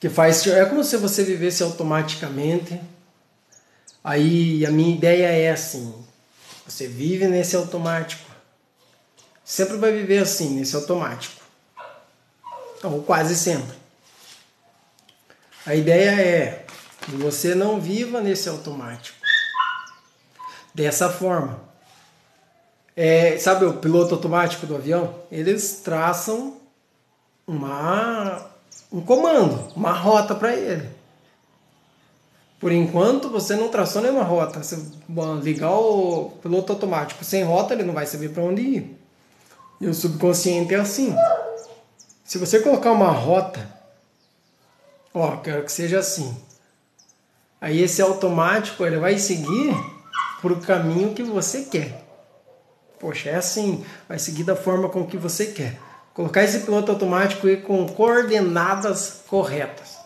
que 0.00 0.08
faz 0.08 0.46
é 0.46 0.64
como 0.64 0.82
se 0.82 0.96
você 0.96 1.22
vivesse 1.22 1.62
automaticamente. 1.62 2.80
Aí 4.02 4.64
a 4.64 4.70
minha 4.70 4.94
ideia 4.94 5.26
é 5.26 5.50
assim: 5.50 5.94
você 6.66 6.86
vive 6.86 7.26
nesse 7.26 7.56
automático, 7.56 8.30
sempre 9.44 9.76
vai 9.76 9.92
viver 9.92 10.18
assim 10.18 10.50
nesse 10.50 10.74
automático, 10.74 11.42
ou 12.82 13.02
quase 13.02 13.36
sempre. 13.36 13.78
A 15.66 15.74
ideia 15.74 16.10
é 16.10 16.66
que 17.02 17.12
você 17.12 17.54
não 17.54 17.80
viva 17.80 18.20
nesse 18.20 18.48
automático 18.48 19.18
dessa 20.74 21.10
forma. 21.10 21.60
É, 22.96 23.38
sabe 23.38 23.64
o 23.64 23.74
piloto 23.74 24.14
automático 24.14 24.66
do 24.66 24.74
avião? 24.74 25.14
Eles 25.30 25.80
traçam 25.82 26.58
uma 27.46 28.50
um 28.92 29.00
comando, 29.00 29.72
uma 29.76 29.92
rota 29.92 30.34
para 30.34 30.54
ele. 30.54 30.88
Por 32.60 32.70
enquanto 32.70 33.30
você 33.30 33.56
não 33.56 33.70
traçou 33.70 34.02
nenhuma 34.02 34.22
rota. 34.22 34.62
Se 34.62 34.76
ligar 35.42 35.72
o 35.72 36.32
piloto 36.42 36.74
automático 36.74 37.24
sem 37.24 37.42
rota, 37.42 37.72
ele 37.72 37.84
não 37.84 37.94
vai 37.94 38.06
saber 38.06 38.28
para 38.28 38.42
onde 38.42 38.60
ir. 38.60 39.00
E 39.80 39.86
o 39.86 39.94
subconsciente 39.94 40.74
é 40.74 40.78
assim. 40.78 41.16
Se 42.22 42.36
você 42.36 42.60
colocar 42.60 42.92
uma 42.92 43.10
rota, 43.10 43.66
ó, 45.14 45.38
quero 45.38 45.64
que 45.64 45.72
seja 45.72 46.00
assim. 46.00 46.36
Aí 47.58 47.82
esse 47.82 48.02
automático 48.02 48.84
ele 48.84 48.98
vai 48.98 49.18
seguir 49.18 49.74
para 50.42 50.52
o 50.52 50.60
caminho 50.60 51.14
que 51.14 51.22
você 51.22 51.62
quer. 51.62 52.04
Poxa, 52.98 53.30
é 53.30 53.36
assim, 53.36 53.82
vai 54.06 54.18
seguir 54.18 54.44
da 54.44 54.54
forma 54.54 54.90
com 54.90 55.06
que 55.06 55.16
você 55.16 55.46
quer. 55.46 55.80
Colocar 56.12 56.42
esse 56.42 56.60
piloto 56.60 56.92
automático 56.92 57.46
aí 57.46 57.56
com 57.56 57.88
coordenadas 57.88 59.22
corretas. 59.26 59.99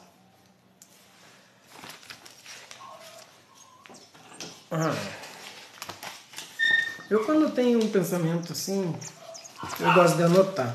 Eu 7.10 7.24
quando 7.24 7.54
tenho 7.54 7.78
um 7.82 7.88
pensamento 7.88 8.52
assim, 8.52 8.94
eu 9.78 9.94
gosto 9.94 10.16
de 10.16 10.22
anotar. 10.24 10.74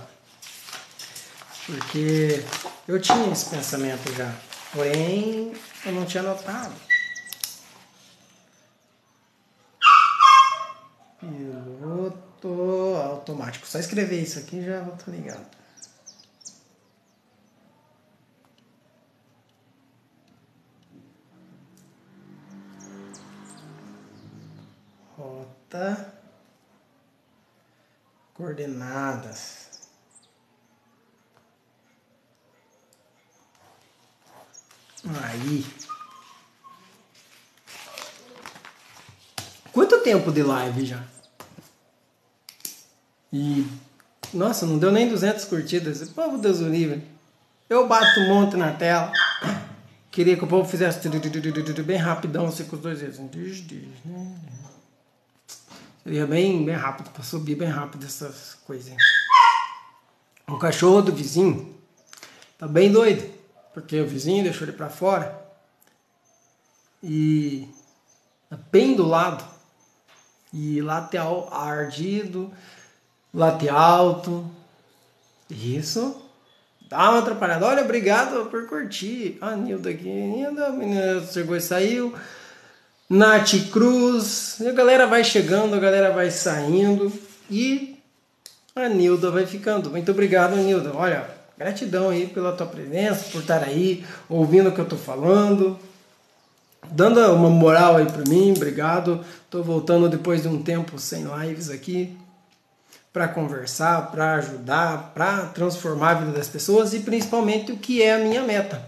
Porque 1.66 2.46
eu 2.88 3.00
tinha 3.02 3.32
esse 3.32 3.50
pensamento 3.50 4.12
já. 4.14 4.34
Porém, 4.74 5.54
eu 5.86 5.92
não 5.92 6.06
tinha 6.06 6.24
anotado. 6.24 6.74
Piloto 11.20 12.96
automático. 13.04 13.68
Só 13.68 13.80
escrever 13.80 14.22
isso 14.22 14.40
aqui 14.40 14.64
já 14.64 14.82
vou 14.82 14.96
estar 14.96 15.12
ligado. 15.12 15.59
Rota. 25.20 26.14
Coordenadas. 28.34 29.90
Aí. 35.24 35.66
Quanto 39.74 40.02
tempo 40.02 40.32
de 40.32 40.42
live 40.42 40.86
já? 40.86 41.04
E, 43.32 43.68
nossa, 44.34 44.66
não 44.66 44.80
deu 44.80 44.92
nem 44.92 45.10
200 45.10 45.44
curtidas. 45.46 46.08
Povo 46.10 46.38
Deus 46.38 46.62
o 46.62 46.70
livre. 46.70 47.06
Eu 47.70 47.88
bato 47.88 48.22
um 48.22 48.30
monte 48.30 48.56
na 48.56 48.74
tela. 48.74 49.12
Queria 50.10 50.38
que 50.38 50.44
o 50.44 50.48
povo 50.48 50.68
fizesse 50.68 51.08
bem 51.84 51.98
rapidão, 51.98 52.48
assim, 52.48 52.64
com 52.66 52.78
os 52.78 52.82
dois 52.82 53.00
dedos. 53.00 53.20
Seria 56.04 56.26
bem, 56.26 56.66
bem 56.66 56.76
rápido, 56.76 57.10
para 57.10 57.24
subir 57.24 57.56
bem 57.56 57.68
rápido 57.68 58.06
essas 58.06 58.56
coisinhas. 58.66 59.04
O 60.48 60.58
cachorro 60.58 61.02
do 61.02 61.12
vizinho 61.12 61.76
tá 62.58 62.68
bem 62.68 62.92
doido, 62.92 63.30
porque 63.74 64.00
o 64.00 64.08
vizinho 64.08 64.44
deixou 64.44 64.68
ele 64.68 64.76
para 64.76 64.90
fora 64.90 65.40
e 67.04 67.70
tá 68.50 68.58
bem 68.72 68.96
do 68.96 69.06
lado 69.06 69.44
e 70.54 70.82
lateral 70.82 71.54
ardido 71.54 72.52
late 73.34 73.70
alto. 73.70 74.50
Isso. 75.50 76.22
Dá 76.90 77.10
uma 77.10 77.20
atrapalhada. 77.20 77.66
Olha, 77.66 77.84
obrigado 77.84 78.50
por 78.50 78.68
curtir. 78.68 79.38
A 79.42 79.56
Nilda 79.56 79.92
aqui 79.92 80.10
ainda. 80.10 80.68
A 80.68 80.72
menina 80.72 81.24
chegou 81.26 81.56
e 81.56 81.62
saiu. 81.62 82.14
Nath 83.10 83.72
Cruz. 83.72 84.62
A 84.62 84.72
galera 84.72 85.08
vai 85.08 85.24
chegando, 85.24 85.76
a 85.76 85.80
galera 85.80 86.12
vai 86.12 86.30
saindo. 86.30 87.12
E 87.50 87.98
A 88.76 88.88
Nilda 88.88 89.32
vai 89.32 89.48
ficando. 89.48 89.90
Muito 89.90 90.12
obrigado, 90.12 90.56
Nilda. 90.56 90.92
Olha, 90.94 91.26
gratidão 91.58 92.10
aí 92.10 92.28
pela 92.28 92.54
tua 92.54 92.68
presença, 92.68 93.26
por 93.32 93.42
estar 93.42 93.64
aí, 93.64 94.06
ouvindo 94.30 94.70
o 94.70 94.72
que 94.72 94.80
eu 94.80 94.86
tô 94.86 94.96
falando. 94.96 95.80
Dando 96.92 97.20
uma 97.34 97.50
moral 97.50 97.98
aí 97.98 98.06
para 98.06 98.24
mim, 98.30 98.54
obrigado. 98.56 99.26
Tô 99.50 99.64
voltando 99.64 100.08
depois 100.08 100.44
de 100.44 100.48
um 100.48 100.62
tempo 100.62 101.00
sem 101.00 101.24
lives 101.24 101.70
aqui 101.70 102.16
para 103.12 103.28
conversar, 103.28 104.12
para 104.12 104.36
ajudar, 104.36 105.12
para 105.16 105.48
transformar 105.48 106.12
a 106.12 106.14
vida 106.16 106.32
das 106.32 106.48
pessoas 106.48 106.94
e 106.94 107.00
principalmente 107.00 107.72
o 107.72 107.78
que 107.78 108.02
é 108.04 108.14
a 108.14 108.20
minha 108.20 108.44
meta: 108.44 108.82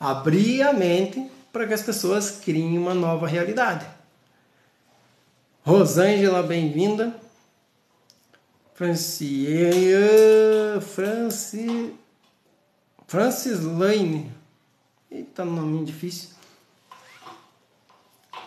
abrir 0.00 0.62
a 0.62 0.72
mente 0.72 1.30
para 1.52 1.66
que 1.66 1.74
as 1.74 1.82
pessoas 1.82 2.30
criem 2.30 2.78
uma 2.78 2.94
nova 2.94 3.26
realidade. 3.26 3.86
Rosângela, 5.62 6.42
bem-vinda. 6.42 7.14
Francia, 8.74 10.00
Franci, 10.80 11.94
Francis 13.06 13.60
Lane. 13.64 14.32
Eita, 15.10 15.44
nome 15.44 15.84
difícil. 15.84 16.30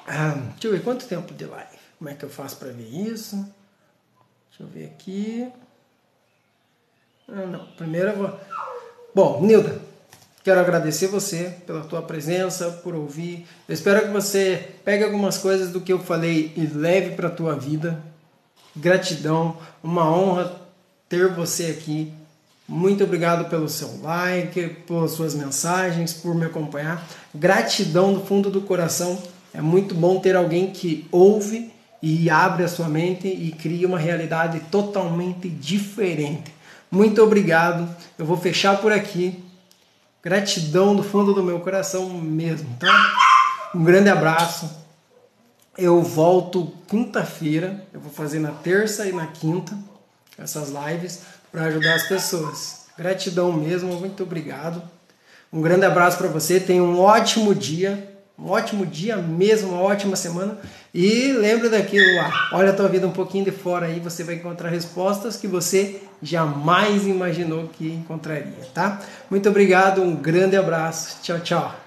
Ah, 0.08 0.36
deixa 0.52 0.68
eu 0.68 0.72
ver 0.72 0.84
quanto 0.84 1.08
tempo 1.08 1.34
de 1.34 1.46
live. 1.46 1.78
Como 1.98 2.10
é 2.10 2.16
que 2.16 2.24
eu 2.24 2.30
faço 2.30 2.58
para 2.58 2.72
ver 2.72 2.88
isso? 2.88 3.36
Deixa 4.50 4.64
eu 4.64 4.68
ver 4.68 4.86
aqui. 4.86 5.52
Ah, 7.28 7.46
não. 7.46 7.66
Primeiro 7.74 8.10
eu 8.10 8.18
vou. 8.18 8.40
Bom, 9.14 9.42
Nilda, 9.42 9.82
quero 10.44 10.60
agradecer 10.60 11.08
você 11.08 11.56
pela 11.66 11.82
tua 11.82 12.02
presença, 12.02 12.70
por 12.84 12.96
ouvir. 12.96 13.46
Eu 13.68 13.74
espero 13.74 14.02
que 14.02 14.08
você 14.08 14.70
pegue 14.84 15.04
algumas 15.04 15.38
coisas 15.38 15.70
do 15.70 15.82
que 15.82 15.94
eu 15.94 16.00
falei 16.00 16.52
e 16.56 16.66
leve 16.66 17.16
para 17.16 17.28
a 17.28 17.32
tua 17.32 17.56
vida. 17.56 18.02
Gratidão, 18.76 19.58
uma 19.84 20.10
honra 20.10 20.56
ter 21.10 21.28
você 21.30 21.66
aqui. 21.66 22.14
Muito 22.68 23.04
obrigado 23.04 23.50
pelo 23.50 23.68
seu 23.68 24.00
like, 24.02 24.70
pelas 24.88 25.12
suas 25.12 25.36
mensagens, 25.36 26.14
por 26.14 26.34
me 26.34 26.46
acompanhar. 26.46 27.06
Gratidão 27.36 28.14
do 28.14 28.22
fundo 28.22 28.50
do 28.50 28.62
coração. 28.62 29.22
É 29.54 29.62
muito 29.62 29.94
bom 29.94 30.20
ter 30.20 30.38
alguém 30.38 30.72
que 30.72 31.06
ouve 31.12 31.72
e 32.02 32.30
abre 32.30 32.64
a 32.64 32.68
sua 32.70 32.88
mente 32.88 33.28
e 33.28 33.52
cria 33.52 33.86
uma 33.86 34.00
realidade 34.00 34.62
totalmente 34.72 35.50
diferente. 35.50 36.54
Muito 36.90 37.22
obrigado. 37.22 37.88
Eu 38.18 38.26
vou 38.26 38.38
fechar 38.38 38.78
por 38.82 38.92
aqui. 38.92 39.44
Gratidão 40.24 40.96
do 40.96 41.04
fundo 41.04 41.34
do 41.34 41.42
meu 41.42 41.60
coração 41.60 42.10
mesmo, 42.10 42.78
tá? 42.80 43.14
Um 43.74 43.84
grande 43.84 44.10
abraço. 44.10 44.70
Eu 45.78 46.02
volto 46.04 46.74
quinta-feira. 46.88 47.88
Eu 47.92 48.00
vou 48.00 48.12
fazer 48.12 48.40
na 48.40 48.52
terça 48.52 49.08
e 49.08 49.12
na 49.12 49.28
quinta 49.28 49.76
essas 50.38 50.70
lives 50.70 51.22
para 51.52 51.66
ajudar 51.66 51.96
as 51.96 52.04
pessoas. 52.04 52.86
Gratidão 52.98 53.52
mesmo, 53.52 53.94
muito 53.96 54.24
obrigado. 54.24 54.82
Um 55.52 55.62
grande 55.62 55.86
abraço 55.86 56.18
para 56.18 56.28
você. 56.28 56.60
Tenha 56.60 56.84
um 56.84 57.00
ótimo 57.00 57.56
dia. 57.56 58.11
Um 58.38 58.50
ótimo 58.50 58.86
dia 58.86 59.18
mesmo, 59.18 59.74
uma 59.74 59.82
ótima 59.82 60.16
semana. 60.16 60.58
E 60.94 61.32
lembra 61.34 61.70
daquilo 61.70 62.16
lá. 62.16 62.50
Olha 62.54 62.72
a 62.72 62.74
tua 62.74 62.88
vida 62.88 63.08
um 63.08 63.12
pouquinho 63.12 63.46
de 63.46 63.52
fora 63.52 63.86
aí, 63.86 64.00
você 64.00 64.24
vai 64.24 64.36
encontrar 64.36 64.70
respostas 64.70 65.38
que 65.38 65.48
você 65.48 66.02
jamais 66.22 67.08
imaginou 67.08 67.68
que 67.68 67.88
encontraria, 67.88 68.54
tá? 68.74 69.02
Muito 69.30 69.50
obrigado, 69.50 70.02
um 70.02 70.16
grande 70.16 70.56
abraço. 70.56 71.20
Tchau, 71.22 71.40
tchau. 71.40 71.81